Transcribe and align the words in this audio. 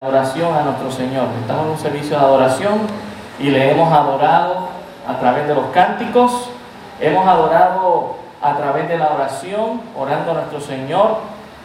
Oración 0.00 0.54
a 0.54 0.62
nuestro 0.62 0.92
Señor. 0.92 1.26
Estamos 1.40 1.64
en 1.64 1.70
un 1.72 1.78
servicio 1.78 2.10
de 2.10 2.24
adoración 2.24 2.78
y 3.40 3.50
le 3.50 3.72
hemos 3.72 3.92
adorado 3.92 4.68
a 5.04 5.18
través 5.18 5.48
de 5.48 5.56
los 5.56 5.66
cánticos, 5.72 6.50
hemos 7.00 7.26
adorado 7.26 8.14
a 8.40 8.56
través 8.56 8.88
de 8.88 8.96
la 8.96 9.08
oración, 9.08 9.80
orando 9.98 10.30
a 10.30 10.34
nuestro 10.34 10.60
Señor, 10.60 11.16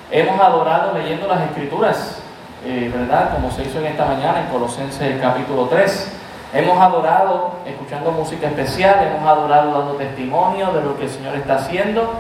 hemos 0.10 0.42
adorado 0.42 0.94
leyendo 0.98 1.28
las 1.28 1.42
Escrituras, 1.42 2.24
eh, 2.66 2.92
¿verdad? 2.92 3.36
Como 3.36 3.52
se 3.52 3.66
hizo 3.66 3.78
en 3.78 3.86
esta 3.86 4.06
mañana 4.06 4.40
en 4.40 4.48
Colosenses 4.48 5.22
capítulo 5.22 5.68
3. 5.68 6.12
Hemos 6.56 6.82
adorado 6.82 7.52
escuchando 7.68 8.12
música 8.14 8.48
especial, 8.48 9.10
hemos 9.10 9.30
adorado 9.30 9.78
dando 9.78 9.94
testimonio 9.94 10.72
de 10.72 10.82
lo 10.82 10.98
que 10.98 11.04
el 11.04 11.12
Señor 11.12 11.36
está 11.36 11.58
haciendo 11.58 12.12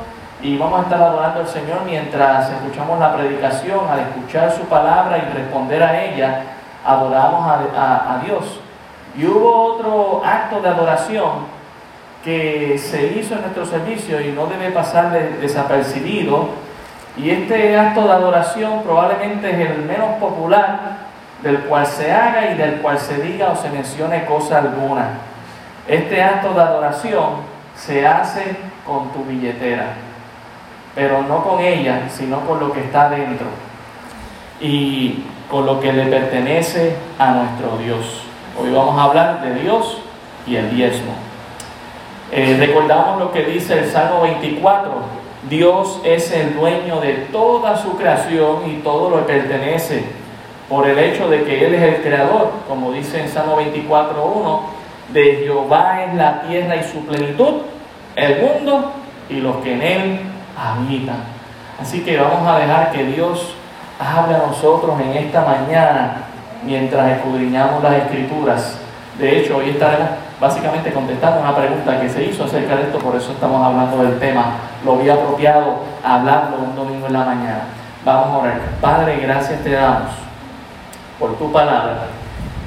y 0.43 0.57
vamos 0.57 0.81
a 0.81 0.83
estar 0.83 1.01
adorando 1.01 1.39
al 1.39 1.47
Señor 1.47 1.83
mientras 1.85 2.51
escuchamos 2.51 2.99
la 2.99 3.15
predicación, 3.15 3.87
al 3.89 4.01
escuchar 4.01 4.51
su 4.51 4.63
palabra 4.63 5.17
y 5.17 5.33
responder 5.33 5.81
a 5.81 6.03
ella, 6.03 6.41
adoramos 6.85 7.49
a, 7.49 8.21
Dios. 8.25 8.59
Y 9.15 9.25
hubo 9.25 9.75
otro 9.75 10.21
acto 10.25 10.59
de 10.59 10.67
adoración 10.67 11.29
que 12.25 12.77
se 12.77 13.13
hizo 13.13 13.35
en 13.35 13.41
nuestro 13.41 13.65
servicio 13.65 14.19
y 14.19 14.33
no 14.33 14.47
debe 14.47 14.71
pasar 14.71 15.13
desapercibido. 15.39 16.49
Y 17.15 17.29
este 17.29 17.77
acto 17.79 18.03
de 18.03 18.11
adoración 18.11 18.83
probablemente 18.83 19.49
es 19.49 19.71
el 19.71 19.83
menos 19.83 20.15
popular 20.19 20.97
del 21.41 21.59
cual 21.61 21.87
se 21.87 22.11
haga 22.11 22.51
y 22.51 22.57
del 22.57 22.81
cual 22.81 22.99
se 22.99 23.21
diga 23.21 23.51
o 23.51 23.55
se 23.55 23.69
mencione 23.69 24.25
cosa 24.25 24.57
alguna. 24.57 25.07
Este 25.87 26.21
acto 26.21 26.53
de 26.53 26.61
adoración 26.61 27.53
se 27.77 28.05
hace 28.05 28.57
con 28.85 29.09
tu 29.13 29.23
billetera 29.23 29.93
pero 30.95 31.23
no 31.23 31.43
con 31.43 31.59
ella, 31.59 32.09
sino 32.09 32.41
con 32.41 32.59
lo 32.59 32.71
que 32.71 32.81
está 32.81 33.09
dentro 33.09 33.47
y 34.61 35.23
con 35.49 35.65
lo 35.65 35.79
que 35.79 35.91
le 35.91 36.05
pertenece 36.05 36.95
a 37.17 37.31
nuestro 37.31 37.77
Dios. 37.77 38.23
Hoy 38.59 38.71
vamos 38.71 38.97
a 38.99 39.03
hablar 39.05 39.41
de 39.41 39.61
Dios 39.61 39.99
y 40.45 40.55
el 40.55 40.73
diezmo. 40.75 41.13
Eh, 42.31 42.57
recordamos 42.59 43.19
lo 43.19 43.31
que 43.31 43.43
dice 43.43 43.79
el 43.79 43.85
Salmo 43.89 44.21
24. 44.21 44.91
Dios 45.49 45.99
es 46.05 46.31
el 46.31 46.55
dueño 46.55 47.01
de 47.01 47.13
toda 47.31 47.77
su 47.77 47.97
creación 47.97 48.69
y 48.69 48.81
todo 48.81 49.09
lo 49.09 49.25
pertenece 49.25 50.05
por 50.69 50.87
el 50.87 50.97
hecho 50.97 51.29
de 51.29 51.43
que 51.43 51.65
Él 51.65 51.75
es 51.75 51.81
el 51.81 52.01
creador, 52.01 52.51
como 52.67 52.91
dice 52.93 53.21
en 53.21 53.29
Salmo 53.29 53.57
24.1, 53.59 54.59
de 55.11 55.35
Jehová 55.43 56.05
es 56.05 56.15
la 56.15 56.41
tierra 56.43 56.77
y 56.77 56.83
su 56.83 57.05
plenitud, 57.05 57.61
el 58.15 58.41
mundo 58.41 58.91
y 59.29 59.35
los 59.35 59.57
que 59.57 59.73
en 59.73 59.81
él 59.81 60.19
habitan. 60.57 61.17
Así 61.81 62.01
que 62.01 62.17
vamos 62.17 62.47
a 62.47 62.59
dejar 62.59 62.91
que 62.91 63.03
Dios 63.05 63.55
hable 63.99 64.35
a 64.35 64.39
nosotros 64.39 64.99
en 65.01 65.13
esta 65.13 65.41
mañana 65.41 66.15
mientras 66.65 67.17
escudriñamos 67.17 67.83
las 67.83 67.93
escrituras. 67.93 68.77
De 69.17 69.39
hecho, 69.39 69.57
hoy 69.57 69.69
estaremos 69.69 70.09
básicamente 70.39 70.91
contestando 70.91 71.41
una 71.41 71.55
pregunta 71.55 72.01
que 72.01 72.09
se 72.09 72.25
hizo 72.25 72.45
acerca 72.45 72.75
de 72.75 72.83
esto, 72.83 72.99
por 72.99 73.15
eso 73.15 73.31
estamos 73.31 73.65
hablando 73.65 74.03
del 74.03 74.19
tema. 74.19 74.55
Lo 74.83 74.97
vi 74.97 75.09
apropiado 75.09 75.79
hablarlo 76.03 76.57
un 76.57 76.75
domingo 76.75 77.07
en 77.07 77.13
la 77.13 77.23
mañana. 77.23 77.61
Vamos 78.03 78.27
a 78.27 78.37
orar. 78.37 78.59
Padre, 78.81 79.19
gracias 79.21 79.63
te 79.63 79.71
damos 79.71 80.11
por 81.19 81.37
tu 81.37 81.51
palabra 81.51 82.07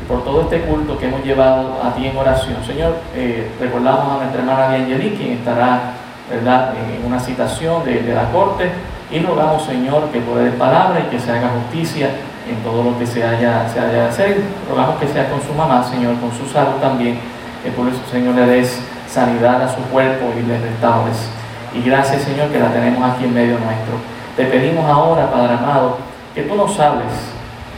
y 0.01 0.09
por 0.09 0.25
todo 0.25 0.43
este 0.43 0.63
culto 0.63 0.97
que 0.99 1.09
hemos 1.09 1.23
llevado 1.25 1.79
a 1.83 1.95
ti 1.95 2.07
en 2.07 2.17
oración. 2.17 2.65
Señor, 2.65 2.97
eh, 3.15 3.51
recordamos 3.61 4.15
a 4.15 4.17
nuestra 4.19 4.41
hermana 4.41 4.75
Angeli, 4.75 5.17
quien 5.17 5.33
estará 5.33 5.93
¿verdad? 6.31 6.75
en 6.77 7.07
una 7.07 7.21
citación 7.21 7.85
de, 7.85 8.03
la 8.15 8.31
corte 8.31 8.71
y 9.11 9.21
rogamos, 9.21 9.65
Señor, 9.65 10.11
que 10.11 10.21
por 10.21 10.41
el 10.41 10.53
palabra 10.53 11.01
y 11.01 11.11
que 11.11 11.21
se 11.21 11.31
haga 11.31 11.51
justicia 11.51 12.11
en 12.49 12.57
todo 12.63 12.83
lo 12.83 12.99
que 12.99 13.07
se 13.07 13.23
haya, 13.23 13.69
se 13.69 13.79
haya 13.79 13.93
de 13.93 14.01
hacer. 14.03 14.41
Rogamos 14.69 14.97
que 14.97 15.09
sea 15.09 15.31
con 15.31 15.41
su 15.43 15.53
mamá, 15.55 15.85
Señor, 15.85 16.17
con 16.21 16.33
su 16.33 16.47
salud 16.53 16.81
también, 16.81 17.19
que 17.63 17.71
por 17.71 17.89
eso, 17.89 18.01
Señor, 18.11 18.35
le 18.35 18.47
des 18.47 18.81
sanidad 19.09 19.63
a 19.63 19.69
su 19.69 19.81
cuerpo 19.83 20.33
y 20.37 20.43
le 20.47 20.59
restaures. 20.59 21.29
Y 21.75 21.83
gracias, 21.89 22.23
Señor, 22.23 22.49
que 22.49 22.59
la 22.59 22.73
tenemos 22.73 23.03
aquí 23.11 23.25
en 23.25 23.35
medio 23.35 23.59
nuestro. 23.59 23.95
Te 24.37 24.45
pedimos 24.47 24.85
ahora, 24.89 25.31
Padre 25.31 25.55
amado, 25.55 25.99
que 26.35 26.43
tú 26.43 26.55
nos 26.55 26.79
hables 26.81 27.13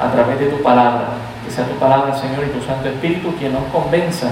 a 0.01 0.11
través 0.11 0.39
de 0.39 0.47
tu 0.47 0.63
palabra, 0.63 1.09
que 1.45 1.51
sea 1.51 1.65
tu 1.65 1.75
palabra, 1.75 2.15
Señor, 2.15 2.45
y 2.45 2.59
tu 2.59 2.65
Santo 2.65 2.89
Espíritu 2.89 3.35
quien 3.39 3.53
nos 3.53 3.65
convenza 3.65 4.29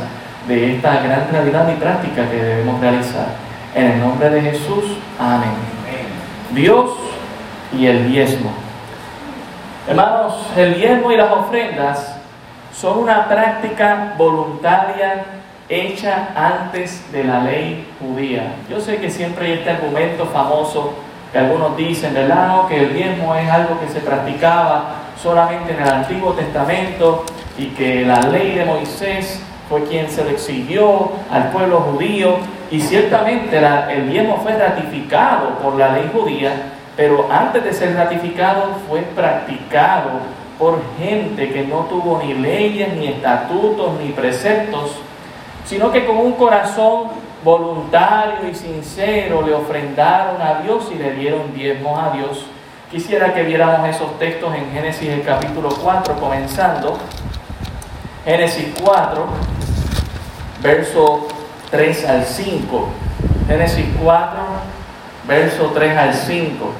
de 0.48 0.76
esta 0.76 1.02
gran 1.02 1.28
realidad 1.30 1.68
y 1.68 1.80
práctica 1.80 2.28
que 2.28 2.36
debemos 2.36 2.80
realizar. 2.80 3.45
En 3.76 3.90
el 3.90 4.00
nombre 4.00 4.30
de 4.30 4.40
Jesús, 4.40 4.84
amén. 5.18 5.52
Dios 6.52 6.92
y 7.78 7.86
el 7.86 8.10
diezmo. 8.10 8.50
Hermanos, 9.86 10.46
el 10.56 10.76
diezmo 10.76 11.12
y 11.12 11.18
las 11.18 11.30
ofrendas 11.30 12.16
son 12.74 13.00
una 13.00 13.28
práctica 13.28 14.14
voluntaria 14.16 15.26
hecha 15.68 16.28
antes 16.34 17.12
de 17.12 17.24
la 17.24 17.40
ley 17.40 17.86
judía. 18.00 18.54
Yo 18.70 18.80
sé 18.80 18.96
que 18.96 19.10
siempre 19.10 19.44
hay 19.44 19.52
este 19.58 19.68
argumento 19.68 20.24
famoso 20.24 20.94
que 21.30 21.38
algunos 21.38 21.76
dicen, 21.76 22.14
¿verdad? 22.14 22.66
que 22.68 22.82
el 22.82 22.94
diezmo 22.94 23.34
es 23.34 23.50
algo 23.50 23.78
que 23.78 23.90
se 23.90 24.00
practicaba 24.00 24.94
solamente 25.22 25.74
en 25.74 25.82
el 25.82 25.88
Antiguo 25.90 26.32
Testamento 26.32 27.26
y 27.58 27.66
que 27.66 28.06
la 28.06 28.20
ley 28.22 28.54
de 28.54 28.64
Moisés 28.64 29.38
fue 29.68 29.84
quien 29.84 30.08
se 30.08 30.24
le 30.24 30.30
exigió 30.30 31.10
al 31.30 31.50
pueblo 31.50 31.80
judío 31.80 32.38
y 32.70 32.80
ciertamente 32.80 33.58
el 33.90 34.10
diezmo 34.10 34.38
fue 34.42 34.52
ratificado 34.56 35.58
por 35.62 35.76
la 35.76 35.92
ley 35.92 36.10
judía, 36.12 36.72
pero 36.96 37.28
antes 37.30 37.62
de 37.62 37.72
ser 37.72 37.94
ratificado 37.94 38.74
fue 38.88 39.00
practicado 39.02 40.20
por 40.58 40.80
gente 40.98 41.52
que 41.52 41.64
no 41.64 41.80
tuvo 41.80 42.20
ni 42.22 42.34
leyes, 42.34 42.92
ni 42.94 43.08
estatutos, 43.08 44.00
ni 44.00 44.10
preceptos, 44.10 44.96
sino 45.64 45.92
que 45.92 46.06
con 46.06 46.16
un 46.16 46.32
corazón 46.32 47.08
voluntario 47.44 48.48
y 48.50 48.54
sincero 48.54 49.42
le 49.46 49.54
ofrendaron 49.54 50.40
a 50.40 50.62
Dios 50.62 50.88
y 50.92 50.96
le 50.96 51.12
dieron 51.12 51.54
diezmos 51.54 52.02
a 52.02 52.10
Dios. 52.10 52.46
Quisiera 52.90 53.34
que 53.34 53.42
viéramos 53.42 53.88
esos 53.88 54.18
textos 54.18 54.54
en 54.54 54.72
Génesis 54.72 55.08
el 55.08 55.22
capítulo 55.22 55.68
4, 55.68 56.14
comenzando. 56.18 56.96
Génesis 58.24 58.74
4, 58.82 59.26
verso 60.62 61.28
3 61.70 62.08
al 62.08 62.24
5. 62.24 62.88
Génesis 63.48 63.86
4, 64.02 64.38
verso 65.26 65.72
3 65.74 65.96
al 65.96 66.14
5. 66.14 66.72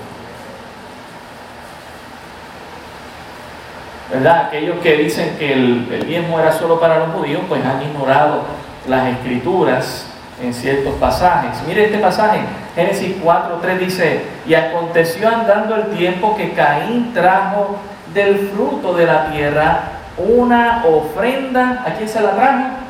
¿Verdad? 4.13 4.47
Aquellos 4.47 4.79
que 4.81 4.97
dicen 4.97 5.37
que 5.39 5.53
el, 5.53 5.89
el 5.93 6.13
era 6.13 6.53
solo 6.53 6.79
para 6.79 6.99
los 6.99 7.11
judíos, 7.11 7.43
pues 7.49 7.65
han 7.65 7.83
ignorado 7.83 8.43
las 8.89 9.09
escrituras 9.09 10.07
en 10.41 10.55
ciertos 10.55 10.95
pasajes. 10.95 11.63
Mire 11.67 11.87
este 11.87 11.99
pasaje, 11.99 12.41
Génesis 12.75 13.17
4, 13.23 13.59
3 13.61 13.81
dice, 13.81 14.25
y 14.47 14.55
aconteció 14.55 15.29
andando 15.29 15.75
el 15.75 15.87
tiempo 15.97 16.37
que 16.37 16.53
Caín 16.53 17.13
trajo 17.13 17.79
del 18.15 18.51
fruto 18.51 18.95
de 18.95 19.07
la 19.07 19.31
tierra 19.31 19.81
una 20.19 20.85
ofrenda, 20.87 21.83
¿a 21.87 21.95
quién 21.95 22.09
se 22.09 22.21
la 22.21 22.31
trajo? 22.31 22.86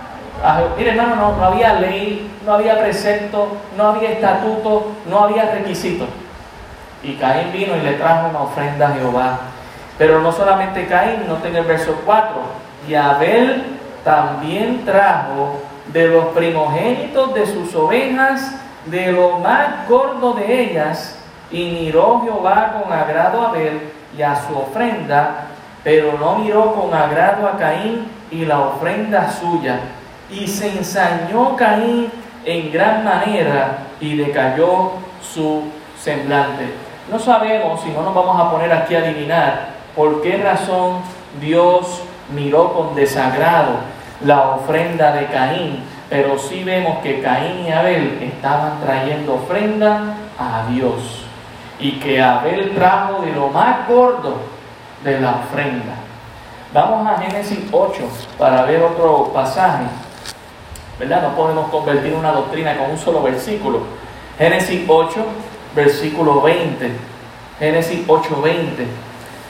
Mire 0.76 0.91
hermano, 0.91 1.36
no, 1.36 1.44
había 1.44 1.74
ley, 1.74 2.30
no 2.44 2.54
había 2.54 2.78
precepto, 2.78 3.56
no 3.76 3.88
había 3.88 4.10
estatuto, 4.12 4.92
no 5.08 5.24
había 5.24 5.50
requisito. 5.50 6.06
Y 7.02 7.14
Caín 7.14 7.52
vino 7.52 7.76
y 7.76 7.80
le 7.80 7.94
trajo 7.94 8.28
una 8.28 8.41
ofrenda 8.41 8.88
a 8.88 8.92
Jehová. 8.92 9.38
Pero 9.98 10.20
no 10.20 10.32
solamente 10.32 10.86
Caín, 10.86 11.26
no 11.26 11.44
en 11.44 11.56
el 11.56 11.64
verso 11.64 12.00
4. 12.04 12.34
Y 12.88 12.94
Abel 12.94 13.64
también 14.04 14.84
trajo 14.84 15.60
de 15.92 16.08
los 16.08 16.26
primogénitos 16.26 17.34
de 17.34 17.47
sus 17.47 17.74
ovejas, 17.74 18.60
de 18.86 19.12
lo 19.12 19.38
más 19.38 19.88
gordo 19.88 20.34
de 20.34 20.62
ellas, 20.62 21.18
y 21.50 21.70
miró 21.70 22.22
Jehová 22.22 22.80
con 22.80 22.92
agrado 22.92 23.42
a 23.42 23.48
Abel 23.50 23.92
y 24.16 24.22
a 24.22 24.36
su 24.36 24.56
ofrenda, 24.56 25.47
pero 25.82 26.18
no 26.18 26.38
miró 26.38 26.74
con 26.74 26.92
agrado 26.92 27.48
a 27.48 27.56
Caín 27.56 28.10
y 28.30 28.44
la 28.44 28.59
ofrenda 28.60 29.30
suya 29.30 29.78
y 30.31 30.47
se 30.47 30.78
ensañó 30.78 31.57
Caín 31.57 32.11
en 32.45 32.73
gran 32.73 33.05
manera 33.05 33.78
y 34.01 34.17
decayó 34.17 34.93
su 35.23 35.63
semblante. 35.99 36.67
No 37.11 37.19
sabemos, 37.19 37.81
si 37.83 37.91
no 37.91 38.03
nos 38.03 38.15
vamos 38.15 38.39
a 38.41 38.51
poner 38.51 38.73
aquí 38.73 38.95
a 38.95 39.01
adivinar, 39.01 39.69
por 39.95 40.23
qué 40.23 40.39
razón 40.39 41.01
Dios 41.41 42.03
miró 42.34 42.73
con 42.73 42.95
desagrado 42.95 43.75
la 44.25 44.51
ofrenda 44.51 45.13
de 45.13 45.27
Caín, 45.27 45.84
pero 46.09 46.39
sí 46.39 46.65
vemos 46.65 46.99
que 46.99 47.21
Caín 47.21 47.67
y 47.67 47.73
Abel 47.73 48.19
estaban 48.23 48.81
trayendo 48.81 49.34
ofrenda 49.34 50.15
a 50.39 50.67
Dios 50.71 51.25
y 51.78 51.93
que 51.93 52.23
Abel 52.23 52.75
trajo 52.75 53.23
de 53.23 53.33
lo 53.33 53.49
más 53.49 53.87
gordo 53.89 54.37
de 55.05 55.21
la 55.21 55.33
ofrenda. 55.33 55.95
Vamos 56.73 57.07
a 57.07 57.19
Génesis 57.21 57.61
8 57.71 58.03
para 58.39 58.63
ver 58.63 58.83
otro 58.83 59.31
pasaje. 59.33 59.84
¿Verdad? 60.98 61.22
No 61.22 61.37
podemos 61.37 61.71
convertir 61.71 62.15
una 62.15 62.33
doctrina 62.33 62.77
con 62.77 62.91
un 62.91 62.98
solo 62.98 63.22
versículo. 63.22 63.81
Génesis 64.39 64.83
8, 64.87 65.27
versículo 65.75 66.41
20. 66.43 66.91
Génesis 67.59 68.04
8, 68.07 68.43
20. 68.43 68.87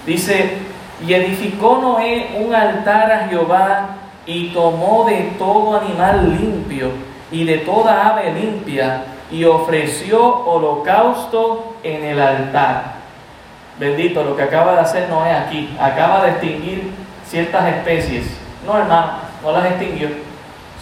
Dice, 0.07 0.59
Y 1.07 1.13
edificó 1.13 1.79
Noé 1.79 2.37
un 2.41 2.55
altar 2.55 3.13
a 3.13 3.29
Jehová 3.29 3.89
y 4.25 4.49
tomó 4.49 5.05
de 5.05 5.35
todo 5.39 5.79
animal 5.79 6.37
limpio 6.39 6.91
y 7.31 7.45
de 7.45 7.59
toda 7.59 8.09
ave 8.09 8.33
limpia 8.33 9.05
y 9.31 9.45
ofreció 9.45 10.45
holocausto 10.47 11.77
en 11.83 12.05
el 12.05 12.21
altar. 12.21 12.97
Bendito 13.79 14.25
lo 14.25 14.37
que 14.37 14.43
acaba 14.43 14.73
de 14.73 14.81
hacer 14.81 15.09
Noé 15.09 15.33
aquí. 15.33 15.77
Acaba 15.79 16.25
de 16.25 16.31
extinguir 16.31 16.93
ciertas 17.27 17.67
especies. 17.75 18.25
No, 18.65 18.79
hermano, 18.79 19.13
no 19.43 19.53
las 19.53 19.67
extinguió. 19.67 20.26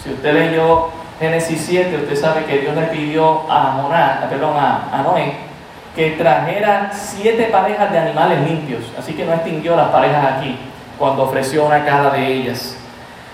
Si 0.04 0.10
usted 0.10 0.34
leyó 0.34 0.88
Génesis 1.18 1.64
7, 1.66 1.96
usted 1.96 2.16
sabe 2.16 2.44
que 2.44 2.58
Dios 2.58 2.76
le 2.76 2.82
pidió 2.82 3.50
a, 3.50 3.72
a, 3.72 4.90
a 4.92 5.02
Noé 5.02 5.54
que 5.94 6.10
trajera 6.12 6.90
siete 6.92 7.44
parejas 7.44 7.90
de 7.92 7.98
animales 7.98 8.40
limpios. 8.48 8.82
Así 8.98 9.14
que 9.14 9.24
no 9.24 9.32
extinguió 9.32 9.76
las 9.76 9.88
parejas 9.88 10.36
aquí 10.36 10.58
cuando 10.98 11.22
ofreció 11.22 11.64
una 11.64 11.84
cada 11.84 12.10
de 12.10 12.26
ellas. 12.26 12.76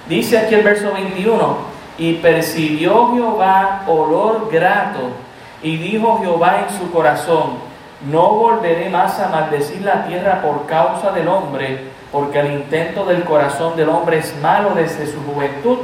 Dice 0.09 0.39
aquí 0.39 0.55
el 0.55 0.63
verso 0.63 0.93
21, 0.93 1.57
y 1.99 2.15
percibió 2.15 3.13
Jehová 3.15 3.83
olor 3.87 4.49
grato, 4.51 5.11
y 5.63 5.77
dijo 5.77 6.19
Jehová 6.21 6.67
en 6.67 6.79
su 6.79 6.91
corazón, 6.91 7.71
no 8.11 8.31
volveré 8.31 8.89
más 8.89 9.21
a 9.21 9.29
maldecir 9.29 9.83
la 9.83 10.07
tierra 10.07 10.41
por 10.41 10.67
causa 10.67 11.13
del 11.13 11.29
hombre, 11.29 11.91
porque 12.11 12.41
el 12.41 12.53
intento 12.53 13.05
del 13.05 13.25
corazón 13.25 13.77
del 13.77 13.91
hombre 13.91 14.19
es 14.19 14.35
malo 14.43 14.71
desde 14.75 15.07
su 15.07 15.23
juventud, 15.23 15.79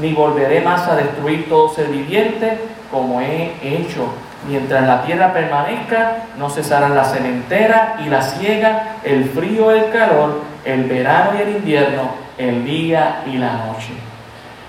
ni 0.00 0.12
volveré 0.12 0.60
más 0.60 0.86
a 0.88 0.96
destruir 0.96 1.48
todo 1.48 1.68
ser 1.68 1.88
viviente 1.88 2.58
como 2.90 3.20
he 3.20 3.52
hecho. 3.62 4.06
Mientras 4.46 4.86
la 4.86 5.02
tierra 5.02 5.32
permanezca, 5.32 6.24
no 6.38 6.48
cesarán 6.48 6.94
la 6.94 7.04
cementera 7.04 7.96
y 8.04 8.08
la 8.08 8.22
siega, 8.22 8.96
el 9.02 9.24
frío 9.30 9.72
el 9.72 9.90
calor, 9.90 10.40
el 10.64 10.84
verano 10.84 11.30
y 11.38 11.42
el 11.42 11.56
invierno, 11.56 12.10
el 12.38 12.64
día 12.64 13.24
y 13.26 13.36
la 13.36 13.66
noche. 13.66 13.92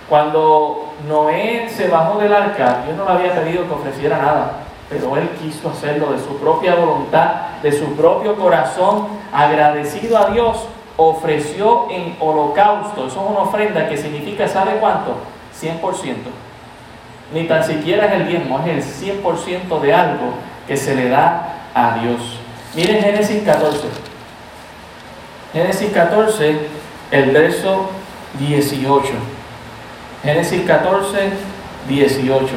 Cuando 0.10 0.94
Noé 1.08 1.70
se 1.70 1.88
bajó 1.88 2.20
del 2.20 2.34
arca, 2.34 2.80
Dios 2.86 2.98
no 2.98 3.06
le 3.06 3.12
había 3.12 3.42
pedido 3.42 3.68
que 3.68 3.74
ofreciera 3.74 4.18
nada, 4.18 4.54
pero 4.90 5.16
él 5.18 5.30
quiso 5.40 5.70
hacerlo 5.70 6.12
de 6.12 6.18
su 6.18 6.36
propia 6.40 6.74
voluntad, 6.74 7.32
de 7.62 7.72
su 7.72 7.96
propio 7.96 8.36
corazón, 8.36 9.08
agradecido 9.32 10.18
a 10.18 10.32
Dios, 10.32 10.68
ofreció 11.00 11.88
en 11.90 12.16
holocausto. 12.20 13.08
Eso 13.08 13.24
es 13.24 13.32
una 13.32 13.40
ofrenda 13.40 13.88
que 13.88 13.98
significa, 13.98 14.48
¿sabe 14.48 14.74
cuánto? 14.80 15.16
100%. 15.60 16.16
Ni 17.34 17.48
tan 17.48 17.64
siquiera 17.64 18.08
es 18.08 18.14
el 18.14 18.28
diezmo, 18.28 18.60
es 18.66 19.02
el 19.02 19.24
100% 19.24 19.80
de 19.80 19.94
algo 19.94 20.34
que 20.68 20.76
se 20.76 20.96
le 20.96 21.10
da 21.10 21.70
a 21.74 22.00
Dios. 22.00 22.40
Miren 22.76 23.02
Génesis 23.02 23.44
14. 23.44 23.88
Génesis 25.54 25.92
14, 25.92 26.60
el 27.12 27.32
verso 27.32 27.90
18. 28.38 29.08
Génesis 30.24 30.62
14, 30.66 31.30
18. 31.88 32.48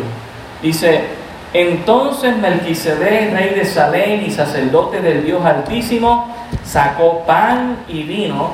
Dice, 0.62 1.05
entonces 1.53 2.37
Melquisedec, 2.39 3.33
rey 3.33 3.51
de 3.51 3.65
Salem 3.65 4.25
y 4.25 4.31
sacerdote 4.31 5.01
del 5.01 5.25
Dios 5.25 5.45
Altísimo, 5.45 6.35
sacó 6.65 7.25
pan 7.27 7.85
y 7.89 8.05
vino 8.05 8.51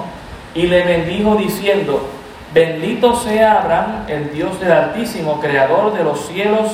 y 0.55 0.67
le 0.67 0.83
bendijo 0.83 1.37
diciendo, 1.37 2.09
bendito 2.53 3.15
sea 3.15 3.61
Abraham, 3.61 4.05
el 4.09 4.33
Dios 4.33 4.59
del 4.61 4.73
Altísimo, 4.73 5.41
creador 5.41 5.95
de 5.95 6.03
los 6.03 6.27
cielos 6.27 6.73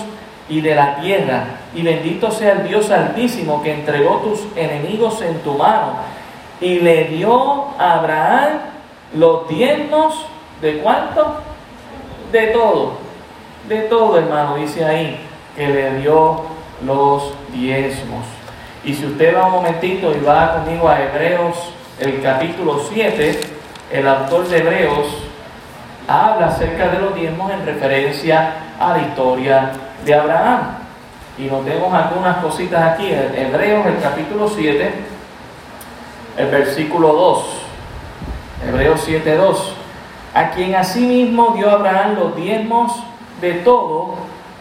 y 0.48 0.60
de 0.60 0.74
la 0.74 0.96
tierra, 0.96 1.44
y 1.74 1.82
bendito 1.82 2.30
sea 2.30 2.52
el 2.52 2.68
Dios 2.68 2.90
Altísimo 2.90 3.62
que 3.62 3.74
entregó 3.74 4.18
tus 4.18 4.46
enemigos 4.56 5.20
en 5.22 5.38
tu 5.40 5.54
mano, 5.54 5.96
y 6.60 6.80
le 6.80 7.04
dio 7.04 7.66
a 7.78 7.98
Abraham 7.98 8.52
los 9.14 9.48
diezmos 9.48 10.26
de 10.62 10.78
cuánto? 10.78 11.40
De 12.32 12.46
todo, 12.48 12.92
de 13.68 13.80
todo 13.82 14.18
hermano, 14.18 14.56
dice 14.56 14.84
ahí, 14.84 15.18
que 15.56 15.66
le 15.66 16.00
dio 16.00 16.42
los 16.84 17.34
diezmos. 17.52 18.24
Y 18.84 18.94
si 18.94 19.06
usted 19.06 19.34
va 19.34 19.46
un 19.46 19.52
momentito 19.52 20.14
y 20.14 20.20
va 20.20 20.54
conmigo 20.54 20.88
a 20.88 21.02
Hebreos, 21.02 21.56
el 21.98 22.20
capítulo 22.20 22.80
7, 22.92 23.40
el 23.92 24.08
autor 24.08 24.48
de 24.48 24.58
Hebreos 24.58 25.06
habla 26.06 26.48
acerca 26.48 26.88
de 26.88 26.98
los 26.98 27.14
diezmos 27.14 27.50
en 27.52 27.64
referencia 27.64 28.54
a 28.78 28.92
la 28.96 29.02
historia 29.02 29.72
de 30.04 30.14
Abraham. 30.14 30.60
Y 31.38 31.44
notemos 31.44 31.92
algunas 31.92 32.38
cositas 32.38 32.92
aquí. 32.92 33.10
Hebreos, 33.10 33.86
el 33.86 34.00
capítulo 34.00 34.48
7, 34.48 34.92
el 36.36 36.46
versículo 36.48 37.12
2. 37.12 37.44
Hebreos 38.68 39.00
7, 39.04 39.36
2. 39.36 39.72
A 40.34 40.50
quien 40.50 40.74
asimismo 40.74 41.54
dio 41.56 41.70
Abraham 41.70 42.16
los 42.16 42.36
diezmos 42.36 42.92
de 43.40 43.54
todo, 43.54 44.14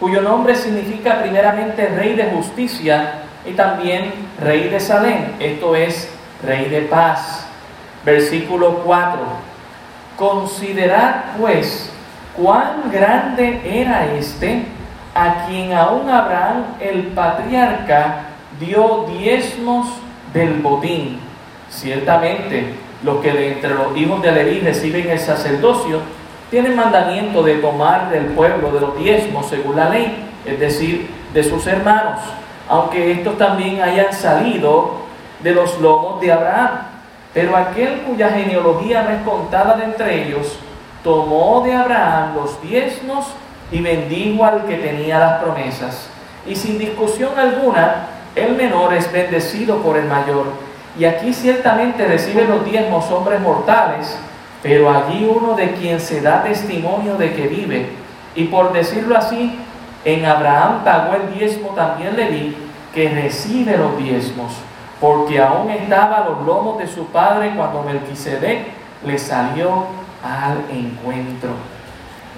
cuyo 0.04 0.20
nombre 0.20 0.54
significa 0.54 1.22
primeramente 1.22 1.86
Rey 1.86 2.14
de 2.14 2.24
Justicia 2.24 3.22
y 3.46 3.52
también 3.52 4.12
rey 4.38 4.68
de 4.68 4.78
Salem, 4.78 5.32
esto 5.40 5.74
es 5.74 6.10
rey 6.42 6.66
de 6.66 6.82
paz. 6.82 7.46
Versículo 8.04 8.82
4. 8.84 9.18
Considerad 10.18 11.36
pues 11.40 11.90
cuán 12.36 12.90
grande 12.92 13.62
era 13.64 14.12
este 14.12 14.66
a 15.14 15.46
quien 15.46 15.72
aún 15.72 16.10
Abraham 16.10 16.64
el 16.80 17.04
patriarca 17.04 18.26
dio 18.60 19.06
diezmos 19.08 19.88
del 20.34 20.60
botín. 20.60 21.18
Ciertamente, 21.70 22.74
los 23.02 23.22
que 23.22 23.32
de 23.32 23.52
entre 23.52 23.72
los 23.72 23.96
hijos 23.96 24.20
de 24.20 24.32
Leví 24.32 24.60
reciben 24.60 25.08
el 25.08 25.18
sacerdocio 25.18 26.00
tienen 26.54 26.76
mandamiento 26.76 27.42
de 27.42 27.56
tomar 27.56 28.10
del 28.10 28.26
pueblo 28.26 28.70
de 28.70 28.80
los 28.80 28.96
diezmos 28.96 29.46
según 29.46 29.74
la 29.74 29.88
ley, 29.88 30.24
es 30.46 30.60
decir, 30.60 31.10
de 31.32 31.42
sus 31.42 31.66
hermanos 31.66 32.20
aunque 32.68 33.10
estos 33.10 33.36
también 33.36 33.82
hayan 33.82 34.12
salido 34.12 34.92
de 35.40 35.52
los 35.52 35.80
lomos 35.80 36.20
de 36.20 36.32
Abraham. 36.32 36.70
Pero 37.32 37.56
aquel 37.56 38.02
cuya 38.02 38.30
genealogía 38.30 39.02
no 39.02 39.10
es 39.10 39.22
contada 39.22 39.76
de 39.76 39.84
entre 39.84 40.26
ellos, 40.28 40.56
tomó 41.02 41.62
de 41.64 41.74
Abraham 41.74 42.36
los 42.36 42.62
diezmos 42.62 43.26
y 43.72 43.80
bendijo 43.80 44.44
al 44.44 44.64
que 44.64 44.76
tenía 44.76 45.18
las 45.18 45.42
promesas. 45.42 46.08
Y 46.46 46.54
sin 46.54 46.78
discusión 46.78 47.36
alguna, 47.36 48.06
el 48.36 48.54
menor 48.54 48.94
es 48.94 49.10
bendecido 49.10 49.78
por 49.78 49.96
el 49.96 50.04
mayor. 50.04 50.46
Y 50.96 51.04
aquí 51.04 51.34
ciertamente 51.34 52.06
reciben 52.06 52.48
los 52.48 52.64
diezmos 52.64 53.10
hombres 53.10 53.40
mortales, 53.40 54.16
pero 54.64 54.88
allí 54.90 55.30
uno 55.30 55.54
de 55.54 55.72
quien 55.72 56.00
se 56.00 56.22
da 56.22 56.42
testimonio 56.42 57.16
de 57.16 57.34
que 57.34 57.48
vive. 57.48 57.90
Y 58.34 58.44
por 58.44 58.72
decirlo 58.72 59.14
así, 59.14 59.58
en 60.06 60.24
Abraham 60.24 60.82
pagó 60.82 61.16
el 61.16 61.34
diezmo 61.34 61.68
también 61.76 62.16
le 62.16 62.30
vi 62.30 62.56
que 62.94 63.10
recibe 63.10 63.76
los 63.76 63.98
diezmos, 63.98 64.52
porque 65.02 65.38
aún 65.38 65.68
estaba 65.70 66.24
los 66.26 66.46
lomos 66.46 66.78
de 66.78 66.86
su 66.86 67.04
padre 67.08 67.52
cuando 67.54 67.82
Melquisedec 67.82 68.68
le 69.04 69.18
salió 69.18 69.84
al 70.22 70.64
encuentro. 70.74 71.50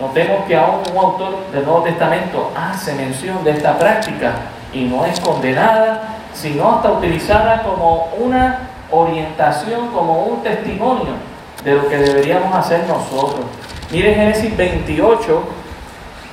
Notemos 0.01 0.47
que 0.49 0.57
aún 0.57 0.81
un 0.91 0.99
autor 0.99 1.47
del 1.53 1.65
Nuevo 1.65 1.83
Testamento 1.83 2.51
hace 2.57 2.93
mención 2.95 3.45
de 3.45 3.53
esta 3.53 3.79
práctica 3.79 4.33
y 4.73 4.83
no 4.83 5.07
es 5.07 5.21
condenada, 5.21 6.17
sino 6.35 6.75
hasta 6.75 6.91
utilizada 6.91 7.63
como 7.63 8.09
una 8.19 8.69
orientación, 8.91 9.89
como 9.93 10.25
un 10.25 10.43
testimonio 10.43 11.36
de 11.67 11.75
lo 11.75 11.89
que 11.89 11.97
deberíamos 11.97 12.55
hacer 12.55 12.87
nosotros. 12.87 13.45
Mire 13.91 14.15
Génesis 14.15 14.57
28, 14.57 15.43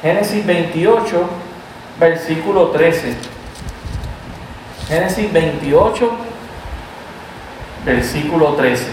Génesis 0.04 0.46
28, 0.46 1.30
versículo 2.00 2.68
13. 2.68 3.16
Génesis 4.88 5.34
28, 5.34 6.12
versículo 7.84 8.50
13. 8.50 8.86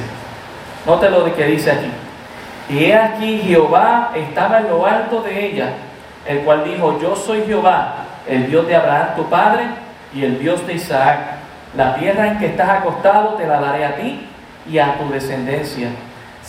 Note 0.86 1.10
lo 1.10 1.36
que 1.36 1.44
dice 1.44 1.72
aquí. 1.72 1.90
Y 2.70 2.84
he 2.86 2.94
aquí 2.96 3.42
Jehová 3.44 4.12
estaba 4.14 4.60
en 4.60 4.68
lo 4.70 4.86
alto 4.86 5.20
de 5.20 5.44
ella, 5.44 5.74
el 6.24 6.38
cual 6.40 6.64
dijo, 6.64 6.98
yo 7.02 7.14
soy 7.16 7.42
Jehová, 7.44 7.96
el 8.26 8.48
Dios 8.48 8.66
de 8.66 8.76
Abraham 8.76 9.08
tu 9.14 9.24
padre 9.28 9.64
y 10.14 10.24
el 10.24 10.38
Dios 10.38 10.66
de 10.66 10.72
Isaac. 10.72 11.18
La 11.76 11.96
tierra 11.96 12.28
en 12.28 12.38
que 12.38 12.46
estás 12.46 12.70
acostado 12.70 13.34
te 13.34 13.46
la 13.46 13.60
daré 13.60 13.84
a 13.84 13.96
ti 13.96 14.26
y 14.70 14.78
a 14.78 14.96
tu 14.96 15.10
descendencia. 15.10 15.90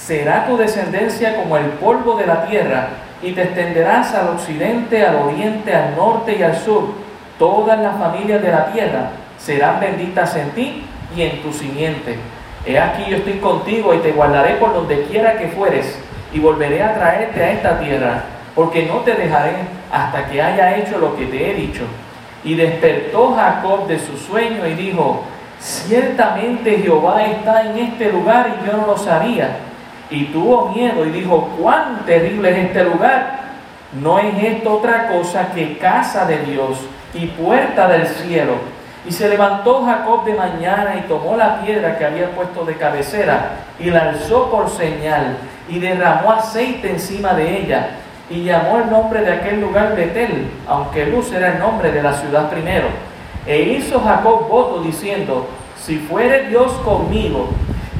Será 0.03 0.47
tu 0.47 0.57
descendencia 0.57 1.35
como 1.35 1.57
el 1.57 1.65
polvo 1.73 2.17
de 2.17 2.25
la 2.25 2.43
tierra 2.47 2.87
y 3.21 3.33
te 3.33 3.43
extenderás 3.43 4.15
al 4.15 4.29
occidente, 4.29 5.05
al 5.05 5.15
oriente, 5.17 5.75
al 5.75 5.95
norte 5.95 6.35
y 6.39 6.41
al 6.41 6.57
sur. 6.57 6.85
Todas 7.37 7.79
las 7.79 7.97
familias 7.99 8.41
de 8.41 8.51
la 8.51 8.65
tierra 8.71 9.11
serán 9.37 9.79
benditas 9.79 10.35
en 10.35 10.49
ti 10.51 10.83
y 11.15 11.21
en 11.21 11.43
tu 11.43 11.53
simiente. 11.53 12.17
He 12.65 12.79
aquí 12.79 13.11
yo 13.11 13.17
estoy 13.17 13.33
contigo 13.33 13.93
y 13.93 13.99
te 13.99 14.11
guardaré 14.11 14.55
por 14.55 14.73
donde 14.73 15.03
quiera 15.03 15.37
que 15.37 15.49
fueres 15.49 15.99
y 16.33 16.39
volveré 16.39 16.81
a 16.81 16.95
traerte 16.95 17.43
a 17.43 17.51
esta 17.51 17.79
tierra, 17.79 18.23
porque 18.55 18.87
no 18.87 19.01
te 19.01 19.13
dejaré 19.13 19.53
hasta 19.91 20.25
que 20.25 20.41
haya 20.41 20.77
hecho 20.77 20.97
lo 20.97 21.15
que 21.15 21.27
te 21.27 21.51
he 21.51 21.53
dicho. 21.53 21.83
Y 22.43 22.55
despertó 22.55 23.35
Jacob 23.35 23.87
de 23.87 23.99
su 23.99 24.17
sueño 24.17 24.65
y 24.65 24.73
dijo, 24.73 25.23
ciertamente 25.59 26.79
Jehová 26.79 27.23
está 27.23 27.69
en 27.69 27.77
este 27.77 28.11
lugar 28.11 28.49
y 28.49 28.65
yo 28.65 28.77
no 28.77 28.87
lo 28.87 28.97
sabía. 28.97 29.57
Y 30.11 30.25
tuvo 30.25 30.69
miedo 30.69 31.05
y 31.05 31.09
dijo, 31.09 31.49
cuán 31.59 32.05
terrible 32.05 32.51
es 32.51 32.67
este 32.67 32.83
lugar. 32.83 33.39
No 34.01 34.19
es 34.19 34.43
esto 34.43 34.73
otra 34.73 35.07
cosa 35.07 35.51
que 35.53 35.77
casa 35.77 36.25
de 36.25 36.39
Dios 36.39 36.79
y 37.13 37.27
puerta 37.27 37.87
del 37.87 38.07
cielo. 38.07 38.55
Y 39.07 39.11
se 39.11 39.29
levantó 39.29 39.83
Jacob 39.83 40.25
de 40.25 40.33
mañana 40.33 40.95
y 40.97 41.07
tomó 41.07 41.35
la 41.35 41.61
piedra 41.61 41.97
que 41.97 42.05
había 42.05 42.29
puesto 42.31 42.65
de 42.65 42.75
cabecera 42.75 43.53
y 43.79 43.89
la 43.89 44.09
alzó 44.09 44.51
por 44.51 44.69
señal 44.69 45.37
y 45.67 45.79
derramó 45.79 46.33
aceite 46.33 46.91
encima 46.91 47.33
de 47.33 47.61
ella 47.61 47.89
y 48.29 48.43
llamó 48.43 48.77
el 48.77 48.91
nombre 48.91 49.21
de 49.21 49.33
aquel 49.33 49.59
lugar 49.59 49.95
Betel, 49.95 50.47
aunque 50.67 51.05
Luz 51.05 51.31
era 51.33 51.53
el 51.53 51.59
nombre 51.59 51.91
de 51.91 52.03
la 52.03 52.13
ciudad 52.13 52.49
primero. 52.49 52.87
E 53.45 53.59
hizo 53.61 53.99
Jacob 53.99 54.47
voto 54.47 54.81
diciendo, 54.81 55.47
si 55.77 55.97
fuere 55.97 56.47
Dios 56.47 56.71
conmigo 56.85 57.49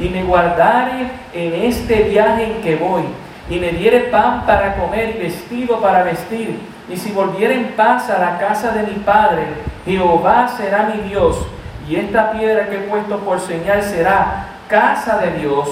y 0.02 0.10
me 0.10 0.24
guardare 0.24 1.12
en 1.32 1.54
este 1.64 2.04
viaje 2.04 2.46
en 2.46 2.62
que 2.62 2.76
voy, 2.76 3.04
y 3.50 3.60
me 3.60 3.70
diere 3.70 4.00
pan 4.06 4.46
para 4.46 4.76
comer 4.76 5.16
y 5.16 5.24
vestido 5.24 5.80
para 5.80 6.04
vestir, 6.04 6.60
y 6.90 6.98
si 6.98 7.12
volviere 7.12 7.54
en 7.54 7.68
paz 7.74 8.10
a 8.10 8.18
la 8.18 8.40
casa 8.40 8.72
de 8.72 8.84
mi 8.84 8.96
padre, 9.00 9.44
Jehová 9.86 10.48
será 10.58 10.92
mi 10.94 11.08
Dios, 11.08 11.46
y 11.88 11.96
esta 11.98 12.32
piedra 12.32 12.68
que 12.68 12.78
he 12.78 12.88
puesto 12.88 13.20
por 13.20 13.40
señal 13.40 13.84
será 13.84 14.48
casa 14.68 15.20
de 15.20 15.40
Dios, 15.40 15.70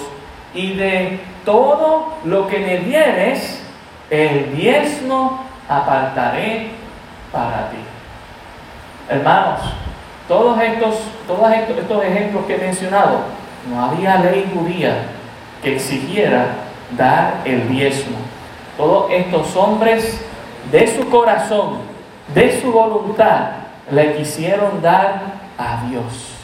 y 0.53 0.75
de 0.75 1.19
todo 1.43 2.13
lo 2.24 2.48
que 2.48 2.59
me 2.59 2.77
dieres, 2.79 3.63
el 4.12 4.55
diezmo 4.55 5.43
apartaré 5.67 6.67
para 7.31 7.69
ti. 7.69 7.77
Hermanos, 9.09 9.59
todos 10.27 10.62
estos, 10.62 10.95
todos 11.27 11.51
estos 11.51 12.03
ejemplos 12.03 12.45
que 12.45 12.55
he 12.55 12.59
mencionado, 12.59 13.38
no 13.67 13.83
había 13.83 14.17
ley 14.17 14.49
judía 14.53 15.07
que 15.61 15.75
exigiera 15.75 16.47
dar 16.97 17.41
el 17.45 17.67
diezmo. 17.69 18.17
Todos 18.77 19.11
estos 19.11 19.55
hombres 19.55 20.21
de 20.71 20.87
su 20.87 21.09
corazón, 21.09 21.79
de 22.33 22.61
su 22.61 22.71
voluntad, 22.71 23.49
le 23.91 24.15
quisieron 24.15 24.81
dar 24.81 25.21
a 25.57 25.83
Dios. 25.89 26.35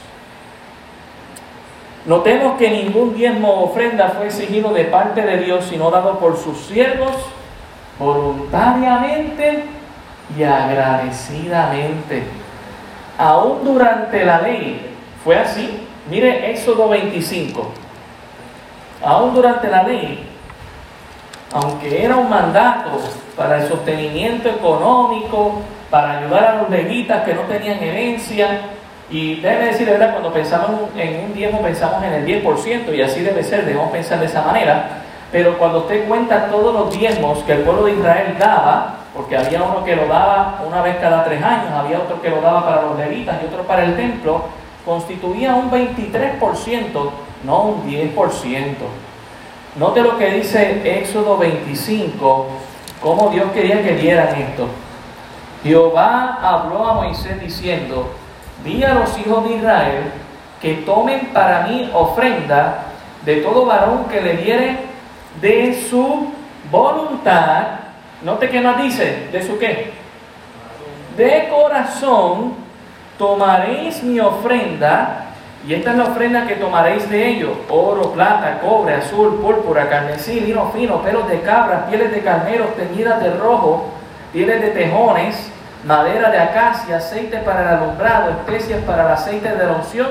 Notemos 2.05 2.57
que 2.57 2.69
ningún 2.69 3.15
diezmo 3.15 3.49
o 3.49 3.71
ofrenda 3.71 4.09
fue 4.09 4.27
exigido 4.27 4.73
de 4.73 4.85
parte 4.85 5.21
de 5.21 5.37
Dios, 5.37 5.65
sino 5.69 5.89
dado 5.89 6.19
por 6.19 6.37
sus 6.37 6.57
siervos 6.65 7.13
voluntariamente 7.97 9.63
y 10.37 10.43
agradecidamente. 10.43 12.23
Aún 13.17 13.63
durante 13.63 14.25
la 14.25 14.41
ley 14.41 14.91
fue 15.23 15.39
así. 15.39 15.84
Mire 16.09 16.51
Éxodo 16.51 16.89
25. 16.89 17.71
Aún 19.03 19.33
durante 19.33 19.67
la 19.69 19.83
ley, 19.83 20.27
aunque 21.51 22.03
era 22.03 22.15
un 22.15 22.29
mandato 22.29 22.99
para 23.35 23.61
el 23.61 23.67
sostenimiento 23.67 24.49
económico, 24.49 25.61
para 25.89 26.19
ayudar 26.19 26.43
a 26.43 26.55
los 26.61 26.69
levitas 26.69 27.23
que 27.23 27.33
no 27.33 27.41
tenían 27.41 27.81
herencia, 27.81 28.61
y 29.09 29.39
debe 29.39 29.65
decir, 29.65 29.87
¿verdad? 29.87 30.11
Cuando 30.11 30.33
pensamos 30.33 30.89
en 30.97 31.25
un 31.25 31.33
diezmo 31.33 31.61
pensamos 31.61 32.03
en 32.03 32.13
el 32.13 32.43
10% 32.43 32.95
y 32.95 33.01
así 33.01 33.21
debe 33.21 33.43
ser, 33.43 33.65
debemos 33.65 33.91
pensar 33.91 34.19
de 34.19 34.25
esa 34.25 34.41
manera. 34.41 35.03
Pero 35.31 35.57
cuando 35.57 35.79
usted 35.79 36.07
cuenta 36.07 36.47
todos 36.47 36.73
los 36.73 36.97
diezmos 36.97 37.39
que 37.43 37.53
el 37.53 37.61
pueblo 37.61 37.85
de 37.85 37.93
Israel 37.93 38.35
daba, 38.39 38.95
porque 39.15 39.37
había 39.37 39.61
uno 39.61 39.83
que 39.83 39.95
lo 39.95 40.07
daba 40.07 40.61
una 40.65 40.81
vez 40.81 40.97
cada 40.97 41.23
tres 41.23 41.41
años, 41.43 41.71
había 41.71 41.99
otro 41.99 42.21
que 42.21 42.29
lo 42.29 42.41
daba 42.41 42.65
para 42.65 42.81
los 42.83 42.97
levitas 42.97 43.37
y 43.41 43.45
otro 43.45 43.63
para 43.63 43.83
el 43.83 43.95
templo, 43.95 44.45
constituía 44.85 45.55
un 45.55 45.71
23%, 45.71 47.09
no 47.43 47.61
un 47.63 47.89
10%. 47.89 48.75
Note 49.77 50.01
lo 50.01 50.17
que 50.17 50.31
dice 50.31 50.99
Éxodo 50.99 51.37
25, 51.37 52.47
cómo 53.01 53.29
Dios 53.29 53.51
quería 53.51 53.83
que 53.83 53.95
dieran 53.95 54.35
esto. 54.35 54.67
Jehová 55.63 56.39
habló 56.41 56.87
a 56.87 56.93
Moisés 56.93 57.41
diciendo, 57.41 58.11
di 58.63 58.83
a 58.83 58.93
los 58.93 59.17
hijos 59.17 59.43
de 59.49 59.55
Israel 59.55 60.11
que 60.61 60.75
tomen 60.75 61.27
para 61.33 61.61
mí 61.67 61.89
ofrenda 61.93 62.85
de 63.25 63.37
todo 63.37 63.65
varón 63.65 64.05
que 64.05 64.21
le 64.21 64.37
diere 64.37 64.77
de 65.41 65.87
su 65.89 66.31
voluntad. 66.71 67.79
Note 68.23 68.49
que 68.49 68.61
nos 68.61 68.81
dice, 68.81 69.27
¿de 69.31 69.43
su 69.45 69.57
qué? 69.57 69.91
De 71.17 71.49
corazón 71.49 72.64
tomaréis 73.17 74.03
mi 74.03 74.19
ofrenda 74.19 75.21
y 75.67 75.73
esta 75.73 75.91
es 75.91 75.97
la 75.97 76.03
ofrenda 76.05 76.45
que 76.45 76.55
tomaréis 76.55 77.09
de 77.09 77.27
ellos: 77.27 77.51
oro, 77.69 78.11
plata, 78.11 78.59
cobre, 78.61 78.95
azul, 78.95 79.39
púrpura, 79.41 79.89
carmesí, 79.89 80.39
lino 80.39 80.71
fino, 80.71 81.01
pelos 81.01 81.27
de 81.27 81.41
cabra, 81.41 81.87
pieles 81.87 82.11
de 82.11 82.21
carneros 82.21 82.75
teñidas 82.75 83.23
de 83.23 83.31
rojo, 83.31 83.89
pieles 84.31 84.61
de 84.61 84.69
tejones, 84.69 85.49
madera 85.85 86.29
de 86.29 86.39
acacia, 86.39 86.97
aceite 86.97 87.37
para 87.37 87.61
el 87.61 87.67
alumbrado, 87.79 88.31
especias 88.31 88.83
para 88.83 89.05
el 89.05 89.11
aceite 89.13 89.49
de 89.49 89.65
la 89.65 89.73
unción 89.73 90.07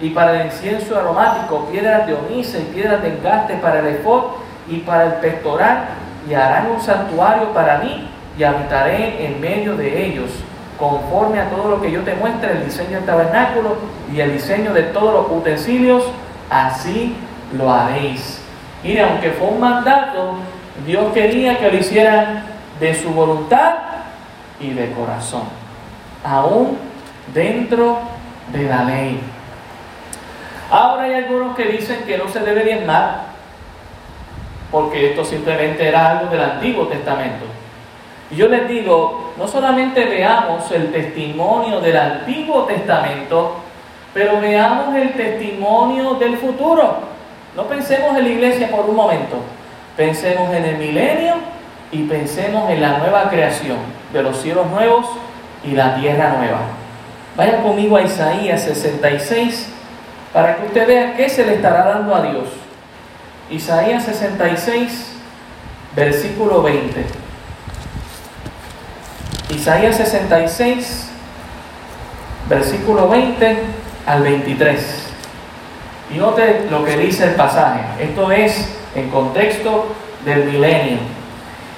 y 0.00 0.10
para 0.10 0.40
el 0.40 0.46
incienso 0.46 0.98
aromático, 0.98 1.66
piedras 1.70 2.06
de 2.06 2.14
onice 2.14 2.60
y 2.60 2.74
piedras 2.74 3.00
de 3.02 3.08
engaste 3.08 3.54
para 3.54 3.80
el 3.80 3.86
efod 3.86 4.24
y 4.68 4.78
para 4.78 5.04
el 5.04 5.12
pectoral, 5.14 5.84
y 6.28 6.34
harán 6.34 6.70
un 6.70 6.80
santuario 6.80 7.52
para 7.54 7.78
mí 7.78 8.08
y 8.36 8.42
habitaré 8.42 9.24
en 9.24 9.40
medio 9.40 9.76
de 9.76 10.06
ellos 10.06 10.30
conforme 10.78 11.40
a 11.40 11.50
todo 11.50 11.70
lo 11.70 11.80
que 11.80 11.90
yo 11.90 12.02
te 12.02 12.14
muestre, 12.14 12.52
el 12.52 12.64
diseño 12.64 12.98
del 12.98 13.06
tabernáculo 13.06 13.76
y 14.12 14.20
el 14.20 14.32
diseño 14.32 14.72
de 14.72 14.82
todos 14.84 15.12
los 15.12 15.38
utensilios, 15.38 16.04
así 16.50 17.16
lo 17.56 17.72
haréis. 17.72 18.40
Mire, 18.82 19.02
aunque 19.02 19.30
fue 19.30 19.48
un 19.48 19.60
mandato, 19.60 20.36
Dios 20.86 21.12
quería 21.12 21.58
que 21.58 21.70
lo 21.70 21.78
hicieran 21.78 22.44
de 22.78 22.94
su 22.94 23.10
voluntad 23.10 23.74
y 24.60 24.70
de 24.70 24.92
corazón, 24.92 25.44
aún 26.24 26.78
dentro 27.32 27.98
de 28.52 28.62
la 28.64 28.84
ley. 28.84 29.20
Ahora 30.70 31.04
hay 31.04 31.14
algunos 31.14 31.56
que 31.56 31.64
dicen 31.64 32.04
que 32.06 32.18
no 32.18 32.28
se 32.28 32.40
debe 32.40 32.64
diezmar, 32.64 33.26
porque 34.70 35.10
esto 35.10 35.24
simplemente 35.24 35.88
era 35.88 36.10
algo 36.10 36.30
del 36.30 36.42
Antiguo 36.42 36.86
Testamento. 36.88 37.46
Y 38.30 38.36
yo 38.36 38.48
les 38.48 38.68
digo, 38.68 39.25
no 39.38 39.46
solamente 39.46 40.04
veamos 40.04 40.70
el 40.70 40.90
testimonio 40.90 41.80
del 41.80 41.96
Antiguo 41.96 42.64
Testamento, 42.64 43.56
pero 44.14 44.40
veamos 44.40 44.94
el 44.94 45.12
testimonio 45.12 46.14
del 46.14 46.38
futuro. 46.38 46.98
No 47.54 47.64
pensemos 47.64 48.16
en 48.16 48.24
la 48.24 48.30
iglesia 48.30 48.70
por 48.70 48.86
un 48.86 48.96
momento, 48.96 49.36
pensemos 49.96 50.52
en 50.54 50.64
el 50.64 50.76
milenio 50.78 51.34
y 51.92 52.04
pensemos 52.04 52.70
en 52.70 52.80
la 52.80 52.98
nueva 52.98 53.28
creación 53.28 53.78
de 54.12 54.22
los 54.22 54.40
cielos 54.40 54.66
nuevos 54.70 55.06
y 55.64 55.72
la 55.72 55.96
tierra 55.96 56.36
nueva. 56.38 56.60
Vaya 57.36 57.62
conmigo 57.62 57.96
a 57.96 58.02
Isaías 58.02 58.62
66 58.62 59.72
para 60.32 60.56
que 60.56 60.66
usted 60.66 60.86
vea 60.86 61.16
qué 61.16 61.28
se 61.28 61.44
le 61.44 61.56
estará 61.56 61.84
dando 61.84 62.14
a 62.14 62.22
Dios. 62.22 62.48
Isaías 63.50 64.04
66, 64.04 65.12
versículo 65.94 66.62
20. 66.62 67.25
Isaías 69.66 69.96
66, 69.96 71.10
versículo 72.48 73.08
20 73.08 73.64
al 74.06 74.22
23. 74.22 75.12
Y 76.14 76.18
note 76.18 76.68
lo 76.70 76.84
que 76.84 76.96
dice 76.96 77.24
el 77.24 77.34
pasaje. 77.34 77.80
Esto 77.98 78.30
es 78.30 78.78
en 78.94 79.10
contexto 79.10 79.88
del 80.24 80.44
milenio. 80.44 80.98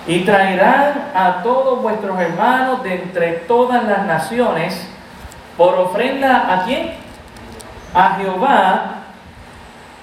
Y 0.07 0.19
traerán 0.19 1.13
a 1.15 1.43
todos 1.43 1.81
vuestros 1.81 2.21
hermanos 2.21 2.83
de 2.83 2.93
entre 2.93 3.33
todas 3.49 3.83
las 3.85 4.05
naciones 4.05 4.87
por 5.57 5.75
ofrenda 5.77 6.57
a 6.57 6.67
quién? 6.67 6.91
A 7.95 8.17
Jehová 8.17 8.97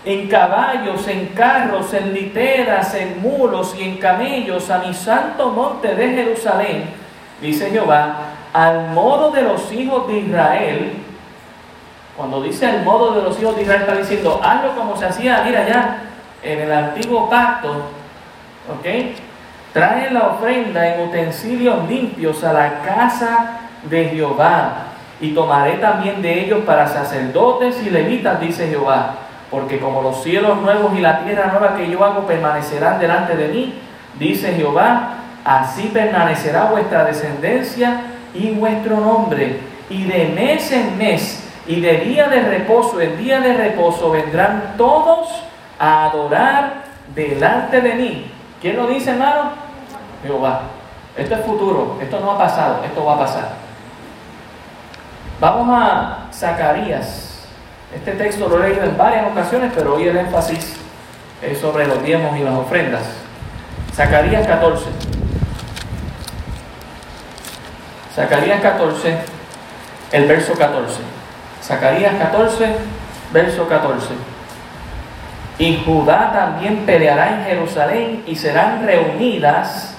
en 0.06 0.28
caballos, 0.28 1.08
en 1.08 1.28
carros, 1.28 1.94
en 1.94 2.16
literas, 2.16 2.96
en 2.96 3.22
mulos 3.22 3.76
y 3.78 3.84
en 3.84 3.98
camellos 3.98 4.72
a 4.72 4.80
mi 4.80 4.94
santo 4.96 5.52
monte 5.52 5.94
de 5.94 6.10
Jerusalén 6.16 7.05
dice 7.42 7.70
Jehová, 7.70 8.16
al 8.54 8.90
modo 8.90 9.32
de 9.32 9.42
los 9.42 9.72
hijos 9.72 10.08
de 10.08 10.20
Israel, 10.20 10.94
cuando 12.16 12.42
dice 12.42 12.66
al 12.66 12.84
modo 12.84 13.14
de 13.14 13.22
los 13.22 13.40
hijos 13.40 13.56
de 13.56 13.64
Israel, 13.64 13.82
está 13.82 13.96
diciendo, 13.96 14.40
hazlo 14.42 14.76
como 14.76 14.96
se 14.96 15.06
hacía, 15.06 15.44
mira 15.46 15.68
ya, 15.68 15.98
en 16.42 16.62
el 16.62 16.72
antiguo 16.72 17.30
pacto, 17.30 17.70
¿ok? 18.72 19.16
Trae 19.74 20.12
la 20.12 20.28
ofrenda 20.28 20.96
en 20.96 21.10
utensilios 21.10 21.88
limpios 21.90 22.44
a 22.44 22.54
la 22.54 22.82
casa 22.82 23.60
de 23.90 24.06
Jehová, 24.06 24.86
y 25.20 25.34
tomaré 25.34 25.74
también 25.78 26.22
de 26.22 26.46
ellos 26.46 26.60
para 26.66 26.88
sacerdotes 26.88 27.82
y 27.86 27.90
levitas, 27.90 28.40
dice 28.40 28.68
Jehová, 28.68 29.16
porque 29.50 29.80
como 29.80 30.02
los 30.02 30.24
cielos 30.24 30.62
nuevos 30.62 30.94
y 30.98 31.02
la 31.02 31.20
tierra 31.20 31.48
nueva 31.48 31.76
que 31.76 31.90
yo 31.90 32.04
hago 32.04 32.26
permanecerán 32.28 33.00
delante 33.00 33.36
de 33.36 33.48
mí, 33.48 33.74
dice 34.20 34.54
Jehová, 34.54 35.25
Así 35.46 35.90
permanecerá 35.94 36.66
vuestra 36.66 37.06
descendencia 37.06 38.02
y 38.34 38.50
vuestro 38.52 39.00
nombre, 39.00 39.60
y 39.90 40.04
de 40.04 40.26
mes 40.30 40.72
en 40.72 40.98
mes 40.98 41.44
Y 41.68 41.80
de 41.80 41.98
día 42.00 42.28
de 42.28 42.42
reposo 42.42 43.00
en 43.02 43.18
día 43.18 43.40
de 43.40 43.54
reposo 43.54 44.12
vendrán 44.12 44.74
todos 44.78 45.30
a 45.80 46.06
adorar 46.06 46.84
delante 47.16 47.82
de 47.82 47.94
mí. 47.96 48.32
¿Quién 48.62 48.76
lo 48.76 48.86
dice, 48.88 49.12
hermano? 49.12 49.52
Jehová. 50.24 50.62
Esto 51.18 51.36
es 51.36 51.42
futuro, 51.42 51.98
esto 52.02 52.20
no 52.20 52.32
ha 52.32 52.38
pasado, 52.38 52.84
esto 52.84 53.04
va 53.04 53.14
a 53.16 53.20
pasar. 53.20 53.50
Vamos 55.40 55.68
a 55.72 56.28
Zacarías. 56.32 57.48
Este 57.96 58.12
texto 58.12 58.48
lo 58.48 58.64
he 58.64 58.70
leído 58.70 58.84
en 58.84 58.98
varias 58.98 59.26
ocasiones, 59.32 59.72
pero 59.74 59.96
hoy 59.96 60.08
el 60.08 60.18
énfasis 60.18 60.78
es 61.42 61.58
sobre 61.58 61.88
los 61.88 62.04
diezmos 62.04 62.38
y 62.38 62.44
las 62.44 62.54
ofrendas. 62.54 63.04
Zacarías 63.94 64.46
14. 64.46 64.86
Zacarías 68.16 68.62
14, 68.62 69.18
el 70.14 70.26
verso 70.26 70.54
14. 70.54 71.02
Zacarías 71.62 72.16
14, 72.16 72.76
verso 73.34 73.68
14. 73.68 74.08
Y 75.60 75.84
Judá 75.86 76.32
también 76.32 76.86
peleará 76.86 77.36
en 77.36 77.44
Jerusalén 77.44 78.24
y 78.26 78.38
serán 78.38 78.86
reunidas 78.86 79.98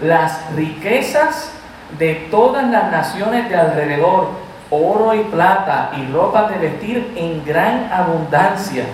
las 0.00 0.54
riquezas 0.54 1.50
de 1.98 2.28
todas 2.30 2.70
las 2.70 2.92
naciones 2.92 3.48
de 3.48 3.56
alrededor, 3.56 4.28
oro 4.70 5.14
y 5.14 5.24
plata 5.24 5.90
y 5.96 6.12
ropa 6.12 6.48
de 6.48 6.58
vestir 6.58 7.14
en 7.16 7.44
gran 7.44 7.90
abundancia. 7.92 8.84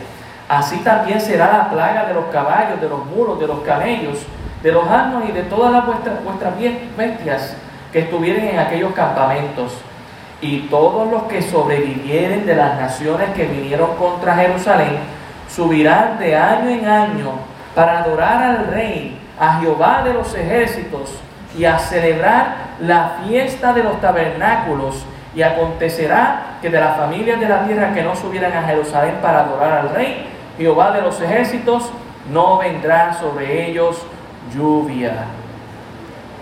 Así 0.49 0.79
también 0.79 1.21
será 1.21 1.53
la 1.53 1.71
plaga 1.71 2.07
de 2.07 2.15
los 2.15 2.25
caballos, 2.27 2.81
de 2.81 2.89
los 2.89 3.05
muros, 3.05 3.39
de 3.39 3.49
los 3.49 3.61
camellos, 3.61 4.19
de 4.63 4.73
los 4.73 4.89
asnos 4.89 5.25
y 5.29 5.33
de 5.33 5.43
todas 5.43 5.73
las 5.73 5.85
vuestras, 5.85 6.25
vuestras 6.25 6.55
bestias 6.97 7.55
que 7.93 8.01
estuvieren 8.01 8.49
en 8.49 8.59
aquellos 8.59 8.93
campamentos. 8.93 9.73
Y 10.41 10.63
todos 10.63 11.11
los 11.11 11.25
que 11.25 11.43
sobrevivieren 11.43 12.47
de 12.47 12.57
las 12.57 12.81
naciones 12.81 13.31
que 13.31 13.47
vinieron 13.47 13.95
contra 13.97 14.35
Jerusalén, 14.35 14.99
subirán 15.49 16.19
de 16.19 16.37
año 16.37 16.71
en 16.71 16.89
año 16.89 17.31
para 17.75 18.01
adorar 18.01 18.43
al 18.43 18.67
Rey, 18.69 19.19
a 19.39 19.61
Jehová 19.61 20.03
de 20.03 20.15
los 20.15 20.35
ejércitos, 20.35 21.19
y 21.57 21.65
a 21.65 21.79
celebrar 21.79 22.55
la 22.81 23.19
fiesta 23.25 23.73
de 23.73 23.85
los 23.85 24.01
tabernáculos. 24.01 25.05
Y 25.35 25.43
acontecerá 25.43 26.59
que 26.61 26.69
de 26.71 26.81
las 26.81 26.97
familias 26.97 27.41
de 27.41 27.49
la 27.49 27.65
tierra 27.65 27.95
que 27.95 28.03
no 28.03 28.15
subieran 28.17 28.53
a 28.53 28.63
Jerusalén 28.65 29.17
para 29.23 29.41
adorar 29.41 29.73
al 29.73 29.91
Rey, 29.91 30.27
Jehová 30.59 30.91
de 30.93 31.03
los 31.03 31.21
ejércitos, 31.21 31.91
no 32.31 32.59
vendrá 32.59 33.15
sobre 33.15 33.69
ellos 33.69 34.03
lluvia. 34.55 35.25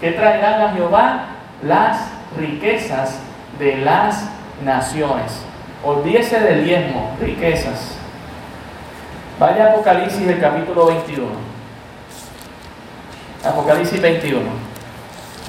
¿Qué 0.00 0.12
traerán 0.12 0.62
a 0.62 0.72
Jehová? 0.72 1.20
Las 1.62 1.98
riquezas 2.38 3.18
de 3.58 3.78
las 3.78 4.24
naciones. 4.64 5.42
Olvídese 5.84 6.40
del 6.40 6.64
diezmo, 6.64 7.16
riquezas. 7.20 7.96
Vaya 9.38 9.66
a 9.66 9.68
Apocalipsis 9.70 10.26
del 10.26 10.40
capítulo 10.40 10.86
21. 10.86 11.26
Apocalipsis 13.44 14.00
21, 14.00 14.42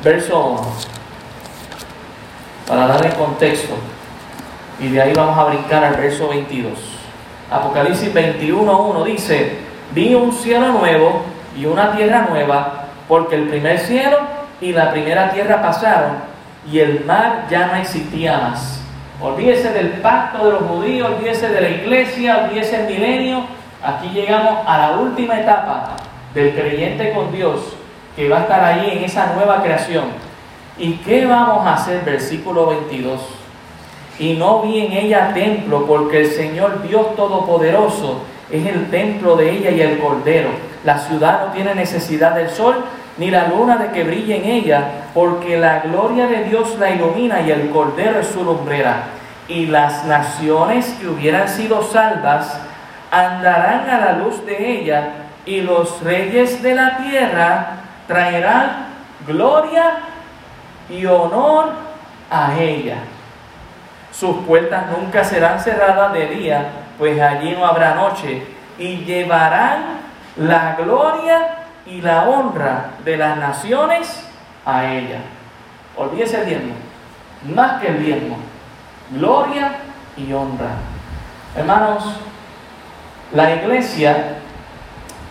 verso 0.04 0.46
1. 0.46 0.62
Para 2.68 2.88
darle 2.88 3.10
contexto. 3.12 3.76
Y 4.80 4.90
de 4.90 5.02
ahí 5.02 5.14
vamos 5.14 5.38
a 5.38 5.46
brincar 5.46 5.84
al 5.84 5.96
verso 5.96 6.30
22. 6.30 6.72
Apocalipsis 7.52 8.14
21, 8.14 8.82
1 8.82 9.04
dice, 9.04 9.58
vi 9.94 10.16
un 10.16 10.32
cielo 10.32 10.70
nuevo 10.70 11.24
y 11.58 11.66
una 11.66 11.96
tierra 11.96 12.28
nueva, 12.30 12.86
porque 13.08 13.36
el 13.36 13.50
primer 13.50 13.78
cielo 13.78 14.41
y 14.62 14.72
la 14.72 14.92
primera 14.92 15.32
tierra 15.32 15.62
pasaron 15.62 16.12
y 16.72 16.80
el 16.80 17.04
mar 17.06 17.48
ya 17.50 17.68
no 17.68 17.76
existía 17.76 18.38
más. 18.38 18.82
Olvídese 19.20 19.72
del 19.74 19.90
pacto 20.02 20.46
de 20.46 20.52
los 20.54 20.64
judíos, 20.64 21.12
olvídese 21.16 21.50
de 21.50 21.62
la 21.62 21.70
iglesia, 21.70 22.46
olvídese 22.46 22.78
del 22.78 22.94
milenio. 22.94 23.46
Aquí 23.84 24.10
llegamos 24.10 24.60
a 24.66 24.78
la 24.78 24.92
última 24.98 25.40
etapa 25.40 25.96
del 26.34 26.54
creyente 26.54 27.12
con 27.14 27.32
Dios 27.32 27.76
que 28.16 28.30
va 28.30 28.38
a 28.38 28.42
estar 28.42 28.64
ahí 28.64 28.98
en 28.98 29.04
esa 29.04 29.34
nueva 29.34 29.62
creación. 29.64 30.06
¿Y 30.78 30.94
qué 30.98 31.26
vamos 31.26 31.66
a 31.66 31.74
hacer? 31.76 32.04
Versículo 32.04 32.68
22. 32.68 33.20
Y 34.20 34.34
no 34.34 34.62
vi 34.62 34.86
en 34.86 34.92
ella 34.92 35.32
templo, 35.34 35.86
porque 35.88 36.22
el 36.22 36.28
Señor 36.28 36.84
Dios 36.84 37.16
Todopoderoso 37.16 38.24
es 38.52 38.66
el 38.66 38.90
templo 38.90 39.36
de 39.36 39.52
ella 39.52 39.72
y 39.72 39.82
el 39.82 40.00
Cordero. 40.00 40.50
La 40.84 40.98
ciudad 40.98 41.46
no 41.46 41.54
tiene 41.54 41.74
necesidad 41.74 42.36
del 42.36 42.50
sol 42.50 42.84
ni 43.18 43.30
la 43.30 43.48
luna 43.48 43.78
de 43.78 43.92
que 43.92 44.04
brille 44.04 44.38
en 44.38 44.46
ella, 44.46 44.84
porque 45.14 45.58
la 45.58 45.80
gloria 45.80 46.28
de 46.28 46.44
Dios 46.46 46.78
la 46.80 46.92
ilumina 46.92 47.42
y 47.42 47.52
el 47.52 47.70
Cordero 47.70 48.20
es 48.20 48.28
su 48.28 48.44
lumbrera. 48.44 49.04
Y 49.48 49.66
las 49.66 50.06
naciones 50.06 50.96
que 51.00 51.08
hubieran 51.08 51.48
sido 51.48 51.84
salvas 51.84 52.60
andarán 53.12 53.90
a 53.90 53.98
la 54.00 54.14
luz 54.14 54.46
de 54.46 54.80
ella, 54.80 55.10
y 55.46 55.62
los 55.62 56.02
reyes 56.04 56.62
de 56.62 56.76
la 56.76 56.98
tierra 56.98 57.68
traerán 58.08 58.88
gloria 59.28 60.00
y 60.90 61.06
honor 61.06 61.70
a 62.30 62.54
ella. 62.58 62.98
Sus 64.12 64.38
puertas 64.46 64.86
nunca 64.98 65.24
serán 65.24 65.60
cerradas 65.60 66.14
de 66.14 66.28
día, 66.28 66.70
pues 66.98 67.20
allí 67.20 67.52
no 67.52 67.66
habrá 67.66 67.96
noche, 67.96 68.46
y 68.78 68.98
llevarán 68.98 70.00
la 70.38 70.76
gloria 70.78 71.61
y 71.86 72.02
la 72.02 72.30
honra 72.30 72.92
de 73.04 73.18
las 73.18 73.38
naciones 73.38 74.28
a 74.66 74.92
ella. 74.94 75.20
Olvídese 75.98 76.42
el 76.42 76.46
diezmo, 76.46 76.74
más 77.56 77.82
que 77.82 77.88
el 77.88 78.04
diezmo, 78.04 78.38
gloria 79.12 79.78
y 80.18 80.32
honra. 80.32 80.76
Hermanos, 81.56 82.04
la 83.34 83.56
iglesia 83.56 84.38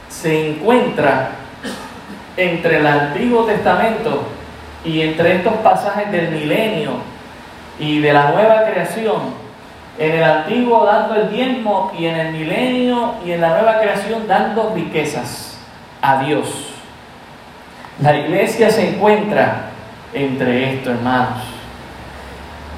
se 0.09 0.51
encuentra 0.51 1.31
entre 2.37 2.79
el 2.79 2.87
Antiguo 2.87 3.45
Testamento 3.45 4.25
y 4.85 5.03
entre 5.03 5.37
estos 5.37 5.55
pasajes 5.55 6.11
del 6.11 6.31
milenio 6.31 6.93
y 7.79 8.01
de 8.01 8.13
la 8.13 8.31
nueva 8.31 8.65
creación 8.65 9.41
en 9.99 10.13
el 10.13 10.25
antiguo 10.25 10.85
dando 10.85 11.15
el 11.15 11.31
diezmo 11.31 11.93
y 11.97 12.07
en 12.07 12.17
el 12.17 12.33
milenio 12.33 13.15
y 13.25 13.33
en 13.33 13.41
la 13.41 13.51
nueva 13.51 13.81
creación 13.81 14.27
dando 14.27 14.73
riquezas 14.75 15.50
a 16.03 16.23
Dios. 16.23 16.75
La 18.01 18.17
iglesia 18.17 18.71
se 18.71 18.89
encuentra 18.89 19.71
entre 20.13 20.75
esto, 20.75 20.91
hermanos. 20.91 21.43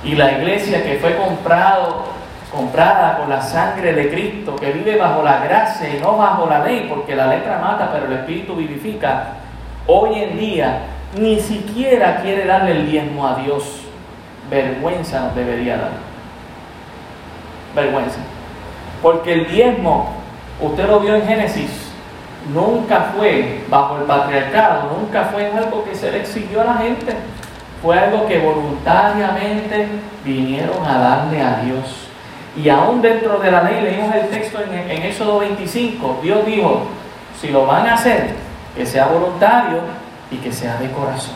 Y 0.04 0.16
la 0.16 0.32
iglesia 0.32 0.82
que 0.82 0.96
fue 0.96 1.16
comprado, 1.16 2.06
comprada 2.50 3.18
con 3.18 3.30
la 3.30 3.40
sangre 3.40 3.92
de 3.92 4.10
Cristo, 4.10 4.56
que 4.56 4.72
vive 4.72 4.96
bajo 4.96 5.22
la 5.22 5.44
gracia 5.44 5.88
y 5.94 6.00
no 6.00 6.16
bajo 6.16 6.46
la 6.46 6.64
ley, 6.64 6.86
porque 6.88 7.14
la 7.14 7.28
letra 7.28 7.58
mata, 7.58 7.90
pero 7.92 8.06
el 8.06 8.12
Espíritu 8.14 8.56
vivifica, 8.56 9.34
hoy 9.86 10.18
en 10.18 10.38
día 10.38 10.80
ni 11.16 11.38
siquiera 11.38 12.20
quiere 12.20 12.46
darle 12.46 12.72
el 12.72 12.90
diezmo 12.90 13.26
a 13.26 13.36
Dios. 13.36 13.82
Vergüenza 14.50 15.20
nos 15.20 15.34
debería 15.34 15.76
dar 15.76 16.12
vergüenza. 17.74 18.18
Porque 19.00 19.32
el 19.32 19.48
diezmo, 19.48 20.12
usted 20.60 20.86
lo 20.86 21.00
vio 21.00 21.16
en 21.16 21.26
Génesis, 21.26 21.81
nunca 22.52 23.12
fue 23.16 23.64
bajo 23.68 23.98
el 23.98 24.04
patriarcado, 24.04 24.96
nunca 24.98 25.24
fue 25.32 25.46
algo 25.46 25.84
que 25.84 25.94
se 25.94 26.10
le 26.10 26.20
exigió 26.20 26.62
a 26.62 26.64
la 26.64 26.74
gente, 26.74 27.14
fue 27.82 27.98
algo 27.98 28.26
que 28.26 28.38
voluntariamente 28.38 29.88
vinieron 30.24 30.84
a 30.84 30.98
darle 30.98 31.42
a 31.42 31.56
Dios. 31.62 32.08
Y 32.56 32.68
aún 32.68 33.00
dentro 33.00 33.38
de 33.38 33.50
la 33.50 33.62
ley, 33.62 33.80
leímos 33.82 34.14
el 34.14 34.28
texto 34.28 34.60
en, 34.62 34.90
en 34.90 35.02
Éxodo 35.02 35.38
25, 35.38 36.20
Dios 36.22 36.44
dijo, 36.44 36.82
si 37.40 37.48
lo 37.48 37.66
van 37.66 37.86
a 37.86 37.94
hacer, 37.94 38.34
que 38.76 38.86
sea 38.86 39.06
voluntario 39.06 39.80
y 40.30 40.36
que 40.36 40.52
sea 40.52 40.76
de 40.76 40.90
corazón. 40.90 41.34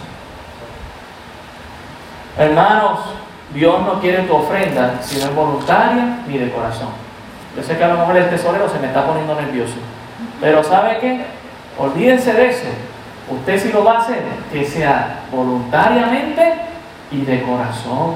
Hermanos, 2.38 3.00
Dios 3.54 3.82
no 3.82 4.00
quiere 4.00 4.24
tu 4.24 4.34
ofrenda 4.34 5.00
si 5.00 5.18
no 5.18 5.26
es 5.26 5.34
voluntaria 5.34 6.18
ni 6.26 6.38
de 6.38 6.50
corazón. 6.50 6.88
Yo 7.56 7.62
sé 7.62 7.76
que 7.76 7.84
a 7.84 7.88
lo 7.88 7.98
mejor 7.98 8.16
el 8.16 8.28
tesorero 8.28 8.68
se 8.68 8.78
me 8.78 8.88
está 8.88 9.06
poniendo 9.06 9.34
nervioso. 9.34 9.76
Pero 10.40 10.62
¿sabe 10.62 10.98
qué? 11.00 11.24
Olvídense 11.78 12.32
de 12.32 12.50
eso. 12.50 12.66
Usted 13.28 13.60
si 13.60 13.72
lo 13.72 13.84
va 13.84 13.94
a 13.94 13.98
hacer, 13.98 14.22
que 14.52 14.64
sea 14.64 15.20
voluntariamente 15.32 16.54
y 17.10 17.22
de 17.22 17.42
corazón. 17.42 18.14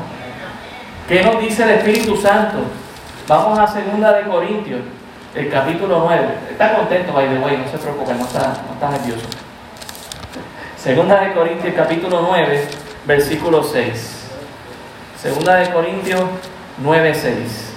¿Qué 1.09 1.23
nos 1.23 1.41
dice 1.41 1.65
el 1.65 1.71
Espíritu 1.71 2.17
Santo? 2.17 2.59
Vamos 3.27 3.59
a 3.59 3.67
segunda 3.67 4.13
de 4.13 4.23
Corintios, 4.23 4.81
el 5.35 5.51
capítulo 5.51 6.05
9. 6.07 6.29
Está 6.51 6.75
contento, 6.75 7.13
by 7.13 7.29
the 7.29 7.39
way, 7.39 7.57
no 7.57 7.71
se 7.71 7.79
preocupe, 7.79 8.15
no 8.15 8.25
está, 8.25 8.63
no 8.67 8.75
está 8.75 8.91
nervioso. 8.91 9.27
Segunda 10.77 11.21
de 11.21 11.33
Corintios, 11.33 11.75
capítulo 11.75 12.23
9, 12.23 12.65
versículo 13.07 13.63
6. 13.63 14.21
Segunda 15.21 15.57
de 15.57 15.71
Corintios 15.71 16.23
9:6. 16.83 17.70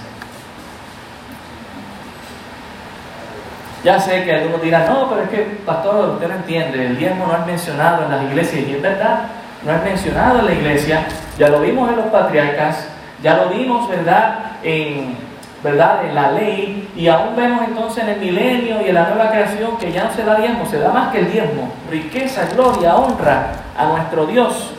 Ya 3.84 4.00
sé 4.00 4.24
que 4.24 4.32
algunos 4.32 4.62
dirán, 4.62 4.86
no, 4.88 5.10
pero 5.10 5.22
es 5.24 5.28
que, 5.28 5.42
pastor, 5.66 6.08
usted 6.14 6.28
no 6.28 6.34
entiende, 6.36 6.86
el 6.86 6.96
diezmo 6.96 7.26
no 7.26 7.36
es 7.36 7.46
mencionado 7.46 8.04
en 8.04 8.10
las 8.10 8.22
iglesias, 8.24 8.64
y 8.66 8.72
es 8.72 8.82
verdad, 8.82 9.26
no 9.62 9.72
es 9.72 9.84
mencionado 9.84 10.38
en 10.38 10.46
la 10.46 10.52
iglesia, 10.52 11.06
ya 11.38 11.48
lo 11.50 11.60
vimos 11.60 11.90
en 11.90 11.96
los 11.96 12.06
patriarcas, 12.06 12.88
Ya 13.22 13.36
lo 13.36 13.48
vimos, 13.48 13.88
¿verdad? 13.88 14.58
En, 14.62 15.16
¿verdad? 15.62 16.04
En 16.04 16.14
la 16.14 16.32
ley. 16.32 16.90
Y 16.94 17.08
aún 17.08 17.34
vemos 17.34 17.62
entonces 17.66 18.04
en 18.04 18.10
el 18.10 18.20
milenio 18.20 18.82
y 18.84 18.90
en 18.90 18.94
la 18.94 19.08
nueva 19.08 19.30
creación 19.30 19.78
que 19.78 19.90
ya 19.90 20.04
no 20.04 20.12
se 20.12 20.24
da 20.24 20.34
diezmo, 20.36 20.66
se 20.66 20.78
da 20.78 20.92
más 20.92 21.10
que 21.10 21.20
el 21.20 21.32
diezmo. 21.32 21.72
Riqueza, 21.90 22.46
gloria, 22.54 22.96
honra 22.96 23.46
a 23.78 23.86
nuestro 23.86 24.26
Dios. 24.26 24.72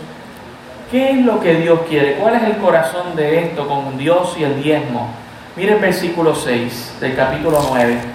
¿Qué 0.91 1.09
es 1.09 1.25
lo 1.25 1.39
que 1.39 1.55
Dios 1.55 1.79
quiere? 1.89 2.17
¿Cuál 2.17 2.35
es 2.35 2.43
el 2.43 2.57
corazón 2.57 3.15
de 3.15 3.45
esto 3.45 3.67
con 3.67 3.97
Dios 3.97 4.35
y 4.37 4.43
el 4.43 4.61
diezmo? 4.61 5.09
Mire 5.55 5.73
el 5.73 5.79
versículo 5.79 6.35
6 6.35 6.97
del 6.99 7.15
capítulo 7.15 7.65
9. 7.71 8.14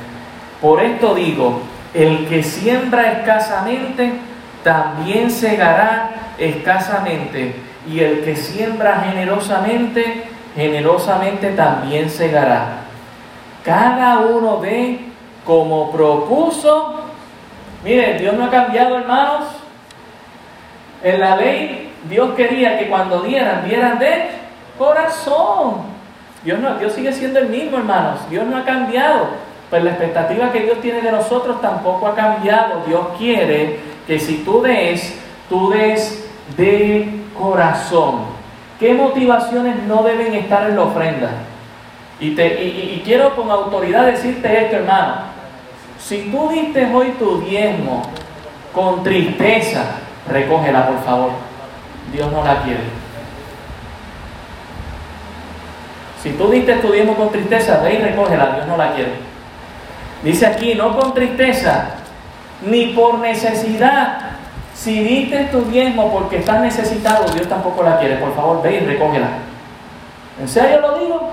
Por 0.61 0.83
esto 0.83 1.14
digo, 1.14 1.61
el 1.94 2.29
que 2.29 2.42
siembra 2.42 3.12
escasamente, 3.12 4.12
también 4.62 5.31
segará 5.31 6.11
escasamente. 6.38 7.55
Y 7.88 8.01
el 8.01 8.23
que 8.25 8.37
siembra 8.37 9.05
generosamente, 9.07 10.25
generosamente 10.55 11.51
también 11.51 12.11
segará. 12.11 12.81
Cada 13.64 14.18
uno 14.18 14.61
ve 14.61 15.01
como 15.44 15.90
propuso. 15.90 17.01
Mire, 17.83 18.18
Dios 18.18 18.35
no 18.35 18.44
ha 18.44 18.51
cambiado, 18.51 18.99
hermanos. 18.99 19.44
En 21.03 21.18
la 21.18 21.37
ley 21.37 21.90
Dios 22.09 22.35
quería 22.35 22.79
que 22.79 22.88
cuando 22.88 23.23
dieran, 23.23 23.66
dieran 23.66 23.99
de 23.99 24.31
corazón. 24.79 25.90
Dios, 26.44 26.59
no, 26.59 26.79
Dios 26.79 26.92
sigue 26.92 27.12
siendo 27.12 27.38
el 27.38 27.49
mismo, 27.49 27.79
hermanos. 27.79 28.20
Dios 28.31 28.46
no 28.46 28.57
ha 28.57 28.64
cambiado. 28.64 29.29
Pues 29.70 29.85
la 29.85 29.90
expectativa 29.90 30.50
que 30.50 30.62
Dios 30.62 30.80
tiene 30.80 31.00
de 31.00 31.12
nosotros 31.12 31.61
tampoco 31.61 32.09
ha 32.09 32.14
cambiado. 32.16 32.83
Dios 32.87 33.06
quiere 33.16 33.78
que 34.06 34.18
si 34.18 34.38
tú 34.38 34.61
des, 34.61 35.16
tú 35.48 35.70
des 35.70 36.28
de 36.56 37.20
corazón. 37.38 38.22
¿Qué 38.80 38.94
motivaciones 38.94 39.85
no 39.85 40.02
deben 40.02 40.35
estar 40.35 40.68
en 40.68 40.76
la 40.76 40.83
ofrenda? 40.83 41.30
Y, 42.18 42.35
te, 42.35 42.64
y 42.64 43.02
quiero 43.04 43.37
con 43.37 43.50
autoridad 43.50 44.06
decirte 44.06 44.64
esto, 44.64 44.76
hermano. 44.76 45.30
Si 45.98 46.30
tú 46.30 46.48
diste 46.48 46.92
hoy 46.92 47.14
tu 47.18 47.40
diezmo 47.42 48.02
con 48.74 49.04
tristeza, 49.04 49.85
recógela, 50.28 50.88
por 50.88 51.04
favor. 51.04 51.30
Dios 52.12 52.33
no 52.33 52.42
la 52.42 52.62
quiere. 52.62 52.80
Si 56.22 56.30
tú 56.33 56.50
diste 56.50 56.74
tu 56.76 56.90
diezmo 56.90 57.14
con 57.14 57.30
tristeza, 57.30 57.80
ve 57.83 57.94
y 57.94 57.98
recógela, 57.98 58.52
Dios 58.56 58.66
no 58.66 58.76
la 58.76 58.92
quiere. 58.94 59.29
Dice 60.22 60.46
aquí, 60.46 60.74
no 60.74 60.98
con 60.98 61.14
tristeza, 61.14 61.90
ni 62.62 62.88
por 62.88 63.18
necesidad. 63.18 64.18
Si 64.74 65.02
diste 65.02 65.44
tu 65.46 65.62
diezmo 65.62 66.12
porque 66.12 66.38
estás 66.38 66.61
necesitado, 66.61 67.30
Dios 67.33 67.48
tampoco 67.48 67.83
la 67.83 67.98
quiere. 67.98 68.16
Por 68.16 68.35
favor, 68.35 68.62
ve 68.62 68.76
y 68.76 68.87
recógela. 68.87 69.28
¿En 70.40 70.48
serio 70.48 70.80
lo 70.80 70.98
digo? 70.98 71.30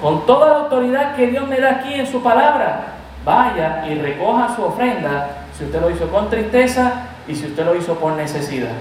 Con 0.00 0.26
toda 0.26 0.48
la 0.48 0.56
autoridad 0.64 1.14
que 1.14 1.28
Dios 1.28 1.46
me 1.46 1.60
da 1.60 1.70
aquí 1.70 1.94
en 1.94 2.06
su 2.06 2.22
palabra, 2.22 2.94
vaya 3.24 3.84
y 3.88 3.94
recoja 3.94 4.54
su 4.56 4.64
ofrenda 4.64 5.28
si 5.56 5.64
usted 5.64 5.80
lo 5.80 5.90
hizo 5.90 6.08
con 6.10 6.28
tristeza 6.28 7.02
y 7.28 7.34
si 7.34 7.46
usted 7.46 7.64
lo 7.64 7.76
hizo 7.76 7.94
por 7.94 8.14
necesidad. 8.14 8.72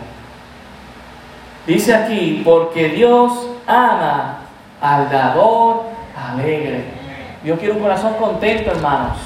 Dice 1.68 1.94
aquí, 1.94 2.42
porque 2.44 2.90
Dios 2.90 3.50
ama 3.68 4.40
al 4.82 5.10
dador 5.12 5.84
alegre. 6.16 7.01
Dios 7.44 7.60
quiere 7.60 7.74
un 7.74 7.82
corazón 7.82 8.14
contento, 8.16 8.72
hermanos. 8.72 9.18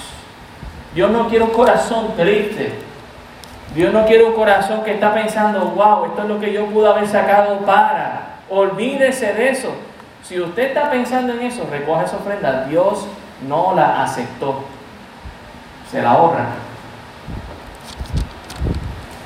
Dios 0.93 1.11
no 1.11 1.27
quiere 1.27 1.43
un 1.43 1.51
corazón 1.51 2.13
triste. 2.15 2.73
Dios 3.75 3.91
no 3.91 4.05
quiere 4.05 4.23
un 4.23 4.33
corazón 4.33 4.83
que 4.83 4.93
está 4.93 5.13
pensando, 5.13 5.59
wow, 5.75 6.05
esto 6.05 6.21
es 6.21 6.27
lo 6.29 6.39
que 6.39 6.53
yo 6.53 6.65
pude 6.67 6.87
haber 6.87 7.07
sacado 7.07 7.59
para. 7.59 8.37
Olvídese 8.49 9.33
de 9.33 9.49
eso. 9.49 9.73
Si 10.23 10.39
usted 10.39 10.69
está 10.69 10.89
pensando 10.89 11.33
en 11.33 11.41
eso, 11.41 11.67
recoge 11.69 12.05
esa 12.05 12.15
ofrenda. 12.15 12.65
Dios 12.69 13.05
no 13.47 13.73
la 13.75 14.01
aceptó. 14.03 14.63
Se 15.91 16.01
la 16.01 16.11
ahorra. 16.11 16.45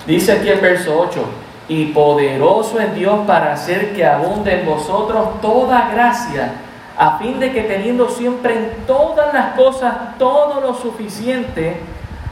Dice 0.08 0.32
aquí 0.32 0.50
el 0.50 0.60
verso 0.60 1.00
8 1.00 1.24
y 1.68 1.86
poderoso 1.86 2.80
es 2.80 2.96
Dios 2.96 3.20
para 3.28 3.54
hacer 3.54 3.94
que 3.94 4.04
abunde 4.04 4.60
en 4.60 4.66
vosotros 4.66 5.40
toda 5.40 5.92
gracia, 5.92 6.54
a 7.00 7.18
fin 7.18 7.40
de 7.40 7.54
que 7.54 7.62
teniendo 7.62 8.10
siempre 8.10 8.56
en 8.56 8.86
todas 8.86 9.34
las 9.34 9.56
cosas 9.56 10.18
todo 10.20 10.60
lo 10.60 10.74
suficiente, 10.74 11.80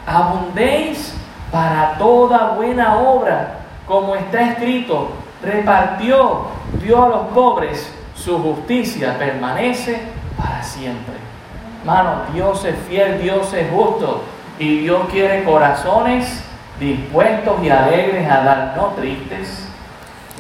abundéis 0.06 1.16
para 1.50 1.98
toda 1.98 2.50
buena 2.50 2.98
obra, 2.98 3.60
como 3.88 4.18
está 4.18 4.42
escrito, 4.42 5.12
repartió, 5.42 6.48
dio 6.84 7.02
a 7.02 7.08
los 7.08 7.28
pobres, 7.28 7.90
su 8.14 8.38
justicia 8.40 9.18
permanece 9.18 10.02
para 10.38 10.62
siempre. 10.62 11.16
Hermano, 11.80 12.24
Dios 12.34 12.66
es 12.66 12.76
fiel, 12.90 13.22
Dios 13.22 13.54
es 13.54 13.72
justo 13.72 14.24
y 14.60 14.80
Dios 14.80 15.04
quiere 15.10 15.46
corazones 15.46 16.44
dispuestos 16.78 17.64
y 17.64 17.70
alegres 17.70 18.30
a 18.30 18.44
dar, 18.44 18.74
no 18.76 18.88
tristes, 18.88 19.66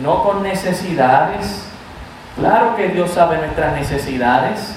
no 0.01 0.21
con 0.23 0.43
necesidades. 0.43 1.66
Claro 2.38 2.76
que 2.76 2.89
Dios 2.89 3.12
sabe 3.12 3.38
nuestras 3.38 3.73
necesidades, 3.73 4.76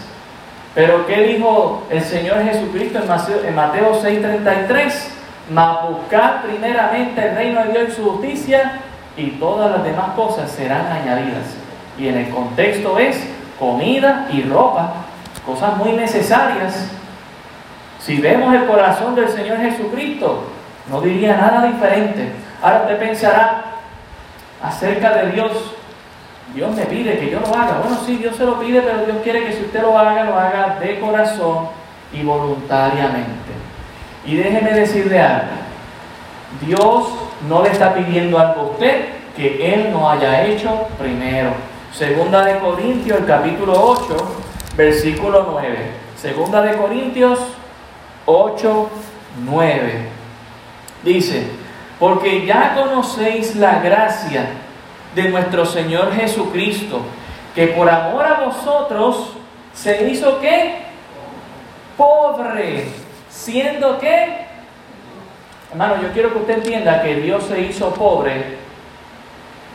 pero 0.74 1.06
¿qué 1.06 1.24
dijo 1.24 1.82
el 1.90 2.02
Señor 2.02 2.42
Jesucristo 2.42 3.00
en 3.46 3.54
Mateo 3.54 4.00
6:33? 4.00 5.08
Mas 5.50 5.78
primeramente 6.42 7.28
el 7.28 7.36
reino 7.36 7.64
de 7.64 7.72
Dios 7.72 7.88
y 7.90 7.92
su 7.92 8.10
justicia 8.10 8.80
y 9.16 9.32
todas 9.32 9.70
las 9.72 9.84
demás 9.84 10.10
cosas 10.16 10.50
serán 10.50 10.86
añadidas. 10.86 11.44
Y 11.98 12.08
en 12.08 12.16
el 12.16 12.30
contexto 12.30 12.98
es 12.98 13.22
comida 13.58 14.28
y 14.32 14.42
ropa, 14.42 14.94
cosas 15.44 15.76
muy 15.76 15.92
necesarias. 15.92 16.88
Si 17.98 18.18
vemos 18.20 18.54
el 18.54 18.64
corazón 18.64 19.14
del 19.14 19.28
Señor 19.28 19.58
Jesucristo, 19.58 20.44
no 20.90 21.02
diría 21.02 21.36
nada 21.36 21.66
diferente. 21.66 22.32
Ahora 22.62 22.82
usted 22.82 22.98
pensará 22.98 23.64
acerca 24.62 25.10
de 25.16 25.32
Dios. 25.32 25.52
Dios 26.54 26.74
me 26.74 26.84
pide 26.86 27.18
que 27.18 27.30
yo 27.30 27.40
lo 27.40 27.54
haga. 27.54 27.80
Bueno, 27.82 27.98
sí, 28.04 28.16
Dios 28.16 28.36
se 28.36 28.44
lo 28.44 28.58
pide, 28.58 28.82
pero 28.82 29.04
Dios 29.04 29.18
quiere 29.22 29.44
que 29.44 29.52
si 29.52 29.62
usted 29.62 29.82
lo 29.82 29.96
haga, 29.96 30.24
lo 30.24 30.34
haga 30.34 30.78
de 30.80 30.98
corazón 30.98 31.68
y 32.12 32.22
voluntariamente. 32.22 33.52
Y 34.24 34.36
déjeme 34.36 34.72
decirle 34.72 35.20
algo. 35.20 35.60
Dios 36.66 37.08
no 37.48 37.62
le 37.62 37.70
está 37.70 37.94
pidiendo 37.94 38.38
algo 38.38 38.60
a 38.60 38.64
usted 38.64 39.04
que 39.36 39.74
Él 39.74 39.92
no 39.92 40.10
haya 40.10 40.44
hecho 40.44 40.88
primero. 40.98 41.50
Segunda 41.92 42.44
de 42.44 42.58
Corintios, 42.58 43.18
el 43.18 43.26
capítulo 43.26 43.72
8, 43.72 44.16
versículo 44.76 45.48
9. 45.52 45.76
Segunda 46.16 46.62
de 46.62 46.76
Corintios 46.76 47.38
8, 48.26 48.90
9. 49.44 50.08
Dice, 51.04 51.46
porque 51.98 52.44
ya 52.44 52.74
conocéis 52.74 53.56
la 53.56 53.80
gracia 53.80 54.46
de 55.14 55.28
nuestro 55.28 55.66
Señor 55.66 56.12
Jesucristo, 56.14 57.00
que 57.54 57.68
por 57.68 57.88
amor 57.88 58.24
a 58.24 58.40
vosotros 58.40 59.32
se 59.74 60.08
hizo 60.08 60.40
qué? 60.40 60.82
Pobre, 61.96 62.86
siendo 63.28 63.98
qué? 63.98 64.46
Hermano, 65.70 66.02
yo 66.02 66.12
quiero 66.12 66.32
que 66.32 66.38
usted 66.38 66.54
entienda 66.54 67.02
que 67.02 67.16
Dios 67.16 67.44
se 67.44 67.60
hizo 67.60 67.92
pobre 67.94 68.58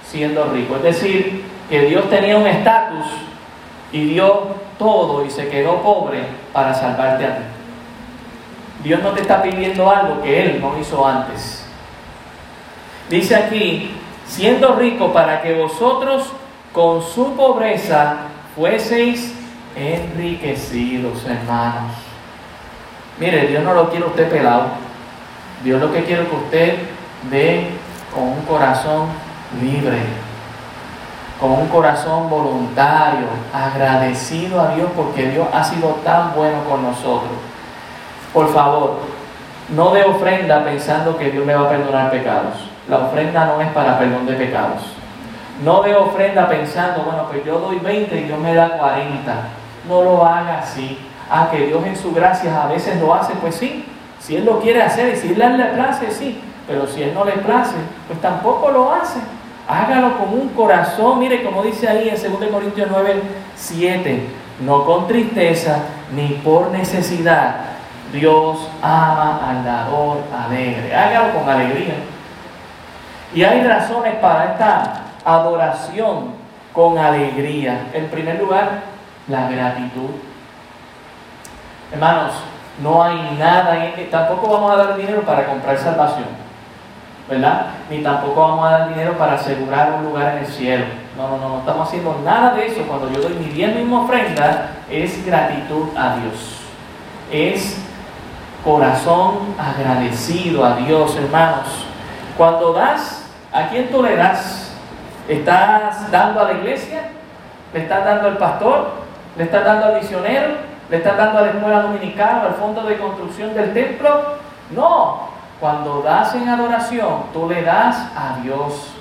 siendo 0.06 0.46
rico. 0.46 0.76
Es 0.78 0.84
decir, 0.84 1.44
que 1.70 1.82
Dios 1.82 2.10
tenía 2.10 2.38
un 2.38 2.48
estatus 2.48 3.06
y 3.92 4.06
dio 4.06 4.48
todo 4.78 5.26
y 5.26 5.30
se 5.30 5.48
quedó 5.48 5.82
pobre 5.82 6.20
para 6.54 6.74
salvarte 6.74 7.26
a 7.26 7.38
ti. 7.38 7.44
Dios 8.84 9.02
no 9.02 9.12
te 9.12 9.22
está 9.22 9.42
pidiendo 9.42 9.90
algo 9.90 10.22
que 10.22 10.44
Él 10.44 10.62
no 10.62 10.78
hizo 10.80 11.06
antes. 11.06 11.66
Dice 13.10 13.36
aquí, 13.36 13.92
siendo 14.28 14.76
rico 14.76 15.14
para 15.14 15.42
que 15.42 15.54
vosotros 15.54 16.32
con 16.74 17.02
su 17.02 17.36
pobreza 17.36 18.18
fueseis 18.56 19.34
enriquecidos, 19.76 21.26
hermanos. 21.26 21.92
Mire, 23.20 23.48
Dios 23.48 23.64
no 23.64 23.74
lo 23.74 23.90
quiere 23.90 24.06
usted 24.06 24.30
pelado. 24.30 24.68
Dios 25.64 25.82
lo 25.82 25.92
que 25.92 26.04
quiere 26.04 26.28
que 26.28 26.36
usted 26.36 26.78
dé 27.30 27.68
con 28.14 28.24
un 28.24 28.42
corazón 28.42 29.08
libre, 29.62 30.00
con 31.40 31.52
un 31.52 31.68
corazón 31.68 32.30
voluntario, 32.30 33.28
agradecido 33.54 34.62
a 34.62 34.76
Dios 34.76 34.90
porque 34.96 35.30
Dios 35.30 35.48
ha 35.54 35.64
sido 35.64 35.90
tan 36.04 36.34
bueno 36.36 36.64
con 36.70 36.84
nosotros. 36.84 37.32
Por 38.34 38.54
favor, 38.54 39.00
no 39.70 39.92
dé 39.92 40.04
ofrenda 40.04 40.64
pensando 40.64 41.18
que 41.18 41.32
Dios 41.32 41.46
me 41.46 41.56
va 41.56 41.66
a 41.66 41.70
perdonar 41.70 42.12
pecados. 42.12 42.75
La 42.88 43.00
ofrenda 43.00 43.46
no 43.46 43.62
es 43.62 43.68
para 43.70 43.98
perdón 43.98 44.26
de 44.26 44.34
pecados. 44.34 44.84
No 45.64 45.82
dé 45.82 45.96
ofrenda 45.96 46.48
pensando, 46.48 47.04
bueno, 47.04 47.28
pues 47.30 47.44
yo 47.46 47.60
doy 47.60 47.80
20 47.80 48.16
y 48.16 48.24
Dios 48.24 48.40
me 48.40 48.54
da 48.54 48.78
40. 48.78 49.34
No 49.88 50.04
lo 50.04 50.26
haga 50.26 50.60
así. 50.60 51.00
Ah, 51.30 51.48
que 51.52 51.66
Dios 51.66 51.84
en 51.86 51.96
su 51.96 52.14
gracia 52.14 52.64
a 52.64 52.68
veces 52.68 53.00
lo 53.00 53.14
hace, 53.14 53.34
pues 53.36 53.56
sí. 53.56 53.86
Si 54.20 54.36
Él 54.36 54.46
lo 54.46 54.60
quiere 54.60 54.84
hacer 54.84 55.14
y 55.14 55.18
si 55.18 55.30
Él 55.30 55.58
le 55.58 55.66
place, 55.66 56.12
sí. 56.12 56.42
Pero 56.68 56.86
si 56.86 57.04
Él 57.04 57.14
no 57.14 57.26
le 57.26 57.34
place, 57.34 57.76
pues 58.08 58.20
tampoco 58.22 58.70
lo 58.70 58.94
hace. 58.94 59.20
Hágalo 59.68 60.18
con 60.20 60.30
un 60.34 60.50
corazón, 60.50 61.20
mire 61.20 61.44
como 61.44 61.64
dice 61.64 61.88
ahí 61.88 62.10
en 62.10 62.40
2 62.40 62.50
Corintios 62.52 62.88
9, 62.92 63.22
7, 63.56 64.28
no 64.64 64.86
con 64.86 65.08
tristeza 65.08 65.80
ni 66.16 66.40
por 66.44 66.70
necesidad. 66.70 67.56
Dios 68.14 68.70
ama 68.82 69.42
al 69.50 69.66
dador 69.66 70.18
alegre. 70.32 70.94
Hágalo 70.96 71.34
con 71.34 71.50
alegría. 71.50 71.96
Y 73.34 73.44
hay 73.44 73.64
razones 73.64 74.16
para 74.16 74.52
esta 74.52 75.02
adoración 75.24 76.36
con 76.74 76.98
alegría. 76.98 77.88
En 77.94 78.08
primer 78.10 78.40
lugar, 78.40 78.82
la 79.28 79.50
gratitud. 79.50 80.12
Hermanos, 81.92 82.34
no 82.82 83.04
hay 83.04 83.36
nada, 83.40 83.86
en, 83.86 84.10
tampoco 84.10 84.50
vamos 84.50 84.74
a 84.74 84.76
dar 84.78 84.98
dinero 84.98 85.22
para 85.22 85.46
comprar 85.46 85.78
salvación. 85.78 86.46
¿verdad? 87.30 87.68
Ni 87.90 88.04
tampoco 88.04 88.40
vamos 88.40 88.68
a 88.68 88.72
dar 88.72 88.90
dinero 88.90 89.18
para 89.18 89.34
asegurar 89.34 89.94
un 89.94 90.06
lugar 90.06 90.34
en 90.34 90.44
el 90.44 90.48
cielo. 90.48 90.86
No, 91.18 91.30
no, 91.30 91.38
no, 91.38 91.50
no 91.50 91.60
estamos 91.60 91.88
haciendo 91.88 92.20
nada 92.24 92.54
de 92.54 92.68
eso. 92.68 92.84
Cuando 92.84 93.12
yo 93.12 93.22
doy 93.22 93.34
mi 93.34 93.46
bien 93.46 93.76
mismo 93.76 94.04
ofrenda, 94.04 94.70
es 94.90 95.26
gratitud 95.26 95.88
a 95.98 96.18
Dios. 96.18 96.60
Es 97.32 97.78
corazón 98.64 99.56
agradecido 99.58 100.64
a 100.66 100.76
Dios, 100.76 101.16
hermanos. 101.16 101.68
Cuando 102.38 102.74
das, 102.74 103.24
¿a 103.54 103.70
quién 103.70 103.90
tú 103.90 104.04
le 104.04 104.16
das? 104.16 104.74
¿Estás 105.28 106.12
dando 106.12 106.42
a 106.42 106.44
la 106.46 106.54
iglesia? 106.54 107.04
¿Le 107.74 107.82
estás 107.82 108.04
dando 108.04 108.28
al 108.28 108.38
pastor? 108.38 108.88
¿Le 109.38 109.46
estás 109.46 109.64
dando 109.64 109.86
al 109.86 109.96
misionero? 110.02 110.50
¿Le 110.90 110.98
estás 110.98 111.18
dando 111.18 111.40
a 111.40 111.42
la 111.44 111.50
escuela 111.50 111.82
dominical 111.82 112.42
o 112.44 112.48
al 112.48 112.54
fondo 112.56 112.84
de 112.84 112.98
construcción 112.98 113.54
del 113.54 113.74
templo? 113.74 114.36
No, 114.72 115.30
cuando 115.60 116.02
das 116.02 116.36
en 116.36 116.50
adoración, 116.50 117.24
tú 117.34 117.50
le 117.50 117.64
das 117.64 117.96
a 118.16 118.38
Dios. 118.44 118.94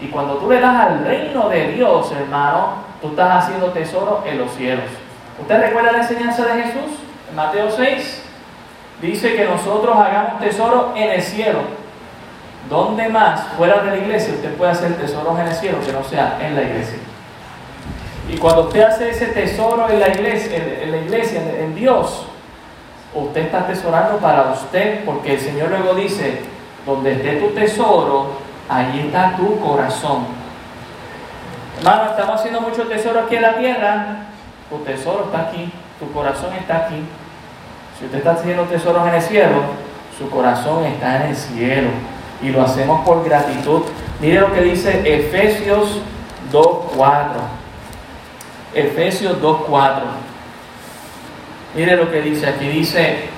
Y 0.00 0.08
cuando 0.08 0.34
tú 0.34 0.50
le 0.50 0.60
das 0.60 0.86
al 0.86 1.04
reino 1.04 1.48
de 1.48 1.72
Dios, 1.72 2.12
hermano, 2.12 2.74
tú 3.00 3.08
estás 3.08 3.44
haciendo 3.44 3.68
tesoro 3.68 4.22
en 4.26 4.38
los 4.38 4.52
cielos. 4.52 4.84
¿Usted 5.40 5.60
recuerda 5.60 5.92
la 5.92 5.98
enseñanza 5.98 6.44
de 6.44 6.62
Jesús? 6.62 6.98
En 7.30 7.36
Mateo 7.36 7.70
6 7.70 8.22
dice 9.00 9.34
que 9.34 9.46
nosotros 9.46 9.96
hagamos 9.96 10.40
tesoro 10.40 10.92
en 10.94 11.10
el 11.10 11.22
cielo. 11.22 11.81
¿Dónde 12.68 13.08
más, 13.08 13.42
fuera 13.56 13.82
de 13.82 13.90
la 13.90 13.96
iglesia, 13.98 14.34
usted 14.34 14.54
puede 14.54 14.72
hacer 14.72 14.94
tesoros 14.96 15.38
en 15.38 15.48
el 15.48 15.54
cielo 15.54 15.78
que 15.84 15.92
no 15.92 16.02
sea 16.04 16.38
en 16.40 16.54
la 16.54 16.62
iglesia? 16.62 16.98
Y 18.28 18.38
cuando 18.38 18.62
usted 18.62 18.82
hace 18.82 19.10
ese 19.10 19.26
tesoro 19.26 19.88
en 19.90 20.00
la 20.00 20.08
iglesia, 20.08 20.56
en 20.82 20.90
la 20.90 20.96
iglesia, 20.98 21.42
en 21.58 21.74
Dios, 21.74 22.26
usted 23.14 23.42
está 23.42 23.60
atesorando 23.60 24.18
para 24.18 24.52
usted, 24.52 25.04
porque 25.04 25.34
el 25.34 25.40
Señor 25.40 25.68
luego 25.70 25.94
dice, 25.94 26.40
donde 26.86 27.12
esté 27.12 27.36
tu 27.36 27.48
tesoro, 27.48 28.30
allí 28.68 29.00
está 29.00 29.36
tu 29.36 29.60
corazón. 29.60 30.24
Hermano, 31.78 32.10
estamos 32.10 32.36
haciendo 32.36 32.60
mucho 32.60 32.84
tesoro 32.84 33.20
aquí 33.20 33.36
en 33.36 33.42
la 33.42 33.58
tierra, 33.58 34.16
tu 34.70 34.78
tesoro 34.78 35.24
está 35.24 35.48
aquí, 35.48 35.70
tu 35.98 36.10
corazón 36.12 36.54
está 36.54 36.86
aquí. 36.86 37.02
Si 37.98 38.06
usted 38.06 38.18
está 38.18 38.32
haciendo 38.32 38.64
tesoros 38.64 39.06
en 39.08 39.14
el 39.14 39.22
cielo, 39.22 39.62
su 40.16 40.30
corazón 40.30 40.84
está 40.84 41.16
en 41.16 41.30
el 41.30 41.36
cielo. 41.36 41.90
Y 42.42 42.48
lo 42.48 42.62
hacemos 42.62 43.04
por 43.04 43.24
gratitud. 43.24 43.82
Mire 44.20 44.40
lo 44.40 44.52
que 44.52 44.62
dice 44.62 45.02
Efesios 45.04 46.00
2.4. 46.52 47.62
Efesios 48.74 49.40
2.4. 49.40 50.02
Mire 51.74 51.96
lo 51.96 52.10
que 52.10 52.20
dice 52.20 52.46
aquí, 52.48 52.68
dice, 52.68 53.28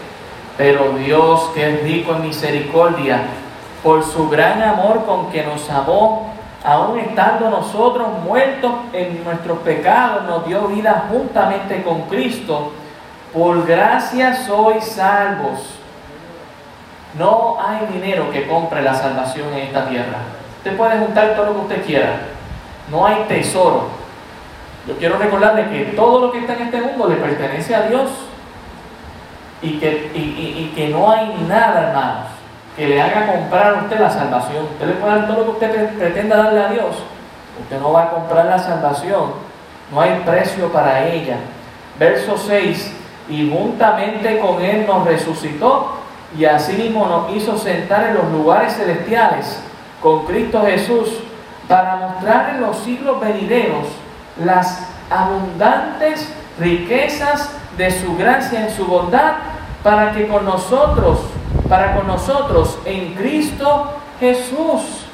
pero 0.57 0.93
Dios 0.99 1.51
que 1.55 1.75
es 1.75 1.83
rico 1.83 2.15
en 2.15 2.23
misericordia, 2.23 3.23
por 3.83 4.03
su 4.03 4.29
gran 4.29 4.63
amor 4.63 5.05
con 5.05 5.31
que 5.31 5.45
nos 5.45 5.69
amó, 5.71 6.33
aun 6.65 6.99
estando 6.99 7.51
nosotros 7.51 8.09
muertos 8.25 8.73
en 8.93 9.23
nuestros 9.23 9.59
pecados, 9.59 10.25
nos 10.25 10.47
dio 10.47 10.69
vida 10.69 11.07
juntamente 11.11 11.83
con 11.83 12.03
Cristo. 12.03 12.73
Por 13.33 13.67
gracia 13.67 14.35
sois 14.47 14.85
salvos. 14.85 15.79
No 17.19 17.57
hay 17.61 17.87
dinero 17.93 18.31
que 18.31 18.47
compre 18.47 18.83
la 18.83 18.95
salvación 18.95 19.53
en 19.53 19.69
esta 19.69 19.89
tierra. 19.89 20.19
Usted 20.59 20.77
puede 20.77 20.99
juntar 20.99 21.35
todo 21.35 21.47
lo 21.47 21.55
que 21.55 21.61
usted 21.61 21.87
quiera. 21.87 22.21
No 22.91 23.07
hay 23.07 23.25
tesoro 23.29 24.05
yo 24.87 24.97
quiero 24.99 25.19
recordarle 25.19 25.69
que 25.71 25.93
todo 25.93 26.27
lo 26.27 26.33
que 26.33 26.41
está 26.41 26.55
en 26.55 26.63
este 26.63 26.81
mundo 26.83 27.09
le 27.09 27.17
pertenece 27.17 27.75
a 27.75 27.89
Dios 27.89 28.11
y 29.63 29.79
que, 29.79 30.11
y, 30.15 30.73
que 30.77 30.89
no 30.89 31.11
hay 31.11 31.35
nada, 31.49 31.89
hermanos, 31.89 32.27
que 32.77 32.89
le 32.89 33.01
haga 33.01 33.33
comprar 33.33 33.75
a 33.75 33.83
usted 33.85 33.99
la 33.99 34.11
salvación. 34.11 34.65
Usted 34.65 34.87
le 34.87 34.93
puede 34.95 35.15
dar 35.15 35.27
todo 35.27 35.39
lo 35.39 35.45
que 35.59 35.65
usted 35.65 35.99
pretenda 35.99 36.37
darle 36.37 36.61
a 36.61 36.69
Dios. 36.69 36.97
Usted 37.63 37.81
no 37.81 37.93
va 37.93 38.03
a 38.03 38.11
comprar 38.11 38.45
la 38.45 38.59
salvación. 38.59 39.33
No 39.91 40.01
hay 40.03 40.23
precio 40.27 40.71
para 40.71 41.07
ella. 41.09 41.39
Verso 41.99 42.37
6. 42.37 42.95
Y 43.31 43.51
juntamente 43.51 44.39
con 44.39 44.61
Él 44.61 44.85
nos 44.87 45.07
resucitó 45.07 45.93
y 46.37 46.45
asimismo 46.45 47.07
nos 47.07 47.37
hizo 47.37 47.57
sentar 47.57 48.09
en 48.09 48.15
los 48.15 48.31
lugares 48.33 48.75
celestiales 48.75 49.61
con 50.03 50.27
Cristo 50.27 50.63
Jesús 50.65 51.09
para 51.69 51.97
mostrar 51.97 52.51
en 52.55 52.61
los 52.61 52.77
siglos 52.79 53.21
venideros 53.21 53.87
las 54.45 54.87
abundantes 55.11 56.29
riquezas 56.59 57.51
de 57.77 57.91
su 57.91 58.17
gracia 58.17 58.67
en 58.67 58.71
su 58.71 58.85
bondad 58.85 59.35
para 59.83 60.13
que 60.13 60.27
con 60.29 60.45
nosotros, 60.45 61.21
para 61.69 61.95
con 61.95 62.07
nosotros 62.07 62.79
en 62.85 63.15
Cristo 63.15 63.93
Jesús. 64.21 65.07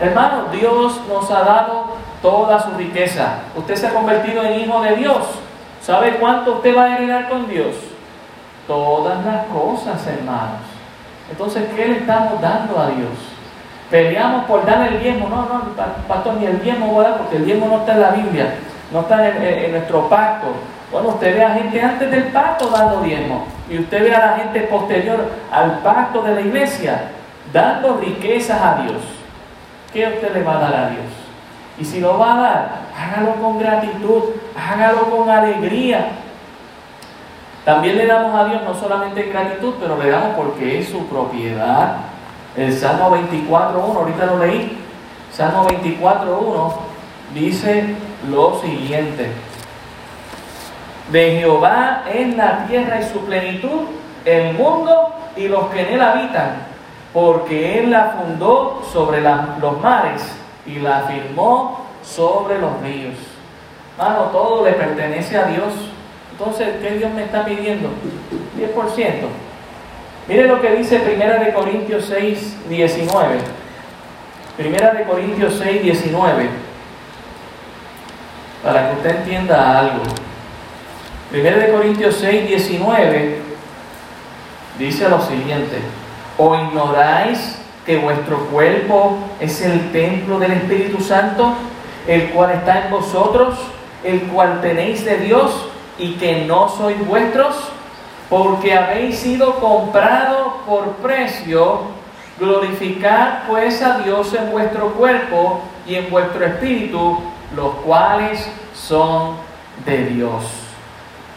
Hermano, 0.00 0.46
Dios 0.50 1.00
nos 1.08 1.30
ha 1.30 1.40
dado 1.40 1.84
toda 2.20 2.60
su 2.60 2.70
riqueza. 2.72 3.40
Usted 3.56 3.76
se 3.76 3.86
ha 3.86 3.94
convertido 3.94 4.42
en 4.42 4.60
hijo 4.60 4.82
de 4.82 4.96
Dios. 4.96 5.22
¿Sabe 5.80 6.16
cuánto 6.16 6.54
usted 6.54 6.76
va 6.76 6.84
a 6.84 6.96
heredar 6.96 7.28
con 7.28 7.48
Dios? 7.48 7.74
Todas 8.66 9.24
las 9.24 9.46
cosas, 9.46 10.06
hermanos. 10.06 10.60
Entonces, 11.30 11.64
¿qué 11.74 11.86
le 11.86 11.98
estamos 11.98 12.40
dando 12.40 12.78
a 12.78 12.88
Dios? 12.88 13.34
Peleamos 13.90 14.44
por 14.46 14.64
dar 14.64 14.88
el 14.88 15.00
diezmo. 15.00 15.28
No, 15.28 15.42
no, 15.42 15.62
pastor, 16.08 16.34
ni 16.34 16.46
el 16.46 16.62
diezmo 16.62 16.86
voy 16.88 17.04
a 17.04 17.10
dar 17.10 17.18
porque 17.18 17.36
el 17.36 17.44
diezmo 17.44 17.66
no 17.66 17.78
está 17.78 17.92
en 17.92 18.00
la 18.00 18.10
Biblia, 18.10 18.54
no 18.92 19.00
está 19.00 19.28
en, 19.28 19.72
nuestro 19.72 20.08
pacto. 20.08 20.48
Bueno, 20.90 21.08
usted 21.10 21.34
ve 21.34 21.44
a 21.44 21.54
gente 21.54 21.80
antes 21.80 22.10
del 22.10 22.24
pacto 22.24 22.68
dando 22.68 23.00
diezmo 23.00 23.46
y 23.68 23.78
usted 23.78 24.02
ve 24.02 24.14
a 24.14 24.26
la 24.26 24.36
gente 24.38 24.60
posterior 24.62 25.30
al 25.50 25.78
pacto 25.80 26.22
de 26.22 26.34
la 26.34 26.40
iglesia 26.40 27.10
dando 27.52 27.98
riquezas 27.98 28.60
a 28.60 28.82
Dios. 28.82 29.02
¿Qué 29.92 30.06
usted 30.08 30.34
le 30.34 30.42
va 30.42 30.56
a 30.56 30.60
dar 30.60 30.74
a 30.74 30.90
Dios? 30.90 31.06
Y 31.78 31.84
si 31.84 32.00
lo 32.00 32.18
va 32.18 32.34
a 32.34 32.40
dar, 32.40 32.68
hágalo 32.96 33.34
con 33.36 33.58
gratitud, 33.58 34.22
hágalo 34.56 35.10
con 35.10 35.28
alegría. 35.28 36.08
También 37.64 37.96
le 37.96 38.06
damos 38.06 38.34
a 38.34 38.44
Dios 38.44 38.62
no 38.62 38.74
solamente 38.74 39.22
gratitud, 39.22 39.74
pero 39.80 39.96
le 39.96 40.10
damos 40.10 40.36
porque 40.36 40.80
es 40.80 40.88
su 40.88 41.06
propiedad. 41.06 41.96
El 42.56 42.72
Salmo 42.72 43.10
24.1, 43.16 43.96
ahorita 43.96 44.26
lo 44.26 44.38
leí, 44.38 44.78
Salmo 45.32 45.66
24.1 45.66 46.72
dice 47.34 47.96
lo 48.30 48.60
siguiente. 48.60 49.30
De 51.10 51.38
Jehová 51.38 52.04
es 52.12 52.36
la 52.36 52.66
tierra 52.66 53.00
y 53.00 53.04
su 53.04 53.20
plenitud, 53.20 53.82
el 54.24 54.54
mundo 54.54 55.14
y 55.36 55.48
los 55.48 55.66
que 55.66 55.82
en 55.82 55.94
él 55.94 56.02
habitan, 56.02 56.56
porque 57.12 57.80
él 57.80 57.90
la 57.90 58.16
fundó 58.18 58.82
sobre 58.92 59.20
los 59.20 59.80
mares 59.82 60.22
y 60.66 60.78
la 60.78 61.00
firmó 61.00 61.80
sobre 62.02 62.58
los 62.58 62.80
ríos. 62.80 63.16
Mano, 63.98 64.22
todo 64.32 64.64
le 64.64 64.72
pertenece 64.72 65.36
a 65.36 65.44
Dios. 65.44 65.72
Entonces, 66.36 66.68
¿qué 66.82 66.98
Dios 66.98 67.12
me 67.12 67.24
está 67.24 67.44
pidiendo? 67.44 67.90
10%. 68.58 69.12
Mire 70.26 70.48
lo 70.48 70.60
que 70.60 70.70
dice 70.70 70.98
Primera 70.98 71.38
de 71.38 71.52
Corintios 71.52 72.06
6, 72.06 72.68
19. 72.68 73.38
Primera 74.56 74.94
de 74.94 75.04
Corintios 75.04 75.54
6, 75.62 75.82
19. 75.82 76.48
Para 78.64 78.90
que 78.90 78.96
usted 78.96 79.16
entienda 79.18 79.78
algo. 79.78 80.02
Primera 81.30 81.58
de 81.58 81.72
Corintios 81.72 82.16
6, 82.16 82.48
19 82.48 83.38
dice 84.78 85.08
lo 85.08 85.20
siguiente. 85.20 85.78
¿O 86.36 86.56
ignoráis 86.56 87.58
que 87.86 87.98
vuestro 87.98 88.46
cuerpo 88.46 89.18
es 89.38 89.60
el 89.60 89.92
templo 89.92 90.40
del 90.40 90.52
Espíritu 90.52 91.00
Santo, 91.00 91.54
el 92.08 92.30
cual 92.30 92.50
está 92.52 92.86
en 92.86 92.90
vosotros, 92.90 93.56
el 94.02 94.22
cual 94.22 94.60
tenéis 94.60 95.04
de 95.04 95.18
Dios 95.18 95.68
y 95.98 96.14
que 96.14 96.44
no 96.44 96.68
sois 96.68 97.06
vuestros? 97.06 97.54
porque 98.28 98.74
habéis 98.74 99.18
sido 99.18 99.54
comprado 99.60 100.56
por 100.66 100.92
precio, 100.96 101.82
glorificad 102.38 103.44
pues 103.48 103.82
a 103.82 103.98
Dios 103.98 104.34
en 104.34 104.50
vuestro 104.50 104.92
cuerpo 104.94 105.60
y 105.86 105.96
en 105.96 106.10
vuestro 106.10 106.44
espíritu, 106.44 107.18
los 107.54 107.74
cuales 107.76 108.48
son 108.74 109.36
de 109.84 110.06
Dios. 110.06 110.42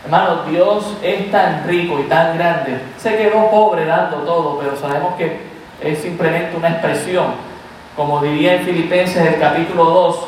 Hermano, 0.05 0.43
Dios 0.49 0.97
es 1.03 1.29
tan 1.29 1.67
rico 1.67 1.99
y 1.99 2.03
tan 2.03 2.37
grande. 2.37 2.81
Se 2.97 3.17
quedó 3.17 3.51
pobre 3.51 3.85
dando 3.85 4.17
todo, 4.17 4.57
pero 4.57 4.75
sabemos 4.77 5.15
que 5.15 5.41
es 5.81 5.99
simplemente 5.99 6.55
una 6.55 6.69
expresión. 6.69 7.27
Como 7.95 8.21
diría 8.21 8.55
en 8.55 8.63
Filipenses 8.63 9.17
el 9.17 9.39
capítulo 9.39 9.83
2, 9.83 10.19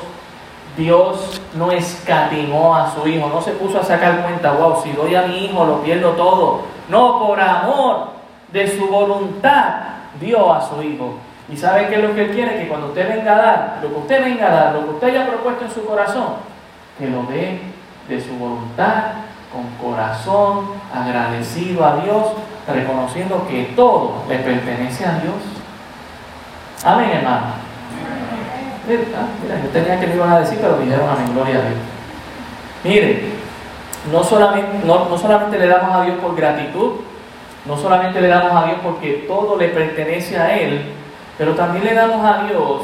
Dios 0.80 1.42
no 1.56 1.72
escatimó 1.72 2.74
a 2.74 2.90
su 2.90 3.06
hijo, 3.06 3.28
no 3.28 3.42
se 3.42 3.52
puso 3.52 3.80
a 3.80 3.84
sacar 3.84 4.24
cuenta, 4.24 4.54
wow, 4.54 4.82
si 4.82 4.92
doy 4.94 5.14
a 5.14 5.24
mi 5.24 5.46
hijo 5.46 5.66
lo 5.66 5.82
pierdo 5.84 6.12
todo. 6.12 6.62
No, 6.88 7.20
por 7.20 7.40
amor 7.40 8.08
de 8.52 8.66
su 8.66 8.88
voluntad 8.88 9.74
dio 10.20 10.54
a 10.54 10.68
su 10.68 10.82
hijo. 10.82 11.16
¿Y 11.50 11.58
sabe 11.58 11.88
qué 11.88 11.96
es 11.96 12.02
lo 12.02 12.16
que 12.16 12.26
él 12.26 12.32
quiere? 12.32 12.60
Que 12.60 12.68
cuando 12.68 12.88
usted 12.88 13.10
venga 13.10 13.36
a 13.36 13.42
dar, 13.42 13.80
lo 13.84 13.90
que 13.90 13.96
usted 13.96 14.24
venga 14.24 14.48
a 14.48 14.52
dar, 14.52 14.74
lo 14.74 14.86
que 14.86 14.90
usted 14.92 15.08
haya 15.10 15.28
propuesto 15.28 15.66
en 15.66 15.72
su 15.72 15.86
corazón, 15.86 16.28
que 16.98 17.08
lo 17.08 17.24
dé 17.24 17.60
de 18.08 18.22
su 18.22 18.34
voluntad, 18.38 19.04
con 19.52 19.66
corazón, 19.82 20.68
agradecido 20.94 21.86
a 21.86 21.98
Dios, 21.98 22.28
reconociendo 22.68 23.46
que 23.48 23.74
todo 23.76 24.24
le 24.30 24.38
pertenece 24.38 25.06
a 25.06 25.20
Dios. 25.20 25.36
Amén, 26.86 27.10
hermano. 27.10 27.48
Mira, 28.90 29.62
yo 29.64 29.70
tenía 29.70 30.00
que 30.00 30.08
le 30.08 30.16
iban 30.16 30.32
a 30.32 30.40
decir, 30.40 30.58
pero 30.60 30.78
dijeron 30.78 31.08
amén, 31.08 31.32
gloria 31.34 31.60
a 31.60 31.62
Dios. 31.62 31.80
Mire, 32.84 33.24
no 34.12 34.24
solamente, 34.24 34.86
no 34.86 35.18
solamente 35.18 35.60
le 35.60 35.68
damos 35.68 35.96
a 35.96 36.02
Dios 36.02 36.18
por 36.20 36.36
gratitud, 36.36 36.94
no 37.66 37.78
solamente 37.78 38.20
le 38.20 38.30
damos 38.30 38.52
a 38.56 38.66
Dios 38.66 38.78
porque 38.82 39.26
todo 39.28 39.58
le 39.58 39.70
pertenece 39.70 40.40
a 40.40 40.58
Él, 40.58 40.86
pero 41.38 41.54
también 41.54 41.86
le 41.86 41.94
damos 41.94 42.26
a 42.26 42.46
Dios 42.46 42.82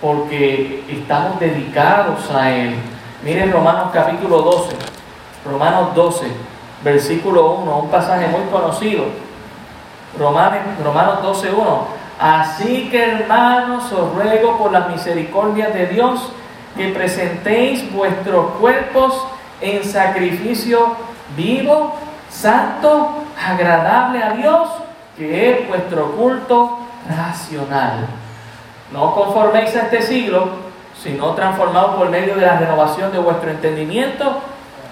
porque 0.00 0.84
estamos 0.88 1.38
dedicados 1.38 2.30
a 2.30 2.50
Él. 2.50 2.76
Miren 3.22 3.52
Romanos 3.52 3.90
capítulo 3.92 4.40
12, 4.40 4.76
Romanos 5.44 5.94
12, 5.94 6.26
versículo 6.82 7.50
1, 7.50 7.78
un 7.80 7.90
pasaje 7.90 8.28
muy 8.28 8.42
conocido. 8.50 9.04
Romanos, 10.18 10.60
Romanos 10.82 11.22
12, 11.22 11.50
1. 11.50 11.97
Así 12.18 12.88
que 12.90 13.12
hermanos, 13.12 13.92
os 13.92 14.14
ruego 14.14 14.58
por 14.58 14.72
las 14.72 14.88
misericordias 14.88 15.72
de 15.72 15.86
Dios 15.86 16.32
que 16.76 16.88
presentéis 16.88 17.92
vuestros 17.92 18.52
cuerpos 18.52 19.24
en 19.60 19.84
sacrificio 19.84 20.96
vivo, 21.36 21.94
santo, 22.28 23.24
agradable 23.40 24.22
a 24.22 24.30
Dios, 24.32 24.68
que 25.16 25.50
es 25.50 25.68
vuestro 25.68 26.12
culto 26.12 26.78
racional. 27.08 28.06
No 28.92 29.14
conforméis 29.14 29.76
a 29.76 29.82
este 29.82 30.02
siglo, 30.02 30.48
sino 31.00 31.34
transformados 31.34 31.96
por 31.96 32.10
medio 32.10 32.34
de 32.34 32.46
la 32.46 32.58
renovación 32.58 33.12
de 33.12 33.18
vuestro 33.18 33.50
entendimiento, 33.50 34.40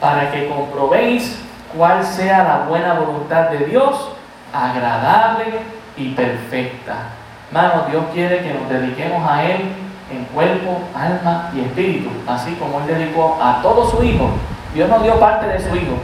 para 0.00 0.30
que 0.30 0.48
comprobéis 0.48 1.38
cuál 1.76 2.04
sea 2.04 2.44
la 2.44 2.58
buena 2.68 2.94
voluntad 2.94 3.50
de 3.50 3.66
Dios, 3.66 4.10
agradable 4.52 5.60
y 5.96 6.10
perfecta. 6.10 7.08
Hermano, 7.48 7.86
Dios 7.90 8.04
quiere 8.12 8.40
que 8.42 8.54
nos 8.54 8.68
dediquemos 8.68 9.28
a 9.28 9.44
Él 9.44 9.72
en 10.10 10.24
cuerpo, 10.26 10.80
alma 10.94 11.50
y 11.54 11.60
espíritu, 11.60 12.10
así 12.26 12.52
como 12.54 12.80
Él 12.80 12.86
dedicó 12.86 13.38
a 13.40 13.62
todo 13.62 13.88
su 13.88 14.02
Hijo. 14.02 14.30
Dios 14.74 14.88
no 14.88 15.00
dio 15.00 15.18
parte 15.18 15.46
de 15.46 15.58
su 15.58 15.74
Hijo, 15.74 15.96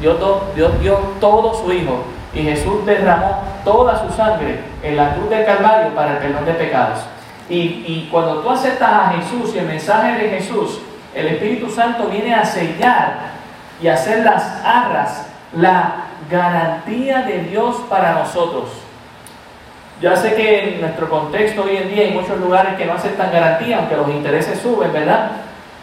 Dios, 0.00 0.18
Dios 0.54 0.80
dio 0.80 0.94
todo 1.20 1.54
su 1.54 1.72
Hijo. 1.72 2.04
Y 2.34 2.42
Jesús 2.42 2.84
derramó 2.84 3.42
toda 3.64 4.06
su 4.06 4.12
sangre 4.14 4.60
en 4.82 4.96
la 4.96 5.14
cruz 5.14 5.30
del 5.30 5.46
Calvario 5.46 5.94
para 5.94 6.12
el 6.12 6.18
perdón 6.18 6.44
de 6.44 6.52
pecados. 6.52 7.00
Y, 7.48 7.56
y 7.56 8.08
cuando 8.12 8.40
tú 8.40 8.50
aceptas 8.50 8.92
a 8.92 9.12
Jesús 9.12 9.54
y 9.54 9.58
el 9.58 9.66
mensaje 9.66 10.12
de 10.18 10.28
Jesús, 10.28 10.80
el 11.14 11.26
Espíritu 11.26 11.70
Santo 11.70 12.04
viene 12.08 12.34
a 12.34 12.44
sellar 12.44 13.30
y 13.80 13.88
hacer 13.88 14.24
las 14.24 14.62
arras, 14.62 15.26
la 15.56 16.04
garantía 16.30 17.22
de 17.22 17.44
Dios 17.44 17.76
para 17.88 18.12
nosotros. 18.12 18.87
Ya 20.00 20.14
sé 20.14 20.34
que 20.34 20.74
en 20.74 20.80
nuestro 20.80 21.08
contexto 21.08 21.64
hoy 21.64 21.76
en 21.76 21.88
día 21.88 22.04
hay 22.04 22.12
muchos 22.12 22.38
lugares 22.38 22.74
que 22.74 22.86
no 22.86 22.92
aceptan 22.92 23.32
garantía, 23.32 23.78
aunque 23.78 23.96
los 23.96 24.08
intereses 24.08 24.60
suben, 24.60 24.92
¿verdad? 24.92 25.32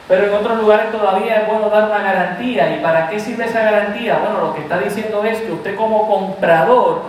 Pero 0.07 0.27
en 0.27 0.33
otros 0.35 0.57
lugares 0.57 0.91
todavía 0.91 1.41
es 1.41 1.47
bueno 1.47 1.69
dar 1.69 1.89
una 1.89 2.01
garantía. 2.01 2.75
¿Y 2.75 2.79
para 2.79 3.09
qué 3.09 3.19
sirve 3.19 3.45
esa 3.45 3.61
garantía? 3.61 4.19
Bueno, 4.19 4.47
lo 4.47 4.53
que 4.53 4.61
está 4.61 4.79
diciendo 4.79 5.23
es 5.25 5.39
que 5.41 5.51
usted 5.51 5.75
como 5.75 6.07
comprador 6.07 7.01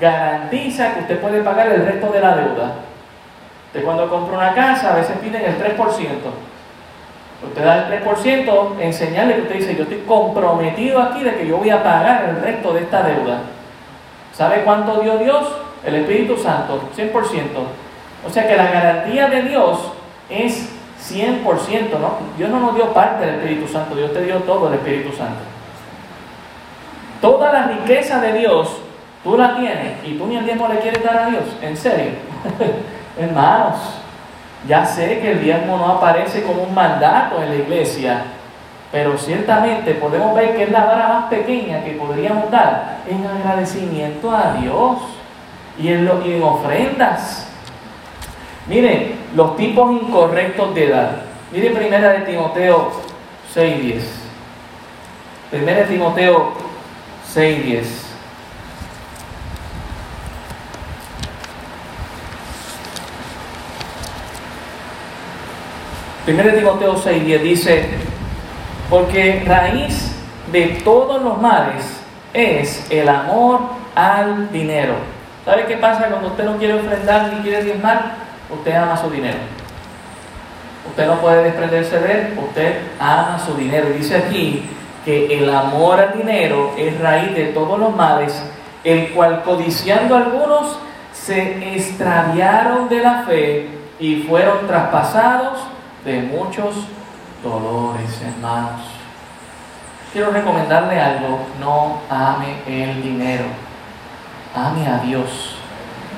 garantiza 0.00 0.94
que 0.94 1.00
usted 1.00 1.20
puede 1.20 1.42
pagar 1.42 1.68
el 1.68 1.84
resto 1.84 2.10
de 2.10 2.20
la 2.20 2.36
deuda. 2.36 2.72
Usted 3.66 3.84
cuando 3.84 4.08
compra 4.08 4.38
una 4.38 4.54
casa 4.54 4.92
a 4.92 4.96
veces 4.96 5.18
piden 5.18 5.44
el 5.44 5.58
3%. 5.58 5.76
Usted 7.46 7.62
da 7.62 7.88
el 7.88 8.04
3% 8.04 8.80
en 8.80 8.92
señal 8.94 9.34
que 9.34 9.42
usted 9.42 9.56
dice, 9.56 9.76
yo 9.76 9.82
estoy 9.82 10.02
comprometido 10.06 11.02
aquí 11.02 11.22
de 11.22 11.36
que 11.36 11.46
yo 11.46 11.58
voy 11.58 11.68
a 11.68 11.82
pagar 11.82 12.24
el 12.30 12.40
resto 12.40 12.72
de 12.72 12.80
esta 12.80 13.02
deuda. 13.02 13.40
¿Sabe 14.32 14.62
cuánto 14.64 15.00
dio 15.00 15.18
Dios? 15.18 15.63
El 15.84 15.94
Espíritu 15.96 16.36
Santo, 16.36 16.80
100%. 16.96 17.12
O 18.26 18.30
sea 18.30 18.48
que 18.48 18.56
la 18.56 18.70
garantía 18.70 19.28
de 19.28 19.42
Dios 19.42 19.78
es 20.28 20.70
100%, 21.10 21.44
¿no? 22.00 22.16
Dios 22.38 22.50
no 22.50 22.60
nos 22.60 22.74
dio 22.74 22.92
parte 22.92 23.26
del 23.26 23.34
Espíritu 23.36 23.68
Santo, 23.70 23.94
Dios 23.94 24.12
te 24.12 24.22
dio 24.22 24.36
todo 24.40 24.68
el 24.68 24.74
Espíritu 24.74 25.14
Santo. 25.14 25.40
Toda 27.20 27.52
la 27.52 27.66
riqueza 27.66 28.20
de 28.20 28.32
Dios, 28.38 28.68
tú 29.22 29.36
la 29.36 29.56
tienes 29.56 30.04
y 30.04 30.14
tú 30.14 30.26
ni 30.26 30.36
el 30.36 30.44
diezmo 30.44 30.68
le 30.68 30.78
quieres 30.78 31.02
dar 31.04 31.16
a 31.16 31.26
Dios, 31.26 31.44
en 31.60 31.76
serio. 31.76 32.12
Hermanos, 33.18 33.76
ya 34.66 34.84
sé 34.86 35.20
que 35.20 35.32
el 35.32 35.42
diezmo 35.42 35.76
no 35.76 35.88
aparece 35.88 36.42
como 36.42 36.62
un 36.62 36.74
mandato 36.74 37.42
en 37.42 37.50
la 37.50 37.56
iglesia, 37.56 38.22
pero 38.90 39.18
ciertamente 39.18 39.94
podemos 39.94 40.34
ver 40.34 40.56
que 40.56 40.64
es 40.64 40.70
la 40.70 40.84
vara 40.84 41.08
más 41.08 41.24
pequeña 41.26 41.84
que 41.84 41.92
podríamos 41.92 42.50
dar 42.50 42.98
en 43.06 43.26
agradecimiento 43.26 44.30
a 44.30 44.54
Dios 44.60 44.98
y 45.78 45.88
en, 45.88 46.08
ofrendas. 46.42 47.48
Miren, 48.68 49.14
los 49.34 49.56
tipos 49.56 49.92
incorrectos 49.92 50.74
de 50.74 50.86
edad. 50.86 51.22
Miren 51.52 51.74
primera 51.74 52.12
de 52.12 52.20
Timoteo 52.20 52.92
6.10. 53.54 54.02
Primera 55.50 55.80
de 55.80 55.86
Timoteo 55.86 56.52
6.10. 57.34 58.04
Primera 66.24 66.52
de 66.52 66.58
Timoteo 66.58 66.94
6.10 66.96 67.40
dice, 67.42 67.84
porque 68.88 69.44
raíz 69.46 70.12
de 70.50 70.80
todos 70.82 71.22
los 71.22 71.38
males 71.40 71.84
es 72.32 72.90
el 72.90 73.08
amor 73.10 73.60
al 73.94 74.50
dinero. 74.50 75.13
¿Sabe 75.44 75.66
qué 75.66 75.76
pasa 75.76 76.06
cuando 76.08 76.28
usted 76.28 76.44
no 76.44 76.56
quiere 76.56 76.74
ofrendar 76.74 77.32
ni 77.32 77.42
quiere 77.42 77.62
diezmar? 77.64 78.24
usted 78.50 78.74
ama 78.74 78.96
su 78.96 79.10
dinero. 79.10 79.38
Usted 80.88 81.06
no 81.06 81.14
puede 81.14 81.44
desprenderse 81.44 81.98
de 81.98 82.12
él, 82.12 82.38
usted 82.38 82.80
ama 83.00 83.38
su 83.38 83.54
dinero. 83.54 83.88
Y 83.90 83.98
dice 83.98 84.16
aquí 84.16 84.68
que 85.04 85.38
el 85.38 85.48
amor 85.50 86.00
al 86.00 86.16
dinero 86.16 86.72
es 86.76 86.98
raíz 87.00 87.34
de 87.34 87.46
todos 87.46 87.78
los 87.78 87.94
males, 87.94 88.42
el 88.84 89.10
cual 89.12 89.42
codiciando 89.42 90.14
algunos 90.14 90.78
se 91.12 91.74
extraviaron 91.74 92.88
de 92.88 93.00
la 93.00 93.22
fe 93.22 93.68
y 93.98 94.16
fueron 94.28 94.66
traspasados 94.66 95.58
de 96.04 96.20
muchos 96.22 96.86
dolores, 97.42 98.20
hermanos. 98.20 98.82
Quiero 100.12 100.30
recomendarle 100.30 101.00
algo, 101.00 101.40
no 101.58 102.00
ame 102.08 102.56
el 102.66 103.02
dinero, 103.02 103.44
ame 104.54 104.86
a 104.86 104.98
Dios 104.98 105.56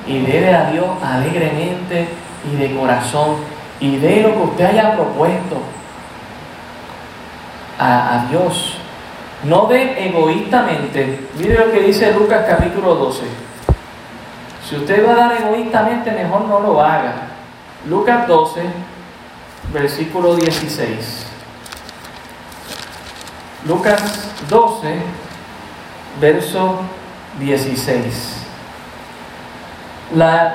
y 0.05 0.21
debe 0.21 0.53
a 0.53 0.71
Dios 0.71 0.85
alegremente 1.03 2.07
y 2.51 2.55
de 2.55 2.75
corazón 2.75 3.37
y 3.79 3.97
de 3.97 4.21
lo 4.21 4.33
que 4.33 4.41
usted 4.43 4.65
haya 4.65 4.95
propuesto 4.95 5.61
a, 7.79 8.25
Dios. 8.29 8.77
No 9.43 9.67
de 9.67 10.07
egoístamente. 10.07 11.27
Mire 11.37 11.65
lo 11.65 11.71
que 11.71 11.81
dice 11.81 12.11
Lucas 12.13 12.45
capítulo 12.47 12.95
12. 12.95 13.21
Si 14.67 14.75
usted 14.75 15.05
va 15.07 15.11
a 15.11 15.15
dar 15.15 15.41
egoístamente, 15.41 16.11
mejor 16.11 16.45
no 16.45 16.59
lo 16.59 16.81
haga. 16.81 17.13
Lucas 17.87 18.27
12, 18.27 18.61
versículo 19.71 20.35
16. 20.35 21.27
Lucas 23.65 24.31
12, 24.49 24.95
verso 26.19 26.79
16 27.39 28.37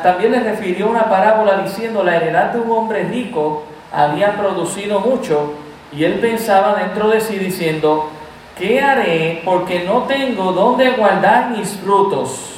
también 0.03 0.33
le 0.33 0.41
refirió 0.41 0.89
una 0.89 1.09
parábola 1.09 1.59
diciendo 1.59 2.03
la 2.03 2.17
heredad 2.17 2.53
de 2.53 2.61
un 2.61 2.71
hombre 2.71 3.05
rico 3.05 3.65
había 3.93 4.37
producido 4.37 5.01
mucho 5.01 5.55
y 5.93 6.05
él 6.05 6.15
pensaba 6.21 6.75
dentro 6.75 7.09
de 7.09 7.21
sí 7.21 7.39
diciendo, 7.39 8.09
¿qué 8.57 8.81
haré 8.81 9.43
porque 9.45 9.85
no 9.85 10.05
tengo 10.05 10.53
dónde 10.53 10.93
guardar 10.93 11.51
mis 11.51 11.69
frutos? 11.77 12.55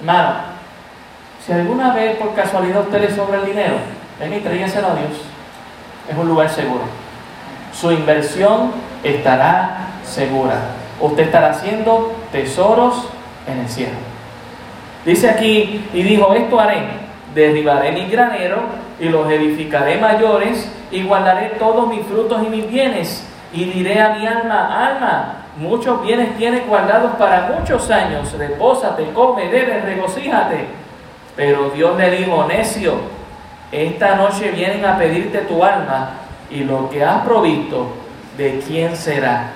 Hermano, 0.00 0.36
si 1.44 1.52
alguna 1.52 1.92
vez 1.92 2.16
por 2.16 2.34
casualidad 2.34 2.82
usted 2.82 3.02
le 3.02 3.14
sobra 3.14 3.40
el 3.40 3.46
dinero, 3.46 3.74
ven 4.18 4.32
y 4.32 4.40
tráigaselo 4.40 4.88
a 4.88 4.94
Dios. 4.94 5.12
Es 6.08 6.16
un 6.16 6.28
lugar 6.28 6.48
seguro. 6.48 6.82
Su 7.78 7.92
inversión 7.92 8.72
estará 9.02 9.88
segura. 10.04 10.56
Usted 11.00 11.24
estará 11.24 11.50
haciendo 11.50 12.14
tesoros 12.34 13.08
en 13.46 13.60
el 13.60 13.68
cielo. 13.68 13.92
Dice 15.06 15.30
aquí, 15.30 15.84
y 15.94 16.02
dijo, 16.02 16.34
esto 16.34 16.58
haré, 16.58 16.82
derribaré 17.32 17.92
mi 17.92 18.06
granero 18.06 18.62
y 18.98 19.08
los 19.08 19.30
edificaré 19.30 19.98
mayores 19.98 20.68
y 20.90 21.04
guardaré 21.04 21.50
todos 21.60 21.86
mis 21.88 22.04
frutos 22.04 22.42
y 22.44 22.50
mis 22.50 22.68
bienes. 22.68 23.24
Y 23.52 23.66
diré 23.66 24.00
a 24.00 24.14
mi 24.14 24.26
alma, 24.26 24.88
alma, 24.88 25.34
muchos 25.58 26.02
bienes 26.02 26.36
tienes 26.36 26.66
guardados 26.66 27.12
para 27.16 27.52
muchos 27.56 27.88
años, 27.88 28.32
repósate, 28.36 29.04
come, 29.14 29.48
bebe, 29.48 29.80
regocíjate. 29.82 30.66
Pero 31.36 31.70
Dios 31.70 31.96
le 31.96 32.10
dijo, 32.16 32.46
necio, 32.48 32.94
esta 33.70 34.16
noche 34.16 34.50
vienen 34.50 34.84
a 34.84 34.98
pedirte 34.98 35.38
tu 35.42 35.62
alma 35.62 36.10
y 36.50 36.64
lo 36.64 36.90
que 36.90 37.04
has 37.04 37.22
provisto, 37.22 37.92
¿de 38.36 38.58
quién 38.66 38.96
será? 38.96 39.52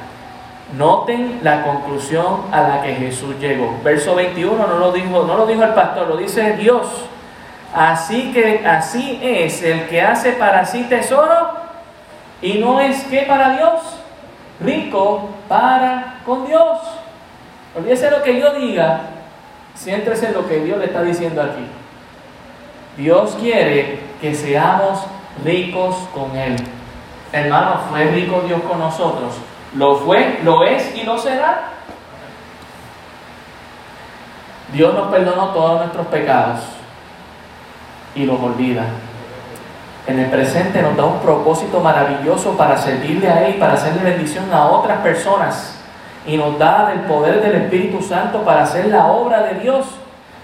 Noten 0.77 1.41
la 1.43 1.63
conclusión 1.63 2.43
a 2.53 2.61
la 2.61 2.83
que 2.83 2.95
Jesús 2.95 3.37
llegó. 3.41 3.79
Verso 3.83 4.15
21 4.15 4.67
no 4.67 4.79
lo 4.79 4.93
dijo, 4.93 5.25
no 5.25 5.37
lo 5.37 5.47
dijo 5.47 5.63
el 5.65 5.73
pastor, 5.73 6.09
lo 6.09 6.17
dice 6.17 6.57
Dios. 6.57 6.87
Así 7.75 8.33
que 8.33 8.67
así 8.67 9.19
es 9.23 9.63
el 9.63 9.89
que 9.89 10.03
hace 10.03 10.33
para 10.33 10.65
sí 10.67 10.85
tesoro 10.85 11.53
y 12.43 12.55
no 12.55 12.81
es 12.81 13.03
que 13.05 13.23
para 13.23 13.57
Dios, 13.57 13.81
rico 14.61 15.31
para 15.49 16.21
con 16.25 16.47
Dios. 16.47 16.79
Olvídese 17.77 18.11
lo 18.11 18.23
que 18.23 18.39
yo 18.39 18.53
diga, 18.55 19.01
siéntese 19.75 20.29
en 20.29 20.35
lo 20.35 20.49
que 20.49 20.61
Dios 20.61 20.79
le 20.79 20.87
está 20.87 21.03
diciendo 21.03 21.43
aquí. 21.43 21.67
Dios 22.97 23.37
quiere 23.41 24.01
que 24.21 24.35
seamos 24.35 25.05
ricos 25.45 25.97
con 26.15 26.37
Él. 26.37 26.57
Hermano, 27.33 27.81
¿fue 27.91 28.05
rico 28.07 28.43
Dios 28.47 28.61
con 28.63 28.79
nosotros? 28.79 29.35
Lo 29.75 29.97
fue, 29.97 30.41
lo 30.45 30.65
es 30.65 30.95
y 30.97 31.03
lo 31.03 31.19
será. 31.19 31.73
Dios 34.73 34.95
nos 34.95 35.09
perdonó 35.09 35.49
todos 35.49 35.81
nuestros 35.81 36.07
pecados 36.09 36.61
y 38.15 38.25
los 38.25 38.41
olvida. 38.41 38.85
En 40.07 40.19
el 40.19 40.31
presente 40.31 40.81
nos 40.81 40.97
da 40.97 41.05
un 41.05 41.21
propósito 41.21 41.81
maravilloso 41.81 42.57
para 42.57 42.77
servirle 42.79 43.29
a 43.29 43.47
Él 43.47 43.57
y 43.57 43.59
para 43.59 43.75
hacerle 43.75 44.11
bendición 44.11 44.47
a 44.53 44.67
otras 44.67 44.99
personas. 44.99 45.75
Y 46.27 46.37
nos 46.37 46.59
da 46.59 46.93
el 46.93 47.01
poder 47.01 47.43
del 47.43 47.63
Espíritu 47.63 48.03
Santo 48.03 48.43
para 48.43 48.63
hacer 48.63 48.87
la 48.87 49.07
obra 49.07 49.43
de 49.43 49.61
Dios. 49.61 49.87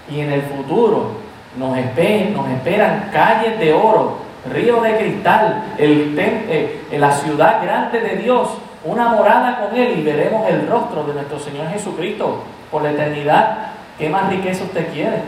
Y 0.09 0.19
en 0.19 0.31
el 0.31 0.43
futuro 0.43 1.11
nos, 1.57 1.77
esperan, 1.77 2.33
nos 2.33 2.47
esperan 2.49 3.09
calles 3.11 3.59
de 3.59 3.73
oro, 3.73 4.17
río 4.51 4.81
de 4.81 4.97
cristal, 4.97 5.63
el, 5.77 6.15
eh, 6.17 6.97
la 6.99 7.11
ciudad 7.11 7.63
grande 7.63 8.01
de 8.01 8.17
Dios, 8.17 8.49
una 8.85 9.09
morada 9.09 9.59
con 9.59 9.75
Él 9.75 9.99
y 9.99 10.03
veremos 10.03 10.47
el 10.47 10.67
rostro 10.67 11.03
de 11.03 11.13
nuestro 11.15 11.39
Señor 11.39 11.67
Jesucristo 11.69 12.43
por 12.71 12.83
la 12.83 12.91
eternidad. 12.91 13.57
¿Qué 13.97 14.09
más 14.09 14.29
riqueza 14.29 14.63
usted 14.63 14.93
quiere? 14.93 15.21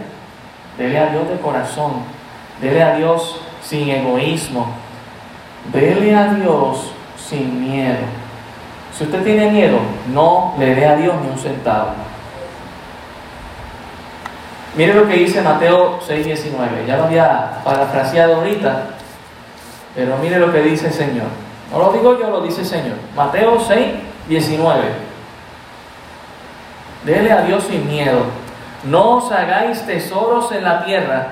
Dele 0.77 0.99
a 0.99 1.07
Dios 1.07 1.27
de 1.27 1.37
corazón, 1.37 1.93
dele 2.61 2.83
a 2.83 2.95
Dios 2.95 3.41
sin 3.63 3.89
egoísmo, 3.89 4.67
dele 5.73 6.15
a 6.15 6.35
Dios 6.35 6.91
sin 7.17 7.67
miedo. 7.67 8.05
Si 8.95 9.03
usted 9.03 9.23
tiene 9.23 9.49
miedo, 9.49 9.79
no 10.13 10.53
le 10.59 10.75
dé 10.75 10.85
a 10.85 10.95
Dios 10.95 11.15
ni 11.23 11.29
un 11.29 11.37
centavo. 11.37 11.89
Mire 14.75 14.93
lo 14.93 15.07
que 15.07 15.15
dice 15.15 15.41
Mateo 15.41 15.99
6:19. 16.07 16.85
Ya 16.85 16.97
lo 16.97 17.05
había 17.05 17.63
parafraseado 17.63 18.35
ahorita, 18.35 18.83
pero 19.95 20.17
mire 20.17 20.37
lo 20.37 20.51
que 20.51 20.61
dice 20.61 20.87
el 20.87 20.93
Señor. 20.93 21.46
No 21.71 21.79
lo 21.79 21.91
digo 21.91 22.17
yo, 22.17 22.29
lo 22.29 22.41
dice 22.41 22.61
el 22.61 22.67
Señor. 22.67 22.95
Mateo 23.15 23.59
6, 23.59 23.87
19. 24.29 24.81
Dele 27.03 27.31
a 27.31 27.41
Dios 27.41 27.63
sin 27.65 27.87
miedo. 27.87 28.19
No 28.83 29.17
os 29.17 29.31
hagáis 29.31 29.85
tesoros 29.85 30.51
en 30.51 30.63
la 30.63 30.85
tierra, 30.85 31.27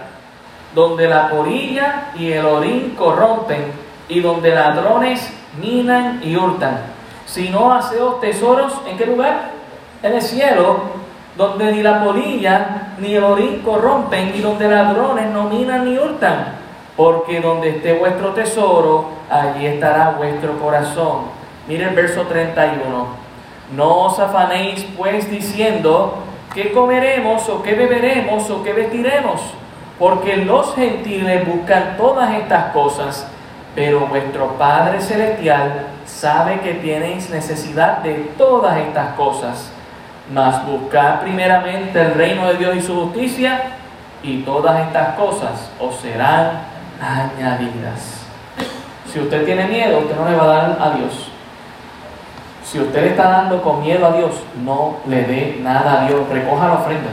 donde 0.73 1.07
la 1.07 1.29
porilla 1.29 2.11
y 2.15 2.31
el 2.31 2.45
orín 2.45 2.95
corrompen, 2.97 3.71
y 4.09 4.19
donde 4.19 4.53
ladrones 4.53 5.29
minan 5.59 6.21
y 6.23 6.35
hurtan. 6.35 6.81
Sino 7.25 7.73
haceos 7.73 8.19
tesoros, 8.19 8.73
¿en 8.87 8.97
qué 8.97 9.05
lugar? 9.05 9.51
En 10.03 10.13
el 10.13 10.21
cielo, 10.21 10.81
donde 11.37 11.71
ni 11.71 11.81
la 11.81 12.03
porilla 12.03 12.93
ni 12.99 13.15
el 13.15 13.23
orín 13.23 13.61
corrompen, 13.61 14.33
y 14.35 14.41
donde 14.41 14.67
ladrones 14.67 15.29
no 15.29 15.43
minan 15.45 15.85
ni 15.85 15.97
hurtan 15.97 16.54
porque 16.95 17.41
donde 17.41 17.69
esté 17.69 17.93
vuestro 17.93 18.29
tesoro, 18.29 19.09
allí 19.29 19.65
estará 19.65 20.11
vuestro 20.11 20.57
corazón. 20.59 21.23
Mire 21.67 21.89
el 21.89 21.95
verso 21.95 22.21
31. 22.23 23.07
No 23.75 23.97
os 24.05 24.19
afanéis 24.19 24.85
pues 24.95 25.29
diciendo, 25.29 26.19
¿qué 26.53 26.71
comeremos 26.71 27.49
o 27.49 27.61
qué 27.63 27.73
beberemos 27.73 28.49
o 28.49 28.63
qué 28.63 28.73
vestiremos? 28.73 29.41
Porque 29.99 30.37
los 30.37 30.75
gentiles 30.75 31.45
buscan 31.47 31.95
todas 31.97 32.33
estas 32.35 32.71
cosas, 32.71 33.27
pero 33.73 34.01
vuestro 34.07 34.49
Padre 34.57 35.01
Celestial 35.01 35.87
sabe 36.05 36.59
que 36.61 36.75
tenéis 36.75 37.29
necesidad 37.29 37.97
de 37.99 38.13
todas 38.37 38.77
estas 38.77 39.15
cosas. 39.15 39.71
Mas 40.31 40.65
buscad 40.65 41.21
primeramente 41.21 42.01
el 42.01 42.13
reino 42.13 42.47
de 42.47 42.55
Dios 42.55 42.75
y 42.77 42.81
su 42.81 42.95
justicia, 42.95 43.61
y 44.23 44.41
todas 44.41 44.79
estas 44.87 45.15
cosas 45.15 45.69
os 45.79 45.95
serán 45.97 46.74
añadidas. 47.01 48.25
Si 49.11 49.19
usted 49.19 49.45
tiene 49.45 49.65
miedo, 49.67 49.99
usted 49.99 50.15
no 50.15 50.29
le 50.29 50.35
va 50.35 50.43
a 50.43 50.47
dar 50.47 50.77
a 50.81 50.97
Dios. 50.97 51.29
Si 52.63 52.79
usted 52.79 53.01
le 53.01 53.09
está 53.11 53.29
dando 53.29 53.61
con 53.61 53.81
miedo 53.81 54.05
a 54.05 54.11
Dios, 54.11 54.31
no 54.63 54.97
le 55.07 55.23
dé 55.23 55.59
nada 55.61 56.01
a 56.01 56.07
Dios. 56.07 56.27
Recoja 56.29 56.67
la 56.67 56.73
ofrenda. 56.73 57.11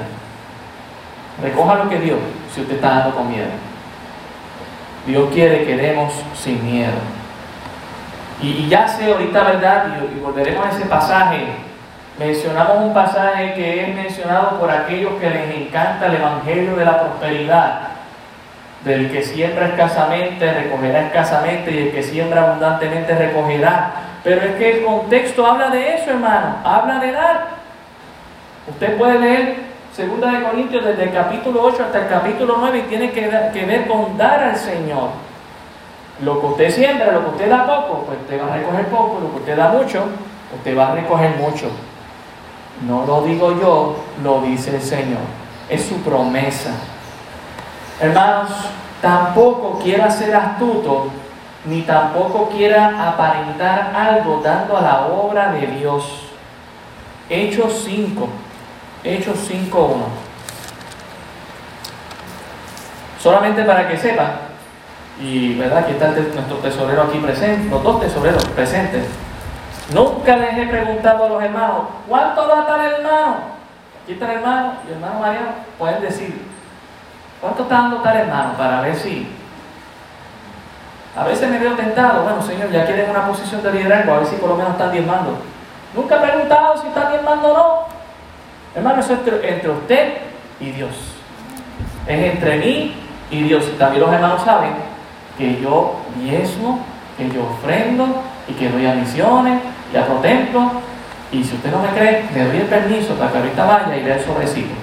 Recoja 1.41 1.75
lo 1.77 1.89
que 1.89 2.01
Dios, 2.01 2.19
si 2.53 2.63
usted 2.63 2.75
está 2.75 2.89
dando 2.89 3.15
con 3.15 3.31
miedo. 3.31 3.47
Dios 5.07 5.29
quiere 5.33 5.65
que 5.65 5.77
demos 5.77 6.13
sin 6.35 6.65
miedo. 6.65 6.99
Y, 8.41 8.69
ya 8.69 8.89
sé 8.89 9.13
ahorita, 9.13 9.45
¿verdad? 9.45 9.87
Y, 10.13 10.19
y 10.19 10.21
volveremos 10.21 10.67
a 10.67 10.71
ese 10.71 10.87
pasaje. 10.87 11.47
Mencionamos 12.19 12.79
un 12.79 12.93
pasaje 12.95 13.55
que 13.55 13.83
es 13.83 13.95
mencionado 13.95 14.59
por 14.59 14.71
aquellos 14.71 15.13
que 15.21 15.31
les 15.31 15.55
encanta 15.55 16.07
el 16.07 16.17
Evangelio 16.17 16.75
de 16.75 16.85
la 16.85 17.01
prosperidad 17.01 17.92
del 18.85 19.11
que 19.11 19.23
siembra 19.23 19.67
escasamente 19.67 20.53
recogerá 20.53 21.07
escasamente 21.07 21.71
y 21.71 21.79
el 21.79 21.93
que 21.93 22.03
siembra 22.03 22.43
abundantemente 22.43 23.15
recogerá. 23.15 23.93
Pero 24.25 24.43
es 24.43 24.57
que 24.57 24.79
el 24.79 24.85
contexto 24.85 25.47
habla 25.47 25.71
de 25.71 25.97
eso, 25.97 26.11
hermano, 26.11 26.57
habla 26.65 26.99
de 26.99 27.13
dar. 27.13 27.47
Usted 28.69 28.97
puede 28.97 29.19
leer 29.19 29.57
2 29.97 30.33
de 30.33 30.43
Corintios 30.43 30.85
desde 30.85 31.05
el 31.05 31.13
capítulo 31.13 31.63
8 31.65 31.85
hasta 31.85 31.99
el 32.01 32.09
capítulo 32.09 32.57
9 32.59 32.79
y 32.79 32.83
tiene 32.83 33.11
que, 33.11 33.31
que 33.53 33.65
ver 33.67 33.87
con 33.87 34.17
dar 34.17 34.43
al 34.43 34.57
Señor. 34.57 35.11
Lo 36.23 36.41
que 36.41 36.47
usted 36.47 36.71
siembra, 36.71 37.13
lo 37.13 37.25
que 37.25 37.31
usted 37.31 37.51
da 37.51 37.67
poco, 37.67 38.05
pues 38.07 38.19
usted 38.21 38.41
va 38.41 38.53
a 38.53 38.57
recoger 38.57 38.87
poco, 38.87 39.21
lo 39.21 39.31
que 39.31 39.37
usted 39.39 39.57
da 39.57 39.69
mucho, 39.69 40.05
usted 40.57 40.77
va 40.77 40.93
a 40.93 40.95
recoger 40.95 41.31
mucho. 41.37 41.71
No 42.87 43.05
lo 43.07 43.23
digo 43.23 43.59
yo, 43.61 43.97
lo 44.23 44.41
dice 44.43 44.75
el 44.77 44.83
Señor. 44.83 45.21
Es 45.69 45.85
su 45.85 45.97
promesa. 46.03 46.71
Hermanos, 48.03 48.51
tampoco 49.01 49.79
quiera 49.79 50.11
ser 50.11 50.35
astuto, 50.35 51.07
ni 51.65 51.83
tampoco 51.83 52.49
quiera 52.49 53.11
aparentar 53.11 53.93
algo 53.95 54.41
dando 54.43 54.77
a 54.77 54.81
la 54.81 55.07
obra 55.07 55.53
de 55.53 55.69
Dios. 55.69 56.25
Hechos 57.31 57.83
5, 57.85 58.29
Hechos 59.05 59.49
5.1. 59.49 59.95
Solamente 63.21 63.63
para 63.63 63.89
que 63.89 63.97
sepa, 63.97 64.33
y 65.21 65.55
verdad, 65.55 65.79
aquí 65.79 65.93
está 65.93 66.09
nuestro 66.09 66.57
tesorero 66.57 67.03
aquí 67.03 67.19
presente, 67.19 67.71
los 67.71 67.85
dos 67.85 68.01
tesoreros 68.01 68.45
presentes. 68.47 69.07
Nunca 69.95 70.37
les 70.39 70.59
he 70.59 70.67
preguntado 70.67 71.27
a 71.27 71.29
los 71.29 71.43
hermanos, 71.45 71.83
¿cuánto 72.09 72.49
da 72.49 72.67
tal 72.67 72.81
hermano? 72.81 73.37
Aquí 74.03 74.15
está 74.15 74.25
el 74.25 74.39
hermano 74.39 74.73
y 74.85 74.89
el 74.89 74.95
hermano 74.95 75.21
Mariano, 75.21 75.51
pueden 75.79 76.03
decir, 76.03 76.52
¿Cuánto 77.43 77.65
está 77.65 77.75
dando 77.75 77.97
tal 77.97 78.17
hermano 78.19 78.53
para 78.57 78.83
ver 78.83 78.95
si? 78.95 79.27
A 81.17 81.25
veces 81.25 81.51
me 81.51 81.59
veo 81.59 81.75
tentado, 81.75 82.23
bueno 82.23 82.41
Señor, 82.41 82.71
ya 82.71 82.87
quieren 82.87 83.11
una 83.11 83.27
posición 83.27 83.61
de 83.65 83.73
liderazgo, 83.73 84.15
a 84.15 84.19
ver 84.19 84.29
si 84.29 84.37
por 84.37 84.51
lo 84.51 84.57
menos 84.57 84.71
están 84.71 84.93
diezmando. 84.93 85.39
Nunca 85.93 86.17
he 86.17 86.21
preguntado 86.21 86.81
si 86.81 86.87
están 86.87 87.11
diezmando 87.11 87.49
o 87.49 87.57
no. 87.57 87.79
Hermano, 88.77 89.01
eso 89.01 89.15
es 89.15 89.19
entre, 89.43 89.71
usted 89.71 90.19
y 90.61 90.71
Dios. 90.71 90.95
Es 92.07 92.33
entre 92.33 92.59
mí 92.59 92.95
y 93.33 93.43
Dios. 93.43 93.77
También 93.77 94.05
los 94.05 94.13
hermanos 94.13 94.43
saben 94.43 94.75
que 95.37 95.61
yo 95.61 95.97
diezmo, 96.15 96.79
que 97.19 97.29
yo 97.29 97.43
ofrendo 97.43 98.23
y 98.47 98.53
que 98.53 98.71
doy 98.71 98.87
a 98.87 98.95
misiones 98.95 99.61
y 99.93 99.97
a 99.97 100.03
otro 100.03 100.19
templo. 100.19 100.71
Y 101.33 101.43
si 101.43 101.57
usted 101.57 101.73
no 101.73 101.81
me 101.81 101.89
cree, 101.89 102.25
le 102.33 102.45
doy 102.45 102.57
el 102.59 102.67
permiso 102.67 103.15
para 103.15 103.33
que 103.33 103.39
ahorita 103.39 103.65
vaya 103.65 103.97
y 103.97 104.05
vea 104.05 104.17
el 104.17 104.25
sobrecito. 104.25 104.82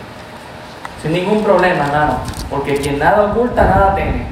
Sin 1.01 1.13
ningún 1.13 1.43
problema, 1.43 1.85
hermano. 1.85 2.19
Porque 2.49 2.75
quien 2.77 2.99
nada 2.99 3.31
oculta, 3.31 3.63
nada 3.63 3.95
teme. 3.95 4.27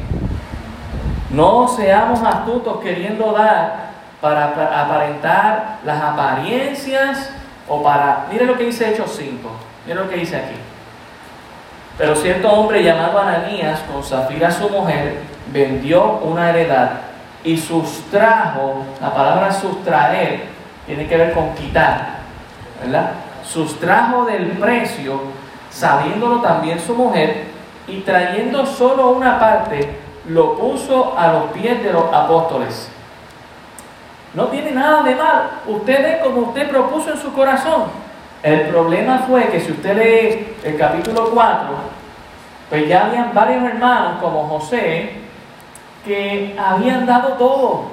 No 1.29 1.67
seamos 1.67 2.21
astutos 2.23 2.79
queriendo 2.81 3.31
dar 3.31 3.87
para 4.21 4.45
aparentar 4.83 5.79
las 5.85 6.01
apariencias 6.01 7.29
o 7.67 7.83
para... 7.83 8.25
Mire 8.31 8.45
lo 8.45 8.57
que 8.57 8.65
dice 8.65 8.89
Hechos 8.89 9.15
5. 9.17 9.49
Mire 9.85 9.99
lo 9.99 10.09
que 10.09 10.17
dice 10.17 10.37
aquí. 10.37 10.55
Pero 11.97 12.15
cierto 12.15 12.51
hombre 12.51 12.83
llamado 12.83 13.19
Ananías, 13.19 13.79
con 13.91 14.03
Zafira 14.03 14.51
su 14.51 14.69
mujer, 14.69 15.19
vendió 15.51 16.19
una 16.19 16.49
heredad 16.49 16.91
y 17.43 17.57
sustrajo, 17.57 18.85
la 19.01 19.13
palabra 19.13 19.51
sustraer 19.51 20.43
tiene 20.85 21.07
que 21.07 21.17
ver 21.17 21.33
con 21.33 21.55
quitar, 21.55 22.17
¿verdad? 22.83 23.11
Sustrajo 23.43 24.25
del 24.25 24.47
precio, 24.51 25.21
sabiéndolo 25.69 26.41
también 26.41 26.79
su 26.79 26.93
mujer, 26.95 27.45
y 27.87 28.01
trayendo 28.01 28.65
solo 28.65 29.09
una 29.11 29.39
parte, 29.39 29.97
lo 30.27 30.57
puso 30.57 31.17
a 31.17 31.31
los 31.31 31.43
pies 31.51 31.81
de 31.83 31.93
los 31.93 32.11
apóstoles. 32.13 32.89
No 34.33 34.47
tiene 34.47 34.71
nada 34.71 35.03
de 35.03 35.15
mal. 35.15 35.49
Usted 35.65 36.03
ve 36.03 36.19
como 36.23 36.49
usted 36.49 36.69
propuso 36.69 37.11
en 37.11 37.17
su 37.17 37.31
corazón. 37.33 37.85
El 38.43 38.67
problema 38.67 39.19
fue 39.19 39.47
que 39.49 39.59
si 39.59 39.71
usted 39.71 39.97
lee 39.97 40.55
el 40.63 40.77
capítulo 40.77 41.31
4, 41.33 41.67
pues 42.69 42.87
ya 42.87 43.05
habían 43.05 43.33
varios 43.33 43.63
hermanos 43.63 44.21
como 44.21 44.47
José 44.47 45.11
que 46.05 46.55
habían 46.57 47.05
dado 47.05 47.29
todo. 47.33 47.85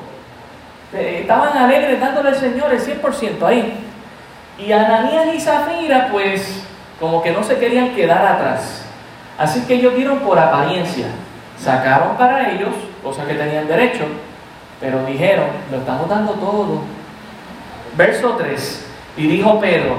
Eh, 0.92 1.20
estaban 1.22 1.56
alegres 1.56 2.00
dándole 2.00 2.30
al 2.30 2.36
Señor 2.36 2.72
el 2.72 2.80
100% 2.80 3.42
ahí. 3.46 3.78
Y 4.58 4.70
Ananías 4.70 5.34
y 5.34 5.40
Zafira 5.40 6.08
pues 6.10 6.64
como 7.00 7.22
que 7.22 7.32
no 7.32 7.42
se 7.42 7.58
querían 7.58 7.94
quedar 7.94 8.24
atrás. 8.24 8.84
Así 9.38 9.62
que 9.62 9.74
ellos 9.74 9.94
dieron 9.96 10.20
por 10.20 10.38
apariencia. 10.38 11.06
Sacaron 11.58 12.16
para 12.16 12.50
ellos, 12.52 12.70
cosa 13.02 13.24
que 13.24 13.34
tenían 13.34 13.66
derecho, 13.66 14.04
pero 14.80 15.04
dijeron, 15.04 15.46
lo 15.70 15.78
estamos 15.78 16.08
dando 16.08 16.32
todo. 16.32 16.82
Verso 17.96 18.30
3. 18.36 18.86
Y 19.16 19.26
dijo 19.26 19.60
Pedro, 19.60 19.96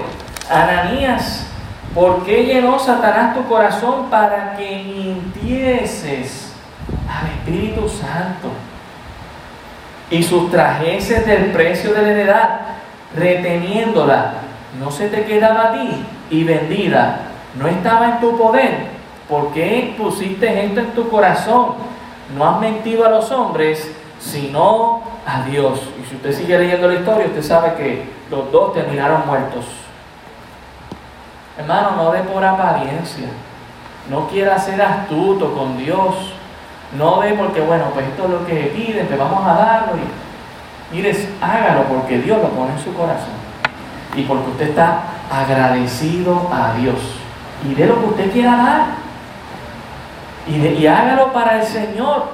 Ananías, 0.49 1.47
¿por 1.93 2.23
qué 2.23 2.43
llenó 2.43 2.77
Satanás 2.79 3.35
tu 3.35 3.45
corazón 3.45 4.09
para 4.09 4.55
que 4.55 4.83
mintieses 4.83 6.53
al 7.09 7.27
Espíritu 7.27 7.87
Santo 7.89 8.49
y 10.09 10.21
sustrajeses 10.21 11.25
del 11.25 11.51
precio 11.51 11.93
de 11.93 12.01
la 12.01 12.09
heredad, 12.09 12.59
reteniéndola? 13.15 14.33
No 14.79 14.91
se 14.91 15.07
te 15.07 15.23
quedaba 15.23 15.69
a 15.69 15.71
ti 15.73 16.05
y 16.29 16.43
vendida, 16.43 17.21
no 17.59 17.67
estaba 17.67 18.09
en 18.09 18.19
tu 18.19 18.37
poder. 18.37 18.95
¿Por 19.29 19.51
qué 19.53 19.95
pusiste 19.97 20.65
esto 20.65 20.79
en 20.79 20.91
tu 20.91 21.09
corazón? 21.09 21.73
No 22.35 22.47
has 22.47 22.59
mentido 22.59 23.05
a 23.05 23.09
los 23.09 23.31
hombres, 23.31 23.91
sino 24.19 25.01
a 25.25 25.41
Dios. 25.43 25.81
Y 26.01 26.09
si 26.09 26.15
usted 26.15 26.33
sigue 26.33 26.59
leyendo 26.59 26.87
la 26.87 26.95
historia, 26.95 27.25
usted 27.27 27.43
sabe 27.43 27.75
que 27.75 28.09
los 28.29 28.51
dos 28.51 28.73
terminaron 28.73 29.25
muertos. 29.25 29.65
Hermano, 31.57 31.91
no 31.95 32.11
dé 32.11 32.19
por 32.21 32.43
apariencia. 32.43 33.27
No 34.09 34.27
quiera 34.27 34.59
ser 34.59 34.81
astuto 34.81 35.53
con 35.53 35.77
Dios. 35.77 36.33
No 36.97 37.21
dé 37.21 37.33
porque, 37.33 37.61
bueno, 37.61 37.85
pues 37.93 38.07
esto 38.07 38.25
es 38.25 38.29
lo 38.29 38.45
que 38.45 38.71
piden, 38.75 39.07
pues 39.07 39.19
vamos 39.19 39.43
a 39.47 39.53
darlo. 39.53 39.93
Y, 39.97 40.95
mire, 40.95 41.15
hágalo 41.41 41.83
porque 41.83 42.19
Dios 42.19 42.39
lo 42.41 42.49
pone 42.49 42.73
en 42.73 42.79
su 42.79 42.93
corazón. 42.93 43.33
Y 44.15 44.23
porque 44.23 44.51
usted 44.51 44.69
está 44.69 45.14
agradecido 45.31 46.49
a 46.53 46.73
Dios. 46.77 46.95
Y 47.67 47.73
de 47.73 47.87
lo 47.87 47.99
que 47.99 48.05
usted 48.07 48.31
quiera 48.31 48.55
dar. 48.57 48.85
Y, 50.47 50.55
y 50.55 50.87
hágalo 50.87 51.33
para 51.33 51.59
el 51.59 51.65
Señor. 51.65 52.25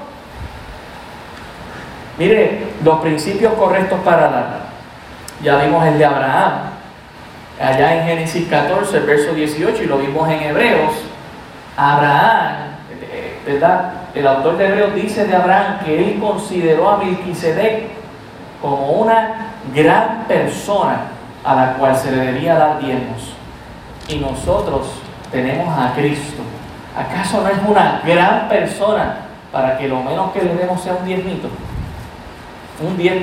Mire, 2.18 2.68
los 2.84 3.00
principios 3.00 3.54
correctos 3.54 4.00
para 4.02 4.30
dar. 4.30 4.62
Ya 5.42 5.58
vimos 5.58 5.86
el 5.88 5.98
de 5.98 6.06
Abraham, 6.06 6.54
allá 7.60 7.96
en 7.96 8.06
Génesis 8.06 8.48
14, 8.48 9.00
verso 9.00 9.34
18, 9.34 9.84
y 9.84 9.86
lo 9.88 9.98
vimos 9.98 10.30
en 10.30 10.42
Hebreos. 10.42 10.94
Abraham, 11.76 12.76
eh, 12.92 13.40
¿verdad? 13.46 13.94
El 14.14 14.28
autor 14.28 14.58
de 14.58 14.68
Hebreos 14.68 14.94
dice 14.94 15.26
de 15.26 15.36
Abraham 15.36 15.80
que 15.84 15.98
él 15.98 16.20
consideró 16.20 16.90
a 16.90 16.98
Melquisedec 16.98 17.86
como 18.62 18.92
una 18.92 19.54
gran 19.74 20.26
persona 20.28 20.98
a 21.44 21.56
la 21.56 21.74
cual 21.74 21.96
se 21.96 22.12
le 22.12 22.18
debía 22.18 22.56
dar 22.56 22.80
diezmos. 22.80 23.34
Y 24.08 24.18
nosotros 24.18 24.88
tenemos 25.32 25.68
a 25.78 25.94
Cristo. 25.94 26.42
¿Acaso 26.98 27.42
no 27.42 27.50
es 27.50 27.58
una 27.68 28.02
gran 28.06 28.50
persona 28.50 29.18
para 29.52 29.78
que 29.78 29.88
lo 29.88 30.02
menos 30.04 30.32
que 30.32 30.42
le 30.42 30.56
demos 30.56 30.82
sea 30.82 30.94
un 30.94 31.06
diezmito? 31.06 31.50
un 32.82 32.98
10%. 32.98 33.22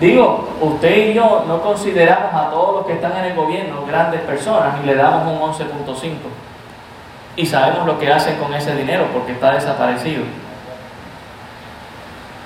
Digo, 0.00 0.48
usted 0.60 1.10
y 1.10 1.14
yo 1.14 1.44
no 1.48 1.60
consideramos 1.60 2.32
a 2.32 2.50
todos 2.50 2.76
los 2.76 2.86
que 2.86 2.92
están 2.92 3.16
en 3.16 3.24
el 3.26 3.34
gobierno 3.34 3.84
grandes 3.86 4.20
personas 4.20 4.74
y 4.82 4.86
le 4.86 4.94
damos 4.94 5.26
un 5.26 5.40
11.5. 5.40 6.12
Y 7.36 7.46
sabemos 7.46 7.86
lo 7.86 7.98
que 7.98 8.12
hacen 8.12 8.36
con 8.36 8.52
ese 8.54 8.74
dinero 8.76 9.06
porque 9.12 9.32
está 9.32 9.52
desaparecido. 9.52 10.22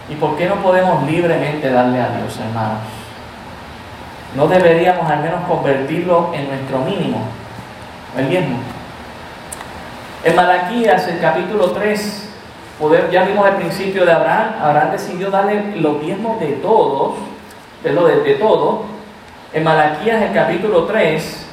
¿Y 0.09 0.15
por 0.15 0.37
qué 0.37 0.49
no 0.49 0.57
podemos 0.57 1.03
libremente 1.05 1.71
darle 1.71 2.01
a 2.01 2.09
Dios, 2.09 2.39
hermanos? 2.39 3.02
No 4.35 4.47
deberíamos 4.47 5.11
al 5.11 5.21
menos 5.21 5.45
convertirlo 5.47 6.31
en 6.33 6.49
nuestro 6.49 6.79
mínimo, 6.79 7.23
el 8.17 8.31
diezmo. 8.31 8.59
En 10.25 10.37
Malaquías, 10.37 11.07
el 11.09 11.21
capítulo 11.21 11.73
3, 11.73 12.31
ya 13.11 13.25
vimos 13.25 13.47
el 13.49 13.57
principio 13.57 14.07
de 14.07 14.13
Abraham. 14.13 14.55
Abraham 14.63 14.93
decidió 14.93 15.31
darle 15.31 15.77
los 15.77 16.01
diezmos 16.01 16.41
de 16.41 16.53
todos, 16.53 17.15
de 17.83 17.93
lo 17.93 18.07
de, 18.07 18.35
todo. 18.37 18.85
En 19.53 19.65
Malaquías, 19.65 20.23
el 20.23 20.33
capítulo 20.33 20.85
3, 20.85 21.47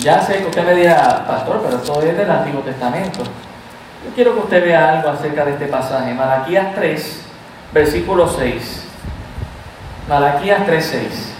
ya 0.00 0.20
sé 0.20 0.38
que 0.38 0.46
usted 0.46 0.64
me 0.66 0.74
dirá, 0.74 1.24
pastor, 1.26 1.62
pero 1.64 1.78
todo 1.78 2.02
es 2.02 2.16
del 2.16 2.30
Antiguo 2.30 2.60
Testamento. 2.60 3.20
Yo 4.04 4.14
quiero 4.14 4.34
que 4.34 4.40
usted 4.40 4.64
vea 4.64 4.98
algo 4.98 5.10
acerca 5.10 5.44
de 5.46 5.52
este 5.52 5.66
pasaje. 5.66 6.12
Malaquías 6.12 6.74
3, 6.74 7.29
versículo 7.72 8.28
6. 8.28 8.84
Malaquías 10.08 10.66
3, 10.66 10.84
6. 10.84 11.34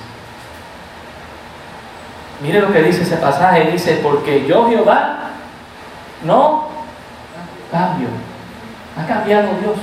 Mire 2.42 2.60
lo 2.60 2.72
que 2.72 2.82
dice 2.82 3.02
ese 3.02 3.16
pasaje. 3.16 3.70
Dice, 3.70 4.00
porque 4.02 4.46
yo 4.46 4.68
Jehová 4.68 5.30
no 6.24 6.68
cambio. 7.70 8.08
¿Ha 8.96 9.06
cambiado 9.06 9.48
Dios? 9.60 9.76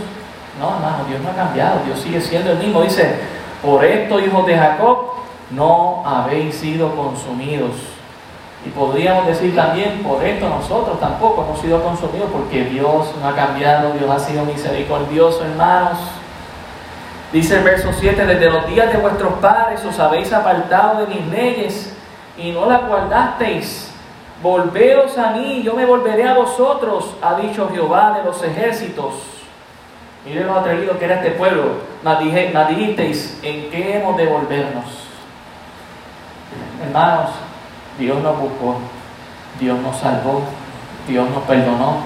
No, 0.59 0.75
hermano, 0.75 1.05
Dios 1.07 1.21
no 1.21 1.29
ha 1.29 1.35
cambiado. 1.35 1.81
Dios 1.85 1.99
sigue 1.99 2.21
siendo 2.21 2.51
el 2.51 2.59
mismo. 2.59 2.81
Dice, 2.81 3.19
por 3.61 3.83
esto, 3.83 4.19
hijos 4.19 4.45
de 4.45 4.57
Jacob, 4.57 4.97
no 5.51 6.03
habéis 6.05 6.55
sido 6.55 6.95
consumidos. 6.95 7.71
Y 8.65 8.69
podríamos 8.69 9.27
decir 9.27 9.55
también, 9.55 10.01
por 10.03 10.23
esto 10.23 10.49
nosotros 10.49 10.99
tampoco 10.99 11.43
hemos 11.43 11.61
sido 11.61 11.81
consumidos, 11.83 12.29
porque 12.31 12.65
Dios 12.65 13.13
no 13.21 13.29
ha 13.29 13.35
cambiado, 13.35 13.91
Dios 13.93 14.09
ha 14.09 14.19
sido 14.19 14.43
misericordioso, 14.45 15.45
hermanos. 15.45 15.99
Dice 17.32 17.57
el 17.57 17.63
verso 17.63 17.91
7, 17.91 18.25
desde 18.25 18.49
los 18.49 18.67
días 18.67 18.91
de 18.91 18.99
vuestros 18.99 19.34
padres 19.34 19.84
os 19.84 19.99
habéis 19.99 20.32
apartado 20.32 21.05
de 21.05 21.13
mis 21.13 21.28
leyes 21.28 21.93
y 22.38 22.51
no 22.51 22.65
las 22.65 22.88
guardasteis. 22.88 23.91
Volveos 24.41 25.17
a 25.17 25.32
mí, 25.32 25.61
yo 25.61 25.73
me 25.73 25.86
volveré 25.86 26.25
a 26.25 26.36
vosotros, 26.36 27.15
ha 27.21 27.36
dicho 27.36 27.69
Jehová 27.73 28.17
de 28.17 28.23
los 28.23 28.41
ejércitos. 28.43 29.15
Miren 30.25 30.47
lo 30.47 30.59
atrevido 30.59 30.97
que 30.97 31.05
era 31.05 31.15
este 31.15 31.32
pueblo. 31.32 31.63
Mas, 32.03 32.19
dijisteis, 32.19 33.39
¿en 33.43 33.69
qué 33.71 33.97
hemos 33.97 34.15
de 34.15 34.28
volvernos? 34.28 34.86
Hermanos, 36.82 37.32
Dios 37.99 38.21
nos 38.21 38.39
buscó, 38.39 38.78
Dios 39.59 39.78
nos 39.80 39.97
salvó, 39.97 40.43
Dios 41.07 41.30
nos 41.30 41.43
perdonó, 41.43 41.97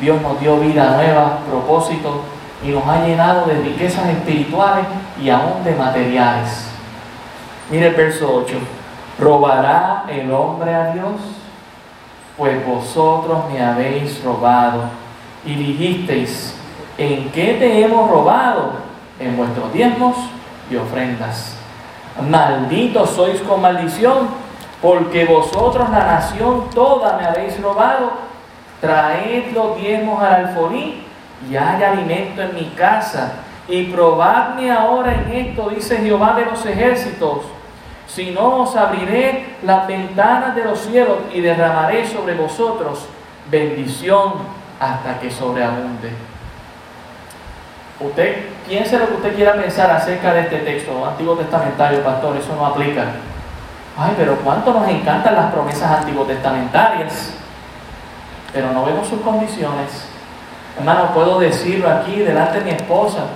Dios 0.00 0.22
nos 0.22 0.40
dio 0.40 0.58
vida 0.60 0.96
nueva, 0.96 1.40
propósito 1.48 2.22
y 2.64 2.68
nos 2.68 2.86
ha 2.86 3.06
llenado 3.06 3.46
de 3.46 3.54
riquezas 3.54 4.08
espirituales 4.08 4.86
y 5.20 5.30
aún 5.30 5.64
de 5.64 5.74
materiales. 5.74 6.68
Mire 7.70 7.88
el 7.88 7.94
verso 7.94 8.44
8. 8.44 8.54
¿Robará 9.18 10.04
el 10.08 10.32
hombre 10.32 10.74
a 10.74 10.92
Dios? 10.92 11.20
pues 12.36 12.66
vosotros 12.66 13.44
me 13.52 13.62
habéis 13.62 14.22
robado. 14.24 14.82
Y 15.44 15.54
dijisteis, 15.54 16.56
¿en 16.98 17.30
qué 17.30 17.54
te 17.54 17.84
hemos 17.84 18.10
robado? 18.10 18.72
En 19.18 19.36
vuestros 19.36 19.72
diezmos 19.72 20.16
y 20.70 20.76
ofrendas. 20.76 21.56
Malditos 22.28 23.10
sois 23.10 23.40
con 23.42 23.60
maldición, 23.60 24.28
porque 24.80 25.24
vosotros 25.24 25.88
la 25.90 26.04
nación 26.04 26.64
toda 26.74 27.16
me 27.16 27.26
habéis 27.26 27.60
robado. 27.60 28.10
Traed 28.80 29.52
los 29.52 29.76
diezmos 29.76 30.20
al 30.22 30.46
alforí 30.46 31.04
y 31.50 31.56
hay 31.56 31.82
alimento 31.82 32.42
en 32.42 32.54
mi 32.54 32.66
casa. 32.76 33.32
Y 33.68 33.84
probadme 33.84 34.70
ahora 34.70 35.14
en 35.14 35.32
esto, 35.32 35.70
dice 35.70 35.98
Jehová 35.98 36.34
de 36.34 36.46
los 36.46 36.64
ejércitos 36.66 37.42
si 38.14 38.30
no 38.30 38.62
os 38.62 38.76
abriré 38.76 39.56
las 39.62 39.86
ventanas 39.86 40.54
de 40.54 40.64
los 40.64 40.80
cielos 40.80 41.18
y 41.32 41.40
derramaré 41.40 42.06
sobre 42.06 42.34
vosotros 42.34 43.06
bendición 43.50 44.34
hasta 44.78 45.18
que 45.18 45.30
sobreabunde. 45.30 46.10
Usted 48.00 48.48
piense 48.68 48.98
lo 48.98 49.08
que 49.08 49.14
usted 49.14 49.36
quiera 49.36 49.54
pensar 49.54 49.90
acerca 49.90 50.34
de 50.34 50.40
este 50.40 50.58
texto 50.58 51.06
Antiguo 51.06 51.36
Testamentario, 51.36 52.02
pastor, 52.02 52.36
eso 52.36 52.54
no 52.54 52.66
aplica. 52.66 53.04
Ay, 53.96 54.12
pero 54.16 54.36
cuánto 54.36 54.74
nos 54.74 54.88
encantan 54.88 55.34
las 55.34 55.52
promesas 55.52 56.00
antiguo-testamentarias, 56.00 57.34
pero 58.52 58.72
no 58.72 58.84
vemos 58.84 59.06
sus 59.06 59.20
condiciones. 59.20 60.11
Hermano, 60.78 61.12
puedo 61.12 61.38
decirlo 61.38 61.88
aquí 61.90 62.16
delante 62.16 62.58
de 62.58 62.64
mi 62.64 62.70
esposa, 62.70 63.26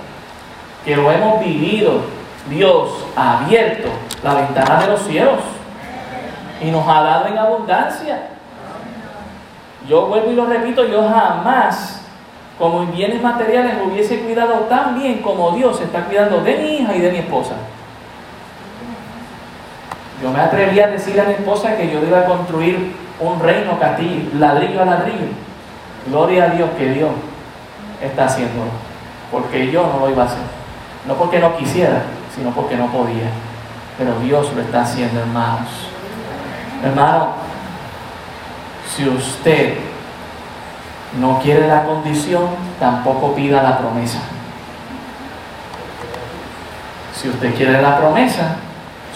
que 0.83 0.95
lo 0.95 1.11
hemos 1.11 1.39
vivido. 1.43 2.01
Dios 2.49 3.05
ha 3.15 3.39
abierto 3.39 3.89
la 4.23 4.35
ventana 4.35 4.79
de 4.81 4.87
los 4.87 5.01
cielos 5.01 5.39
y 6.61 6.71
nos 6.71 6.87
ha 6.87 7.01
dado 7.01 7.27
en 7.27 7.37
abundancia. 7.37 8.29
Yo 9.87 10.07
vuelvo 10.07 10.31
y 10.31 10.35
lo 10.35 10.45
repito, 10.45 10.85
yo 10.85 11.07
jamás, 11.07 12.01
como 12.57 12.83
en 12.83 12.91
bienes 12.91 13.21
materiales, 13.21 13.75
hubiese 13.85 14.19
cuidado 14.19 14.53
tan 14.69 14.99
bien 14.99 15.21
como 15.21 15.51
Dios 15.51 15.79
está 15.81 16.05
cuidando 16.05 16.41
de 16.41 16.57
mi 16.57 16.77
hija 16.77 16.95
y 16.95 17.01
de 17.01 17.11
mi 17.11 17.17
esposa. 17.19 17.53
Yo 20.21 20.31
me 20.31 20.39
atreví 20.39 20.79
a 20.79 20.87
decirle 20.87 21.21
a 21.21 21.25
mi 21.25 21.33
esposa 21.33 21.77
que 21.77 21.91
yo 21.91 22.01
iba 22.01 22.19
a 22.19 22.25
construir 22.25 22.95
un 23.19 23.39
reino 23.39 23.77
castillo, 23.79 24.29
ladrillo 24.33 24.81
a 24.81 24.85
ladrillo. 24.85 25.46
Gloria 26.09 26.45
a 26.45 26.49
Dios 26.49 26.69
que 26.77 26.89
Dios 26.89 27.11
está 28.01 28.25
haciéndolo. 28.25 28.71
Porque 29.31 29.71
yo 29.71 29.87
no 29.87 30.05
lo 30.05 30.09
iba 30.11 30.23
a 30.23 30.25
hacer. 30.25 30.43
No 31.07 31.15
porque 31.15 31.39
no 31.39 31.55
quisiera, 31.57 32.03
sino 32.35 32.51
porque 32.51 32.75
no 32.75 32.87
podía. 32.87 33.29
Pero 33.97 34.19
Dios 34.19 34.53
lo 34.53 34.61
está 34.61 34.81
haciendo, 34.81 35.19
hermanos. 35.19 35.67
Hermano, 36.83 37.29
si 38.95 39.07
usted 39.07 39.75
no 41.19 41.39
quiere 41.39 41.67
la 41.67 41.83
condición, 41.83 42.45
tampoco 42.79 43.33
pida 43.33 43.63
la 43.63 43.77
promesa. 43.77 44.19
Si 47.13 47.29
usted 47.29 47.55
quiere 47.55 47.81
la 47.81 47.97
promesa, 47.97 48.57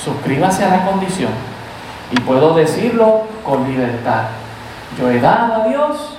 suscríbase 0.04 0.66
a 0.66 0.70
la 0.70 0.86
condición. 0.86 1.32
Y 2.12 2.20
puedo 2.22 2.56
decirlo 2.56 3.24
con 3.46 3.70
libertad. 3.70 4.24
Yo 5.00 5.10
he 5.10 5.20
dado 5.22 5.62
a 5.62 5.68
Dios 5.68 6.18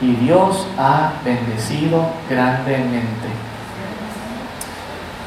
y 0.00 0.12
Dios 0.12 0.66
ha 0.78 1.12
bendecido 1.24 2.06
grandemente. 2.28 3.28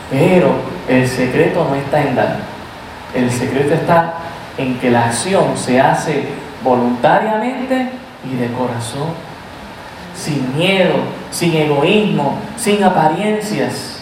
Pero 0.09 0.51
el 0.88 1.07
secreto 1.07 1.65
no 1.70 1.76
está 1.76 2.01
en 2.01 2.15
dar. 2.15 2.38
El 3.13 3.32
secreto 3.32 3.74
está 3.74 4.13
en 4.57 4.78
que 4.80 4.91
la 4.91 5.05
acción 5.05 5.57
se 5.57 5.80
hace 5.80 6.28
voluntariamente 6.63 7.91
y 8.30 8.36
de 8.36 8.51
corazón, 8.53 9.09
sin 10.15 10.55
miedo, 10.57 10.95
sin 11.32 11.53
egoísmo, 11.53 12.38
sin 12.57 12.84
apariencias 12.84 13.99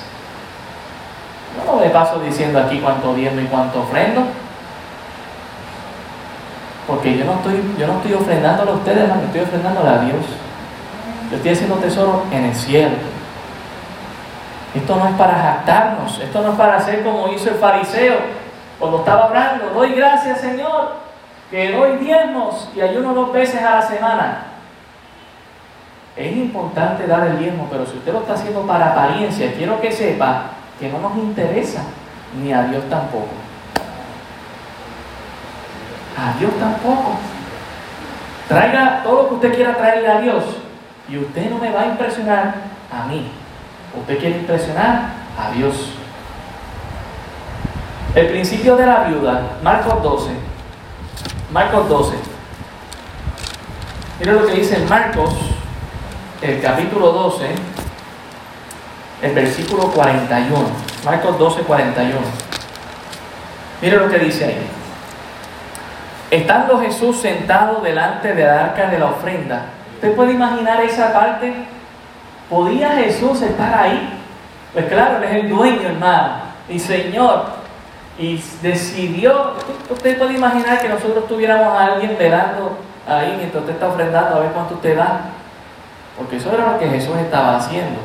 yo 1.58 1.72
no 1.72 1.80
me 1.80 1.90
paso 1.90 2.20
diciendo 2.20 2.60
aquí 2.60 2.80
cuánto 2.80 3.16
diezmo 3.16 3.42
y 3.42 3.46
cuánto 3.46 3.82
ofrendo. 3.82 4.24
Porque 6.86 7.18
yo 7.18 7.26
no 7.26 7.34
estoy, 7.34 7.76
yo 7.78 7.88
no 7.88 7.94
estoy 7.98 8.14
ofrendándole 8.14 8.72
a 8.72 8.76
ustedes, 8.76 9.16
me 9.16 9.26
estoy 9.26 9.42
ofrendándole 9.42 9.90
a 9.90 10.00
Dios. 10.00 10.26
Yo 11.30 11.36
estoy 11.36 11.52
haciendo 11.52 11.76
tesoro 11.76 12.24
en 12.32 12.46
el 12.46 12.56
cielo. 12.56 12.96
Esto 14.74 14.96
no 14.96 15.08
es 15.08 15.16
para 15.16 15.34
jactarnos, 15.34 16.20
esto 16.20 16.42
no 16.42 16.52
es 16.52 16.56
para 16.56 16.78
hacer 16.78 17.04
como 17.04 17.32
hizo 17.34 17.50
el 17.50 17.56
fariseo 17.56 18.16
cuando 18.80 19.00
estaba 19.00 19.26
hablando. 19.26 19.70
Doy 19.74 19.94
gracias, 19.94 20.40
Señor, 20.40 20.96
que 21.50 21.72
doy 21.72 21.98
diezmos 21.98 22.70
y 22.76 22.82
ayuno 22.82 23.14
dos 23.14 23.34
veces 23.34 23.62
a 23.62 23.76
la 23.76 23.82
semana. 23.82 24.44
Es 26.16 26.36
importante 26.36 27.08
dar 27.08 27.28
el 27.28 27.40
diezmo, 27.40 27.68
pero 27.70 27.86
si 27.86 27.98
usted 27.98 28.14
lo 28.14 28.20
está 28.20 28.34
haciendo 28.34 28.62
para 28.62 28.92
apariencia, 28.92 29.54
quiero 29.54 29.82
que 29.82 29.92
sepa 29.92 30.44
que 30.80 30.90
no 30.90 31.00
nos 31.00 31.18
interesa, 31.18 31.82
ni 32.42 32.54
a 32.54 32.64
Dios 32.64 32.84
tampoco. 32.90 33.28
A 36.18 36.38
Dios 36.40 36.52
tampoco. 36.60 37.18
Traiga 38.48 39.02
todo 39.04 39.24
lo 39.24 39.30
que 39.30 39.36
usted 39.36 39.56
quiera 39.56 39.76
traerle 39.76 40.08
a 40.08 40.22
Dios 40.22 40.44
y 41.10 41.18
usted 41.18 41.50
no 41.50 41.58
me 41.58 41.72
va 41.72 41.82
a 41.82 41.86
impresionar 41.88 42.56
a 42.92 43.06
mí. 43.08 43.32
Usted 44.00 44.20
quiere 44.20 44.38
impresionar 44.38 45.10
a 45.38 45.52
Dios. 45.52 45.92
El 48.16 48.28
principio 48.28 48.76
de 48.76 48.86
la 48.86 49.04
viuda, 49.04 49.58
Marcos 49.64 50.02
12. 50.04 50.30
Marcos 51.52 51.90
12. 51.90 52.16
Mira 54.20 54.34
lo 54.34 54.46
que 54.48 54.54
dice 54.54 54.86
Marcos, 54.90 55.34
el 56.42 56.62
capítulo 56.62 57.12
12 57.12 57.78
el 59.22 59.34
versículo 59.34 59.92
41. 59.92 60.58
Marcos 61.06 61.40
12, 61.40 61.62
41. 61.62 62.18
Mire 63.82 63.98
lo 63.98 64.10
que 64.10 64.20
dice 64.20 64.46
ahí. 64.46 64.68
Estando 66.30 66.80
Jesús 66.80 67.20
sentado 67.20 67.82
delante 67.82 68.34
del 68.34 68.50
arca 68.50 68.90
de 68.90 69.00
la 69.00 69.08
ofrenda, 69.08 69.66
¿usted 69.98 70.16
puede 70.16 70.34
imaginar 70.34 70.80
esa 70.84 71.12
parte? 71.12 71.54
¿Podía 72.50 72.92
Jesús 72.92 73.42
estar 73.42 73.74
ahí? 73.74 74.14
Pues 74.72 74.86
claro, 74.86 75.18
Él 75.18 75.24
es 75.24 75.32
el 75.44 75.50
dueño, 75.50 75.82
hermano, 75.82 76.34
y 76.70 76.78
Señor. 76.78 77.46
Y 78.20 78.42
decidió, 78.62 79.54
usted 79.90 80.18
puede 80.20 80.36
imaginar 80.36 80.80
que 80.80 80.90
nosotros 80.90 81.28
tuviéramos 81.28 81.68
a 81.68 81.86
alguien 81.86 82.16
velando 82.18 82.78
ahí 83.08 83.36
mientras 83.38 83.62
usted 83.62 83.74
está 83.74 83.88
ofrendando 83.88 84.36
a 84.36 84.40
ver 84.40 84.52
cuánto 84.52 84.76
usted 84.76 84.96
da. 84.96 85.22
Porque 86.16 86.38
eso 86.38 86.52
era 86.54 86.74
lo 86.74 86.80
que 86.80 86.88
Jesús 86.88 87.16
estaba 87.18 87.58
haciendo. 87.58 88.00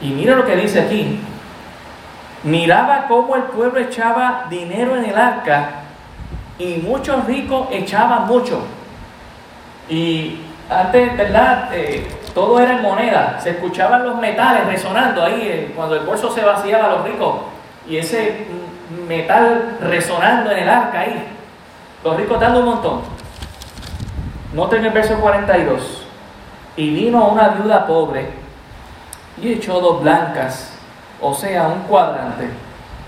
Y 0.00 0.10
mira 0.10 0.36
lo 0.36 0.46
que 0.46 0.56
dice 0.56 0.80
aquí. 0.80 1.20
Miraba 2.44 3.06
cómo 3.08 3.34
el 3.34 3.42
pueblo 3.44 3.80
echaba 3.80 4.46
dinero 4.48 4.96
en 4.96 5.06
el 5.06 5.18
arca 5.18 5.70
y 6.58 6.76
muchos 6.76 7.24
ricos 7.26 7.68
echaban 7.72 8.26
mucho. 8.26 8.62
Y 9.88 10.40
antes, 10.70 11.16
¿verdad? 11.16 11.68
Eh, 11.72 12.08
todo 12.32 12.60
era 12.60 12.76
en 12.76 12.82
moneda. 12.82 13.38
Se 13.40 13.50
escuchaban 13.50 14.04
los 14.04 14.16
metales 14.16 14.66
resonando 14.66 15.22
ahí 15.22 15.40
eh, 15.42 15.72
cuando 15.74 15.96
el 15.96 16.06
bolso 16.06 16.32
se 16.32 16.44
vaciaba 16.44 16.86
a 16.86 16.90
los 16.90 17.04
ricos. 17.04 17.34
Y 17.88 17.96
ese 17.96 18.46
metal 19.08 19.78
resonando 19.80 20.50
en 20.52 20.58
el 20.60 20.68
arca 20.68 21.00
ahí. 21.00 21.26
Los 22.04 22.16
ricos 22.16 22.40
dando 22.40 22.60
un 22.60 22.66
montón. 22.66 23.00
Noten 24.54 24.84
el 24.84 24.92
verso 24.92 25.16
42. 25.20 26.06
Y 26.76 26.94
vino 26.94 27.28
una 27.28 27.48
viuda 27.48 27.86
pobre 27.86 28.40
y 29.42 29.52
echó 29.52 29.80
dos 29.80 30.02
blancas, 30.02 30.72
o 31.20 31.34
sea, 31.34 31.68
un 31.68 31.80
cuadrante. 31.82 32.48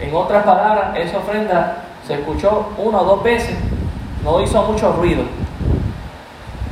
En 0.01 0.15
otras 0.15 0.45
palabras, 0.45 0.97
esa 0.97 1.19
ofrenda 1.19 1.77
se 2.07 2.15
escuchó 2.15 2.71
una 2.79 3.01
o 3.01 3.05
dos 3.05 3.23
veces, 3.23 3.57
no 4.25 4.41
hizo 4.41 4.63
mucho 4.63 4.93
ruido. 4.93 5.23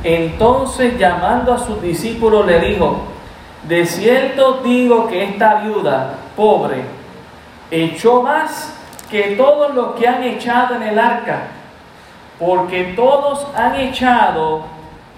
Entonces 0.03 0.97
llamando 0.97 1.53
a 1.53 1.59
sus 1.59 1.81
discípulos 1.81 2.45
le 2.45 2.59
dijo, 2.59 3.01
de 3.63 3.85
cierto 3.85 4.61
digo 4.63 5.07
que 5.07 5.23
esta 5.23 5.55
viuda 5.55 6.15
pobre 6.35 6.83
echó 7.69 8.23
más 8.23 8.75
que 9.09 9.35
todos 9.35 9.75
los 9.75 9.95
que 9.95 10.07
han 10.07 10.23
echado 10.23 10.75
en 10.75 10.83
el 10.83 10.97
arca, 10.99 11.47
porque 12.39 12.93
todos 12.95 13.45
han 13.55 13.75
echado 13.75 14.63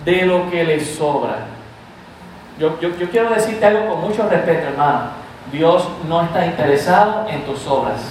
de 0.04 0.26
lo 0.26 0.50
que 0.50 0.64
les 0.64 0.96
sobra. 0.96 1.46
Yo, 2.60 2.78
quiero 2.78 3.30
decirte 3.30 3.66
algo 3.66 3.90
con 3.90 4.02
mucho 4.02 4.28
respeto, 4.30 4.68
hermano. 4.68 5.24
Dios 5.52 5.88
no 6.08 6.22
está 6.22 6.46
interesado 6.46 7.28
en 7.30 7.44
tus 7.44 7.66
obras. 7.68 8.02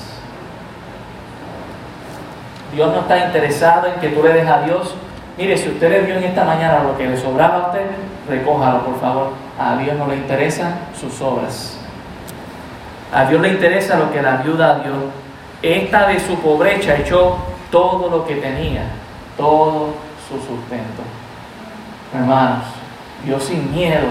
Dios 2.75 2.93
no 2.93 3.01
está 3.01 3.27
interesado 3.27 3.89
en 3.89 4.01
que 4.01 4.09
tú 4.09 4.23
le 4.23 4.33
des 4.33 4.49
a 4.49 4.63
Dios. 4.63 4.95
Mire, 5.39 5.57
si 5.57 5.69
usted 5.69 5.89
le 5.89 6.17
en 6.17 6.25
esta 6.25 6.45
mañana 6.45 6.83
lo 6.83 6.97
que 6.97 7.09
le 7.09 7.17
sobraba 7.17 7.57
a 7.57 7.67
usted, 7.69 7.87
recójalo, 8.29 8.85
por 8.85 9.01
favor. 9.01 9.31
A 9.59 9.77
Dios 9.77 9.97
no 9.97 10.07
le 10.07 10.17
interesan 10.17 10.75
sus 10.99 11.21
obras. 11.21 11.79
A 13.13 13.25
Dios 13.27 13.41
le 13.41 13.49
interesa 13.49 13.99
lo 13.99 14.13
que 14.13 14.21
la 14.23 14.37
viuda 14.37 14.81
dio. 14.81 14.93
Esta 15.63 16.09
de 16.09 16.21
su 16.21 16.37
pobreza 16.37 16.97
echó 16.97 17.37
todo 17.71 18.11
lo 18.11 18.27
que 18.27 18.37
tenía, 18.37 18.83
todo 19.37 19.95
su 20.29 20.35
sustento. 20.37 21.03
Hermanos, 22.13 22.65
Dios 23.25 23.45
sin 23.45 23.73
miedo 23.73 24.09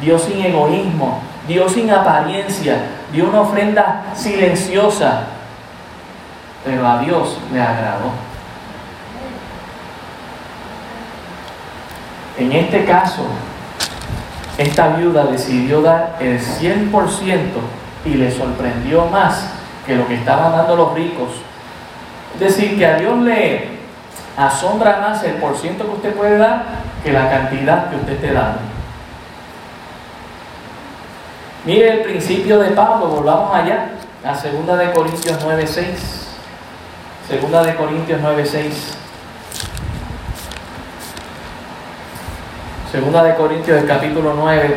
Dios 0.00 0.22
sin 0.22 0.44
egoísmo, 0.44 1.20
Dios 1.46 1.72
sin 1.72 1.90
apariencia, 1.90 2.78
dio 3.12 3.28
una 3.28 3.42
ofrenda 3.42 4.04
silenciosa, 4.14 5.24
pero 6.64 6.86
a 6.86 6.98
Dios 6.98 7.38
le 7.52 7.60
agradó. 7.60 8.10
En 12.40 12.50
este 12.52 12.86
caso, 12.86 13.26
esta 14.56 14.96
viuda 14.96 15.24
decidió 15.24 15.82
dar 15.82 16.16
el 16.20 16.40
100% 16.40 16.90
y 18.06 18.14
le 18.14 18.30
sorprendió 18.30 19.04
más 19.04 19.44
que 19.86 19.94
lo 19.94 20.08
que 20.08 20.14
estaban 20.14 20.52
dando 20.52 20.74
los 20.74 20.94
ricos. 20.94 21.28
Es 22.34 22.40
decir, 22.40 22.78
que 22.78 22.86
a 22.86 22.96
Dios 22.96 23.18
le 23.18 23.68
asombra 24.38 25.00
más 25.00 25.22
el 25.24 25.34
por 25.34 25.54
ciento 25.54 25.84
que 25.84 25.90
usted 25.90 26.14
puede 26.14 26.38
dar 26.38 26.64
que 27.04 27.12
la 27.12 27.28
cantidad 27.28 27.90
que 27.90 27.96
usted 27.96 28.12
esté 28.14 28.32
dando. 28.32 28.60
Mire 31.66 31.92
el 31.92 32.00
principio 32.00 32.58
de 32.58 32.70
Pablo, 32.70 33.06
volvamos 33.08 33.54
allá, 33.54 33.90
a 34.24 34.32
2 34.32 34.78
de 34.78 34.92
Corintios 34.92 35.38
9:6. 35.44 36.28
Segunda 37.28 37.62
de 37.62 37.76
Corintios 37.76 38.18
9:6. 38.22 38.99
Segunda 42.90 43.22
de 43.22 43.36
Corintios, 43.36 43.78
el 43.78 43.86
capítulo 43.86 44.34
9, 44.34 44.76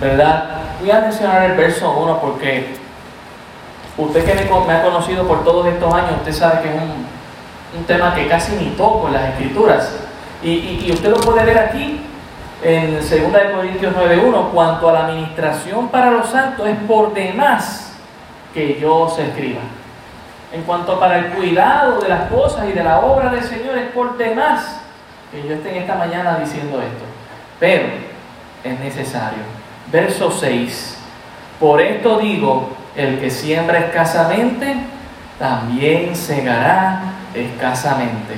¿verdad? 0.00 0.62
Voy 0.80 0.90
a 0.90 1.00
mencionar 1.00 1.48
el 1.48 1.56
verso 1.56 1.92
1 1.92 2.20
porque 2.20 2.74
usted 3.96 4.24
que 4.24 4.50
me 4.66 4.72
ha 4.72 4.82
conocido 4.82 5.22
por 5.22 5.44
todos 5.44 5.64
estos 5.68 5.94
años, 5.94 6.10
usted 6.16 6.32
sabe 6.32 6.62
que 6.62 6.68
es 6.70 6.74
un, 6.74 7.84
tema 7.86 8.16
que 8.16 8.26
casi 8.26 8.56
ni 8.56 8.70
toco 8.70 9.06
en 9.06 9.14
las 9.14 9.28
escrituras. 9.28 9.96
Y, 10.42 10.90
usted 10.92 11.08
lo 11.08 11.16
puede 11.18 11.44
ver 11.44 11.56
aquí 11.56 12.00
en 12.64 12.96
2 12.96 13.08
de 13.08 13.52
Corintios 13.54 13.94
9.1, 13.94 14.50
cuanto 14.50 14.88
a 14.88 14.92
la 14.92 15.06
administración 15.06 15.88
para 15.90 16.10
los 16.10 16.28
santos 16.30 16.66
es 16.66 16.78
por 16.78 17.14
demás 17.14 17.92
que 18.52 18.80
yo 18.80 19.08
se 19.08 19.28
escriba. 19.28 19.60
En 20.52 20.64
cuanto 20.64 20.98
para 20.98 21.20
el 21.20 21.26
cuidado 21.26 22.00
de 22.00 22.08
las 22.08 22.28
cosas 22.28 22.66
y 22.68 22.72
de 22.72 22.82
la 22.82 22.98
obra 22.98 23.30
del 23.30 23.44
Señor 23.44 23.78
es 23.78 23.92
por 23.92 24.16
demás 24.16 24.83
que 25.34 25.48
yo 25.48 25.54
esté 25.54 25.70
en 25.70 25.82
esta 25.82 25.96
mañana 25.96 26.38
diciendo 26.38 26.80
esto. 26.80 27.04
Pero 27.58 27.86
es 28.62 28.80
necesario. 28.80 29.42
Verso 29.90 30.30
6. 30.30 30.98
Por 31.58 31.80
esto 31.80 32.18
digo, 32.18 32.70
el 32.96 33.18
que 33.18 33.30
siembra 33.30 33.78
escasamente, 33.80 34.76
también 35.38 36.14
segará 36.14 37.00
escasamente. 37.34 38.34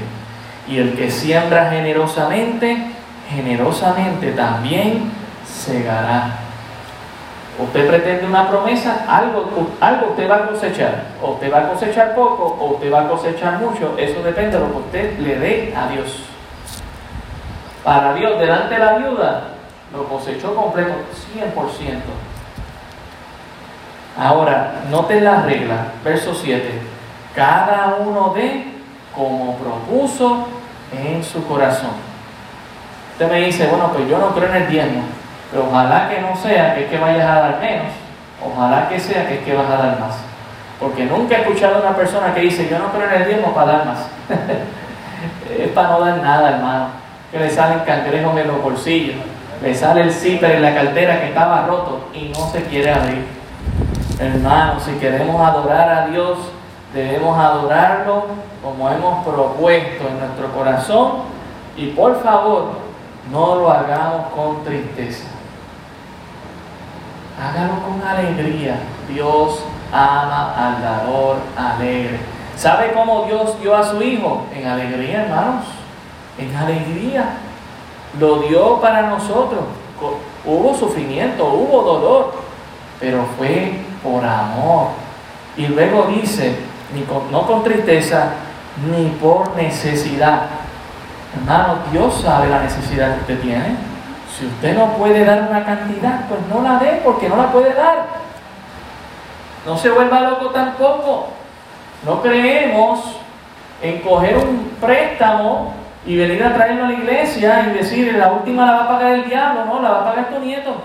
Y 0.68 0.78
el 0.78 0.94
que 0.96 1.10
siembra 1.10 1.70
generosamente, 1.70 2.76
generosamente 3.30 4.32
también 4.32 5.10
segará. 5.46 6.40
Usted 7.58 7.88
pretende 7.88 8.26
una 8.26 8.48
promesa, 8.48 9.06
algo, 9.08 9.70
algo 9.80 10.08
usted 10.10 10.30
va 10.30 10.36
a 10.36 10.46
cosechar. 10.48 11.04
O 11.22 11.32
usted 11.32 11.52
va 11.52 11.60
a 11.60 11.68
cosechar 11.68 12.14
poco 12.14 12.56
o 12.60 12.74
usted 12.74 12.92
va 12.92 13.02
a 13.02 13.08
cosechar 13.08 13.58
mucho. 13.58 13.94
Eso 13.96 14.22
depende 14.22 14.58
de 14.58 14.64
lo 14.64 14.72
que 14.72 14.78
usted 14.78 15.18
le 15.18 15.38
dé 15.38 15.74
a 15.74 15.88
Dios. 15.88 16.35
Para 17.86 18.14
Dios, 18.14 18.36
delante 18.40 18.74
de 18.74 18.80
la 18.80 18.94
viuda, 18.94 19.42
lo 19.92 20.08
cosechó 20.08 20.56
completo, 20.56 20.90
100%. 21.32 22.00
Ahora, 24.18 24.82
noten 24.90 25.22
la 25.22 25.42
regla, 25.42 25.92
verso 26.02 26.34
7. 26.34 26.68
Cada 27.32 27.94
uno 28.00 28.34
de 28.34 28.64
como 29.14 29.54
propuso 29.54 30.48
en 30.90 31.22
su 31.22 31.46
corazón. 31.46 31.92
Usted 33.12 33.30
me 33.30 33.46
dice, 33.46 33.68
bueno, 33.68 33.92
pues 33.92 34.08
yo 34.08 34.18
no 34.18 34.34
creo 34.34 34.48
en 34.48 34.62
el 34.62 34.68
diezmo, 34.68 35.02
pero 35.52 35.68
ojalá 35.68 36.08
que 36.08 36.20
no 36.20 36.34
sea 36.34 36.74
que 36.74 36.86
es 36.86 36.90
que 36.90 36.98
vayas 36.98 37.24
a 37.24 37.40
dar 37.40 37.60
menos, 37.60 37.92
ojalá 38.44 38.88
que 38.88 38.98
sea 38.98 39.28
que 39.28 39.34
es 39.36 39.44
que 39.44 39.54
vas 39.54 39.70
a 39.70 39.76
dar 39.76 40.00
más. 40.00 40.16
Porque 40.80 41.04
nunca 41.04 41.36
he 41.36 41.40
escuchado 41.42 41.76
a 41.76 41.88
una 41.88 41.96
persona 41.96 42.34
que 42.34 42.40
dice, 42.40 42.68
yo 42.68 42.80
no 42.80 42.90
creo 42.90 43.08
en 43.08 43.22
el 43.22 43.28
diezmo 43.28 43.54
para 43.54 43.74
dar 43.74 43.86
más. 43.86 44.08
es 45.56 45.68
para 45.68 45.90
no 45.90 46.00
dar 46.00 46.16
nada, 46.16 46.50
hermano. 46.50 47.05
Le 47.38 47.50
salen 47.50 47.80
cangrejos 47.80 48.36
en 48.38 48.48
los 48.48 48.62
bolsillos, 48.62 49.16
le 49.62 49.74
sale 49.74 50.02
el 50.02 50.12
zipper 50.12 50.52
en 50.52 50.62
la 50.62 50.74
cartera 50.74 51.20
que 51.20 51.28
estaba 51.28 51.66
roto 51.66 52.08
y 52.14 52.30
no 52.30 52.48
se 52.50 52.62
quiere 52.62 52.92
abrir. 52.92 53.26
Hermano, 54.18 54.80
si 54.80 54.92
queremos 54.92 55.40
adorar 55.46 55.88
a 55.88 56.06
Dios, 56.06 56.38
debemos 56.94 57.38
adorarlo 57.38 58.26
como 58.62 58.88
hemos 58.90 59.24
propuesto 59.26 60.08
en 60.08 60.18
nuestro 60.18 60.50
corazón 60.56 61.12
y 61.76 61.88
por 61.88 62.22
favor, 62.22 62.70
no 63.30 63.56
lo 63.56 63.70
hagamos 63.70 64.32
con 64.34 64.64
tristeza. 64.64 65.26
Hágalo 67.38 67.74
con 67.82 68.02
alegría. 68.02 68.78
Dios 69.08 69.62
ama 69.92 70.54
al 70.56 70.82
dador 70.82 71.36
alegre. 71.56 72.18
¿Sabe 72.56 72.92
cómo 72.94 73.24
Dios 73.26 73.60
dio 73.60 73.76
a 73.76 73.84
su 73.84 74.02
Hijo? 74.02 74.46
En 74.54 74.66
alegría, 74.66 75.24
hermanos. 75.24 75.64
En 76.38 76.54
alegría. 76.54 77.38
Lo 78.18 78.40
dio 78.40 78.80
para 78.80 79.02
nosotros. 79.02 79.64
Hubo 80.44 80.74
sufrimiento, 80.74 81.44
hubo 81.44 81.82
dolor, 81.82 82.34
pero 83.00 83.24
fue 83.36 83.72
por 84.02 84.24
amor. 84.24 84.88
Y 85.56 85.66
luego 85.66 86.06
dice, 86.06 86.56
no 87.30 87.46
con 87.46 87.64
tristeza, 87.64 88.32
ni 88.90 89.08
por 89.20 89.54
necesidad. 89.56 90.42
Hermano, 91.34 91.78
Dios 91.90 92.20
sabe 92.22 92.48
la 92.48 92.62
necesidad 92.62 93.14
que 93.14 93.20
usted 93.20 93.40
tiene. 93.40 93.76
Si 94.38 94.46
usted 94.46 94.76
no 94.76 94.92
puede 94.92 95.24
dar 95.24 95.48
una 95.48 95.64
cantidad, 95.64 96.28
pues 96.28 96.40
no 96.48 96.62
la 96.62 96.78
dé 96.78 97.00
porque 97.02 97.28
no 97.28 97.36
la 97.36 97.50
puede 97.50 97.74
dar. 97.74 98.06
No 99.66 99.76
se 99.76 99.90
vuelva 99.90 100.20
loco 100.20 100.50
tampoco. 100.50 101.28
No 102.04 102.22
creemos 102.22 103.00
en 103.82 104.00
coger 104.00 104.36
un 104.36 104.76
préstamo 104.80 105.74
y 106.06 106.16
venir 106.16 106.42
a 106.44 106.54
traerlo 106.54 106.84
a 106.84 106.88
la 106.88 106.94
iglesia 106.94 107.66
y 107.68 107.78
decir, 107.78 108.14
la 108.14 108.32
última 108.32 108.64
la 108.64 108.72
va 108.72 108.84
a 108.84 108.88
pagar 108.88 109.12
el 109.12 109.24
diablo, 109.28 109.64
no, 109.64 109.82
la 109.82 109.90
va 109.90 110.00
a 110.02 110.04
pagar 110.04 110.28
tu 110.28 110.38
nieto. 110.38 110.76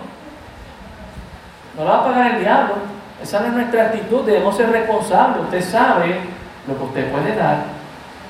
No 1.77 1.85
la 1.85 1.91
va 1.91 1.99
a 1.99 2.05
pagar 2.05 2.31
el 2.31 2.39
diablo. 2.39 2.73
Esa 3.21 3.39
no 3.41 3.47
es 3.47 3.53
nuestra 3.53 3.83
actitud, 3.83 4.25
debemos 4.25 4.57
ser 4.57 4.71
responsables. 4.71 5.43
Usted 5.43 5.61
sabe 5.61 6.15
lo 6.67 6.75
que 6.75 6.83
usted 6.83 7.11
puede 7.11 7.35
dar. 7.35 7.57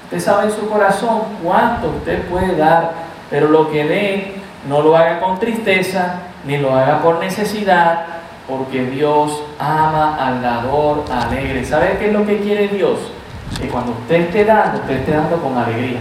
Usted 0.04 0.20
sabe 0.20 0.48
en 0.48 0.52
su 0.52 0.70
corazón 0.70 1.22
cuánto 1.42 1.88
usted 1.88 2.24
puede 2.24 2.58
dar, 2.58 2.92
pero 3.30 3.48
lo 3.48 3.72
que 3.72 3.86
dé 3.86 4.34
no 4.68 4.82
lo 4.82 4.98
haga 4.98 5.22
con 5.22 5.40
tristeza, 5.40 6.16
ni 6.46 6.58
lo 6.58 6.76
haga 6.76 7.02
por 7.02 7.20
necesidad, 7.20 8.06
porque 8.50 8.84
Dios 8.84 9.42
ama 9.58 10.18
al 10.20 10.42
dador 10.42 11.06
alegre. 11.10 11.64
¿Sabe 11.64 11.96
qué 11.98 12.08
es 12.08 12.14
lo 12.14 12.26
que 12.26 12.40
quiere 12.40 12.68
Dios? 12.68 13.00
Que 13.62 13.70
cuando 13.70 13.94
usted 13.94 14.16
esté 14.16 14.44
dando, 14.44 14.80
usted 14.80 14.96
esté 14.98 15.12
dando 15.14 15.38
con 15.38 15.58
alegría. 15.58 16.00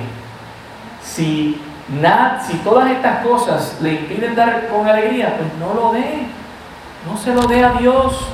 Si, 1.14 1.60
nada, 1.88 2.40
si 2.40 2.56
todas 2.58 2.88
estas 2.90 3.24
cosas 3.24 3.78
le 3.82 3.94
impiden 3.94 4.36
dar 4.36 4.68
con 4.68 4.86
alegría, 4.86 5.36
pues 5.36 5.48
no 5.58 5.74
lo 5.74 5.92
dé. 5.92 6.26
No 7.08 7.16
se 7.16 7.34
lo 7.34 7.42
dé 7.48 7.64
a 7.64 7.72
Dios. 7.72 8.26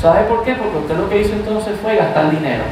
¿Sabe 0.00 0.24
por 0.24 0.42
qué? 0.42 0.54
Porque 0.54 0.78
usted 0.78 0.96
lo 0.96 1.08
que 1.08 1.20
hizo 1.20 1.32
entonces 1.34 1.78
fue 1.80 1.96
gastar 1.96 2.30
dinero. 2.30 2.64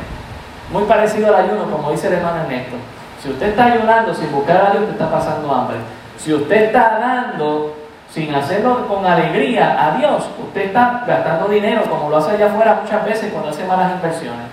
Muy 0.73 0.83
parecido 0.85 1.29
al 1.29 1.45
ayuno, 1.45 1.71
como 1.71 1.93
dice 1.93 2.09
el 2.09 2.15
hermano 2.15 2.43
Ernesto. 2.43 2.77
Si 3.23 3.31
usted 3.31 3.51
está 3.51 3.67
ayunando 3.67 4.13
sin 4.15 4.33
buscar 4.33 4.57
a 4.57 4.71
Dios, 4.71 4.83
usted 4.83 4.95
está 4.95 5.11
pasando 5.11 5.55
hambre. 5.55 5.77
Si 6.19 6.35
usted 6.35 6.65
está 6.65 6.99
dando 6.99 7.77
sin 8.11 8.35
hacerlo 8.35 8.89
con 8.89 9.07
alegría 9.07 9.77
a 9.81 9.97
Dios, 9.97 10.25
usted 10.43 10.67
está 10.67 11.05
gastando 11.07 11.49
dinero 11.49 11.83
como 11.83 12.11
lo 12.11 12.17
hace 12.17 12.33
allá 12.33 12.47
afuera 12.47 12.81
muchas 12.83 13.05
veces 13.05 13.33
cuando 13.33 13.51
hace 13.51 13.65
malas 13.65 13.93
inversiones. 13.93 14.47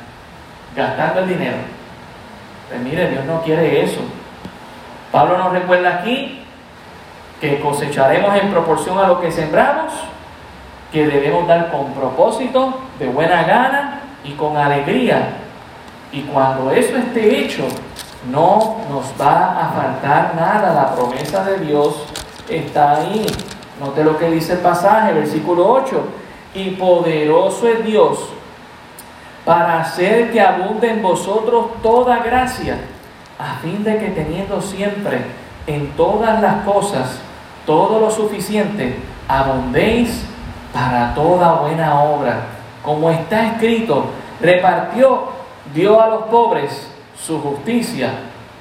Gastando 0.76 1.22
el 1.22 1.30
dinero. 1.30 1.58
Pues 2.70 2.82
mire, 2.82 3.10
Dios 3.10 3.26
no 3.26 3.42
quiere 3.42 3.84
eso. 3.84 4.02
Pablo 5.14 5.38
nos 5.38 5.54
recuerda 5.54 6.00
aquí 6.00 6.44
que 7.40 7.62
cosecharemos 7.62 8.36
en 8.36 8.52
proporción 8.52 8.98
a 8.98 9.08
lo 9.08 9.22
que 9.22 9.32
sembramos 9.32 9.94
que 10.94 11.08
debemos 11.08 11.48
dar 11.48 11.72
con 11.72 11.92
propósito, 11.94 12.76
de 13.00 13.08
buena 13.08 13.44
gana 13.44 14.02
y 14.24 14.34
con 14.34 14.56
alegría. 14.56 15.38
Y 16.12 16.22
cuando 16.22 16.72
eso 16.72 16.96
esté 16.98 17.40
hecho, 17.40 17.64
no 18.32 18.78
nos 18.90 19.06
va 19.20 19.60
a 19.60 19.72
faltar 19.72 20.36
nada. 20.36 20.72
La 20.74 20.96
promesa 20.96 21.44
de 21.46 21.58
Dios 21.66 22.06
está 22.48 22.98
ahí. 22.98 23.26
Note 23.80 24.04
lo 24.04 24.20
que 24.20 24.30
dice 24.30 24.54
el 24.54 24.60
pasaje, 24.60 25.14
versículo 25.14 25.68
8. 25.68 26.04
Y 26.54 26.70
poderoso 26.72 27.68
es 27.68 27.84
Dios 27.84 28.30
para 29.44 29.80
hacer 29.80 30.32
que 30.32 30.40
abunde 30.40 30.92
en 30.92 31.02
vosotros 31.02 31.66
toda 31.82 32.20
gracia, 32.20 32.78
a 33.44 33.56
fin 33.62 33.84
de 33.84 33.98
que 33.98 34.08
teniendo 34.10 34.62
siempre 34.62 35.26
en 35.68 35.92
todas 35.98 36.42
las 36.42 36.64
cosas 36.64 37.20
todo 37.66 38.00
lo 38.00 38.10
suficiente, 38.10 39.00
abundéis 39.28 40.24
para 40.74 41.14
toda 41.14 41.54
buena 41.54 42.00
obra. 42.00 42.42
Como 42.82 43.10
está 43.10 43.48
escrito, 43.48 44.06
repartió, 44.42 45.30
dio 45.74 46.02
a 46.02 46.08
los 46.08 46.24
pobres, 46.24 46.90
su 47.18 47.42
justicia 47.42 48.12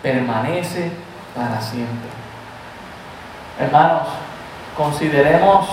permanece 0.02 0.90
para 1.34 1.60
siempre. 1.60 2.10
Hermanos, 3.60 4.08
consideremos 4.76 5.66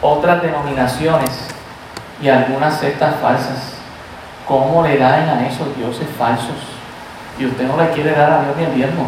otras 0.00 0.42
denominaciones 0.42 1.48
y 2.22 2.28
algunas 2.28 2.78
sectas 2.78 3.16
falsas. 3.20 3.74
¿Cómo 4.46 4.82
le 4.82 4.96
dan 4.98 5.28
a 5.28 5.46
esos 5.46 5.76
dioses 5.76 6.08
falsos? 6.18 6.71
Y 7.42 7.46
usted 7.46 7.66
no 7.66 7.76
le 7.76 7.90
quiere 7.90 8.12
dar 8.12 8.30
a 8.30 8.42
Dios 8.44 8.56
ni 8.56 8.64
el 8.64 8.74
diezmo. 8.74 9.06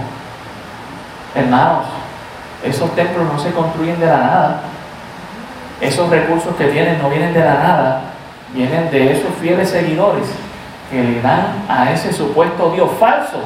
Hermanos, 1.35 1.85
esos 2.65 2.91
templos 2.97 3.33
no 3.33 3.39
se 3.39 3.53
construyen 3.53 4.01
de 4.01 4.07
la 4.07 4.17
nada 4.17 4.61
esos 5.81 6.09
recursos 6.09 6.55
que 6.57 6.67
tienen 6.67 7.01
no 7.01 7.11
vienen 7.11 7.35
de 7.35 7.41
la 7.41 7.55
nada, 7.55 8.01
vienen 8.53 8.91
de 8.91 9.13
esos 9.13 9.35
fieles 9.41 9.69
seguidores 9.71 10.27
que 10.91 11.03
le 11.03 11.21
dan 11.21 11.65
a 11.69 11.91
ese 11.93 12.13
supuesto 12.13 12.71
Dios 12.71 12.89
falso 12.99 13.41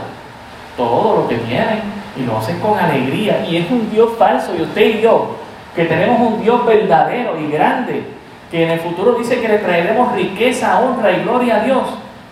todo 0.77 1.23
lo 1.23 1.29
que 1.29 1.37
tienen 1.37 1.81
y 2.17 2.25
lo 2.25 2.39
hacen 2.39 2.61
con 2.61 2.79
alegría. 2.79 3.45
Y 3.49 3.57
es 3.57 3.71
un 3.71 3.91
Dios 3.91 4.11
falso, 4.19 4.55
y 4.57 4.63
usted 4.63 4.99
y 4.99 5.01
yo, 5.01 5.37
que 5.75 5.85
tenemos 5.85 6.21
un 6.21 6.43
Dios 6.43 6.65
verdadero 6.65 7.39
y 7.41 7.51
grande, 7.51 8.05
que 8.51 8.65
en 8.65 8.71
el 8.71 8.81
futuro 8.81 9.15
dice 9.15 9.41
que 9.41 9.49
le 9.49 9.59
traeremos 9.59 10.15
riqueza, 10.15 10.79
honra 10.79 11.11
y 11.13 11.23
gloria 11.23 11.57
a 11.57 11.65
Dios. 11.65 11.83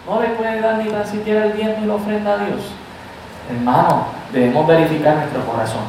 No 0.06 0.20
le 0.20 0.28
puede 0.28 0.60
dar 0.60 0.78
ni 0.78 0.88
tan 0.88 1.06
siquiera 1.06 1.46
el 1.46 1.56
diezmo 1.56 1.84
y 1.84 1.86
la 1.86 1.94
ofrenda 1.94 2.32
a 2.34 2.38
Dios. 2.38 2.60
Hermano, 3.50 4.06
debemos 4.32 4.66
verificar 4.66 5.16
nuestro 5.16 5.44
corazón. 5.44 5.82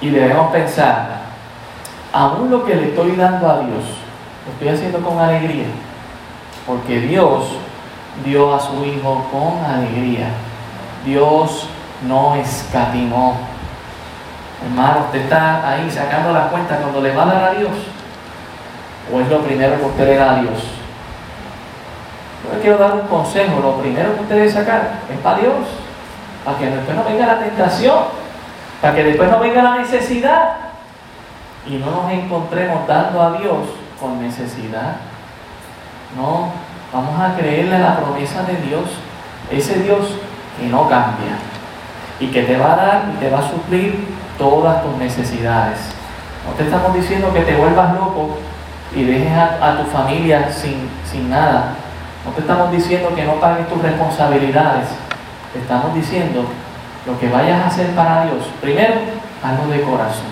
Y 0.00 0.10
debemos 0.10 0.50
pensar, 0.50 1.08
aún 2.12 2.50
lo 2.50 2.64
que 2.64 2.74
le 2.74 2.88
estoy 2.88 3.12
dando 3.12 3.48
a 3.48 3.60
Dios, 3.60 3.84
lo 4.46 4.52
estoy 4.52 4.68
haciendo 4.68 5.00
con 5.00 5.18
alegría. 5.18 5.66
Porque 6.66 7.00
Dios 7.00 7.56
dio 8.24 8.54
a 8.54 8.60
su 8.60 8.84
Hijo 8.84 9.26
con 9.30 9.64
alegría. 9.64 10.28
Dios 11.04 11.68
no 12.06 12.34
escatimó. 12.36 13.36
Hermano, 14.64 15.04
usted 15.06 15.22
está 15.22 15.68
ahí 15.68 15.88
sacando 15.90 16.32
la 16.32 16.48
cuenta 16.48 16.76
cuando 16.76 17.00
le 17.00 17.14
va 17.14 17.22
a 17.22 17.26
dar 17.26 17.44
a 17.44 17.54
Dios. 17.54 17.70
¿O 19.12 19.20
es 19.20 19.28
lo 19.28 19.40
primero 19.40 19.78
que 19.78 19.84
usted 19.84 20.06
le 20.06 20.16
da 20.16 20.38
a 20.38 20.40
Dios? 20.42 20.77
Yo 22.44 22.54
le 22.54 22.60
quiero 22.60 22.78
dar 22.78 22.94
un 22.94 23.06
consejo. 23.08 23.60
Lo 23.60 23.80
primero 23.80 24.14
que 24.14 24.22
usted 24.22 24.34
debe 24.34 24.50
sacar 24.50 25.00
es 25.12 25.18
para 25.20 25.38
Dios. 25.38 25.54
Para 26.44 26.58
que 26.58 26.66
después 26.66 26.96
no 26.96 27.04
venga 27.04 27.26
la 27.26 27.38
tentación. 27.38 27.98
Para 28.80 28.94
que 28.94 29.04
después 29.04 29.30
no 29.30 29.40
venga 29.40 29.62
la 29.62 29.76
necesidad. 29.76 30.56
Y 31.66 31.76
no 31.76 31.90
nos 31.90 32.12
encontremos 32.12 32.86
dando 32.86 33.22
a 33.22 33.32
Dios 33.38 33.58
con 34.00 34.22
necesidad. 34.22 34.96
No, 36.16 36.52
vamos 36.92 37.20
a 37.20 37.34
creerle 37.36 37.78
la 37.78 37.96
promesa 37.96 38.42
de 38.44 38.56
Dios. 38.56 38.84
Ese 39.50 39.82
Dios 39.82 40.14
que 40.58 40.66
no 40.66 40.88
cambia. 40.88 41.36
Y 42.20 42.28
que 42.28 42.42
te 42.42 42.56
va 42.56 42.72
a 42.72 42.76
dar 42.76 43.04
y 43.14 43.18
te 43.18 43.30
va 43.30 43.38
a 43.40 43.48
suplir 43.48 44.06
todas 44.38 44.82
tus 44.82 44.96
necesidades. 44.96 45.78
No 46.46 46.54
te 46.54 46.64
estamos 46.64 46.94
diciendo 46.94 47.32
que 47.32 47.40
te 47.40 47.54
vuelvas 47.56 47.94
loco 47.94 48.38
y 48.94 49.04
dejes 49.04 49.32
a, 49.36 49.76
tu 49.76 49.84
familia 49.90 50.50
sin, 50.50 50.88
sin 51.04 51.28
nada. 51.28 51.74
No 52.28 52.34
te 52.34 52.40
estamos 52.42 52.70
diciendo 52.70 53.14
que 53.14 53.24
no 53.24 53.40
pagues 53.40 53.66
tus 53.70 53.80
responsabilidades. 53.80 54.88
Te 55.54 55.60
estamos 55.60 55.94
diciendo 55.94 56.44
lo 57.06 57.18
que 57.18 57.30
vayas 57.30 57.62
a 57.62 57.66
hacer 57.68 57.86
para 57.94 58.24
Dios. 58.26 58.44
Primero, 58.60 58.96
hazlo 59.42 59.72
de 59.72 59.80
corazón. 59.80 60.28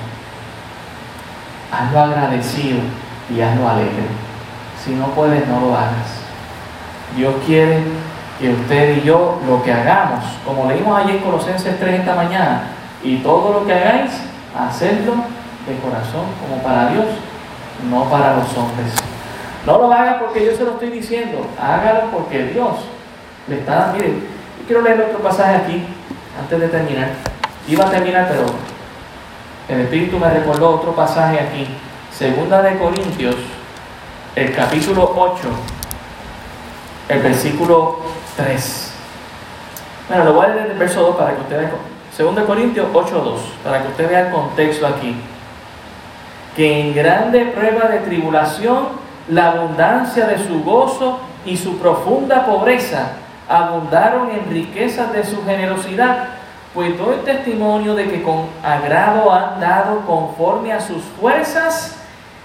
Hazlo 1.73 2.01
agradecido 2.01 2.81
y 3.35 3.41
hazlo 3.41 3.67
alegre. 3.67 4.09
Si 4.85 4.91
no 4.91 5.07
puedes, 5.07 5.49
no 5.49 5.59
lo 5.59 5.75
hagas. 5.75 6.21
Dios 7.17 7.35
quiere 7.47 7.83
que 8.39 8.51
usted 8.51 8.99
y 8.99 9.01
yo 9.01 9.41
lo 9.47 9.63
que 9.63 9.73
hagamos, 9.73 10.23
como 10.45 10.69
leímos 10.69 10.99
ayer 10.99 11.17
en 11.17 11.23
Colosenses 11.23 11.81
3 11.81 12.01
esta 12.01 12.15
mañana, 12.15 12.65
y 13.03 13.17
todo 13.19 13.61
lo 13.61 13.67
que 13.67 13.73
hagáis, 13.73 14.11
hacedlo 14.55 15.15
de 15.67 15.79
corazón 15.79 16.27
como 16.43 16.63
para 16.63 16.91
Dios, 16.91 17.07
no 17.91 18.05
para 18.05 18.37
los 18.37 18.55
hombres. 18.55 19.16
No 19.67 19.79
lo 19.79 19.93
haga 19.93 20.21
porque 20.21 20.47
yo 20.47 20.57
se 20.57 20.63
lo 20.63 20.73
estoy 20.73 20.91
diciendo, 20.91 21.45
hágalo 21.61 22.13
porque 22.13 22.45
Dios 22.45 22.71
le 23.49 23.59
está 23.59 23.75
dando. 23.75 23.95
Miren, 23.95 24.23
quiero 24.65 24.83
leer 24.83 25.01
otro 25.01 25.19
pasaje 25.19 25.57
aquí, 25.57 25.85
antes 26.41 26.61
de 26.61 26.69
terminar. 26.69 27.09
Iba 27.67 27.87
a 27.87 27.91
terminar, 27.91 28.29
pero 28.29 28.47
el 29.69 29.81
Espíritu 29.85 30.19
me 30.21 30.31
recordó 30.31 30.77
otro 30.77 30.95
pasaje 30.95 31.41
aquí. 31.41 31.67
Segunda 32.13 32.63
de 32.63 32.79
Corintios, 32.79 33.35
el 34.37 34.55
capítulo 34.55 35.13
8, 35.17 35.49
el 37.09 37.23
versículo 37.23 37.99
3. 38.37 38.93
Bueno, 40.09 40.25
lo 40.27 40.35
voy 40.35 40.47
a 40.47 40.49
leer 40.51 40.71
el 40.71 40.79
verso 40.79 41.03
2 41.03 41.17
para 41.17 41.35
que 41.35 41.41
ustedes... 41.41 41.71
Segunda 42.17 42.43
de 42.43 42.47
Corintios 42.47 42.87
8.2, 42.95 43.39
para 43.65 43.83
que 43.83 43.89
usted 43.89 44.09
vea 44.09 44.29
el 44.29 44.33
contexto 44.33 44.87
aquí. 44.87 45.17
Que 46.55 46.81
en 46.81 46.95
grande 46.95 47.47
prueba 47.47 47.89
de 47.89 47.99
tribulación 47.99 49.06
la 49.29 49.53
abundancia 49.53 50.27
de 50.27 50.39
su 50.39 50.63
gozo 50.63 51.19
y 51.45 51.57
su 51.57 51.79
profunda 51.79 52.47
pobreza 52.47 53.13
abundaron 53.49 54.31
en 54.31 54.51
riquezas 54.51 55.13
de 55.13 55.25
su 55.25 55.45
generosidad, 55.45 56.29
pues 56.75 56.97
doy 56.99 57.17
testimonio 57.25 57.95
de 57.95 58.09
que 58.09 58.23
con 58.23 58.47
agrado 58.63 59.33
han 59.33 59.61
dado 59.61 60.01
conforme 60.01 60.73
a 60.73 60.81
sus 60.81 61.03
fuerzas 61.21 61.97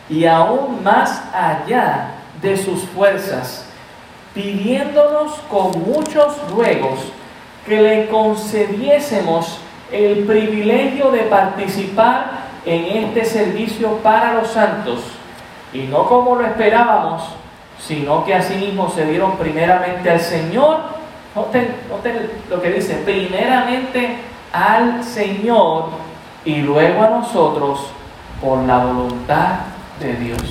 y 0.10 0.26
aún 0.26 0.84
más 0.84 1.24
allá 1.34 2.12
de 2.42 2.58
sus 2.58 2.84
fuerzas, 2.84 3.66
pidiéndonos 4.34 5.34
con 5.50 5.72
muchos 5.84 6.36
ruegos 6.52 7.00
que 7.66 7.82
le 7.82 8.08
concediésemos 8.08 9.60
el 9.92 10.24
privilegio 10.26 11.12
de 11.12 11.20
participar 11.24 12.42
en 12.66 13.06
este 13.06 13.26
servicio 13.26 13.98
para 13.98 14.34
los 14.36 14.50
santos 14.50 15.02
y 15.74 15.84
no 15.84 16.06
como 16.08 16.36
lo 16.36 16.46
esperábamos, 16.46 17.24
sino 17.80 18.24
que 18.26 18.36
asimismo 18.36 18.90
se 18.90 19.06
dieron 19.06 19.38
primeramente 19.38 20.10
al 20.10 20.20
Señor. 20.20 20.78
Noten, 21.36 21.76
lo 22.50 22.62
que 22.62 22.72
dice, 22.72 22.96
primeramente 23.06 24.18
al 24.52 25.04
Señor 25.04 25.86
y 26.44 26.58
luego 26.58 27.04
a 27.04 27.10
nosotros 27.10 27.88
por 28.42 28.60
la 28.64 28.80
voluntad 28.80 29.60
de 30.00 30.14
Dios. 30.16 30.42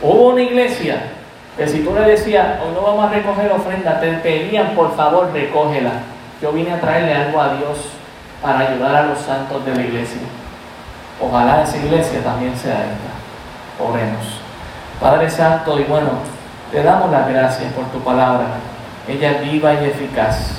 Hubo 0.00 0.28
una 0.28 0.42
iglesia 0.42 1.12
que 1.56 1.66
si 1.66 1.80
tú 1.80 1.92
le 1.92 2.02
decías, 2.02 2.60
hoy 2.62 2.72
no 2.72 2.82
vamos 2.82 3.06
a 3.06 3.14
recoger 3.14 3.50
ofrenda, 3.50 4.00
te 4.00 4.12
pedían 4.14 4.74
por 4.76 4.94
favor 4.94 5.32
recógela. 5.32 6.02
Yo 6.40 6.52
vine 6.52 6.72
a 6.72 6.80
traerle 6.80 7.14
algo 7.14 7.40
a 7.40 7.54
Dios 7.54 7.78
para 8.40 8.60
ayudar 8.60 8.94
a 8.94 9.06
los 9.06 9.18
santos 9.18 9.64
de 9.66 9.74
la 9.74 9.82
iglesia. 9.82 10.20
Ojalá 11.20 11.64
esa 11.64 11.78
iglesia 11.78 12.22
también 12.22 12.56
sea 12.56 12.74
esta. 12.74 13.07
Oremos. 13.78 14.40
Padre 15.00 15.30
Santo, 15.30 15.78
y 15.78 15.84
bueno, 15.84 16.10
te 16.72 16.82
damos 16.82 17.10
las 17.10 17.28
gracias 17.28 17.72
por 17.72 17.84
tu 17.86 18.00
palabra. 18.00 18.46
Ella 19.06 19.32
es 19.32 19.52
viva 19.52 19.74
y 19.74 19.86
eficaz. 19.86 20.58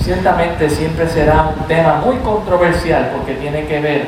Ciertamente 0.00 0.70
siempre 0.70 1.08
será 1.08 1.52
un 1.56 1.66
tema 1.66 2.00
muy 2.04 2.16
controversial 2.16 3.10
porque 3.14 3.34
tiene 3.34 3.66
que 3.66 3.80
ver 3.80 4.06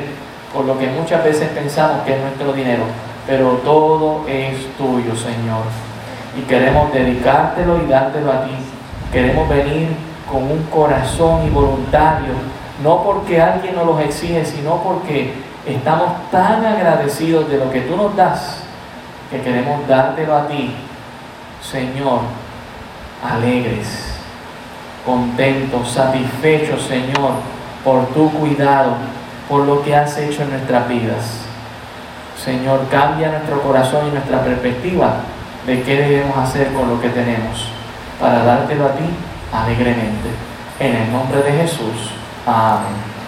con 0.53 0.65
lo 0.65 0.77
que 0.79 0.87
muchas 0.87 1.23
veces 1.23 1.49
pensamos 1.49 2.03
que 2.03 2.15
es 2.15 2.21
nuestro 2.21 2.53
dinero, 2.53 2.83
pero 3.27 3.59
todo 3.63 4.25
es 4.27 4.55
tuyo, 4.77 5.15
Señor. 5.15 5.63
Y 6.37 6.41
queremos 6.41 6.91
dedicártelo 6.91 7.83
y 7.83 7.87
dártelo 7.87 8.31
a 8.31 8.45
ti. 8.45 8.51
Queremos 9.11 9.47
venir 9.49 9.89
con 10.31 10.43
un 10.43 10.63
corazón 10.71 11.45
y 11.45 11.49
voluntario, 11.49 12.33
no 12.83 13.03
porque 13.03 13.41
alguien 13.41 13.75
nos 13.75 13.85
los 13.85 14.01
exige, 14.01 14.45
sino 14.45 14.77
porque 14.77 15.33
Estamos 15.69 16.31
tan 16.31 16.65
agradecidos 16.65 17.47
de 17.47 17.59
lo 17.59 17.69
que 17.69 17.81
tú 17.81 17.95
nos 17.95 18.15
das 18.15 18.63
que 19.29 19.39
queremos 19.39 19.87
dártelo 19.87 20.35
a 20.35 20.47
ti, 20.47 20.73
Señor, 21.61 22.21
alegres, 23.23 24.15
contentos, 25.05 25.91
satisfechos, 25.91 26.81
Señor, 26.81 27.33
por 27.83 28.07
tu 28.07 28.31
cuidado, 28.31 28.93
por 29.47 29.65
lo 29.65 29.83
que 29.83 29.95
has 29.95 30.17
hecho 30.17 30.41
en 30.41 30.49
nuestras 30.49 30.89
vidas. 30.89 31.41
Señor, 32.43 32.87
cambia 32.89 33.29
nuestro 33.29 33.61
corazón 33.61 34.07
y 34.07 34.11
nuestra 34.11 34.43
perspectiva 34.43 35.17
de 35.67 35.83
qué 35.83 35.97
debemos 35.97 36.35
hacer 36.35 36.73
con 36.73 36.89
lo 36.89 36.99
que 36.99 37.09
tenemos 37.09 37.69
para 38.19 38.43
dártelo 38.43 38.85
a 38.85 38.93
ti 38.93 39.05
alegremente. 39.53 40.29
En 40.79 40.95
el 40.95 41.11
nombre 41.11 41.43
de 41.43 41.51
Jesús. 41.51 42.13
Amén. 42.47 43.18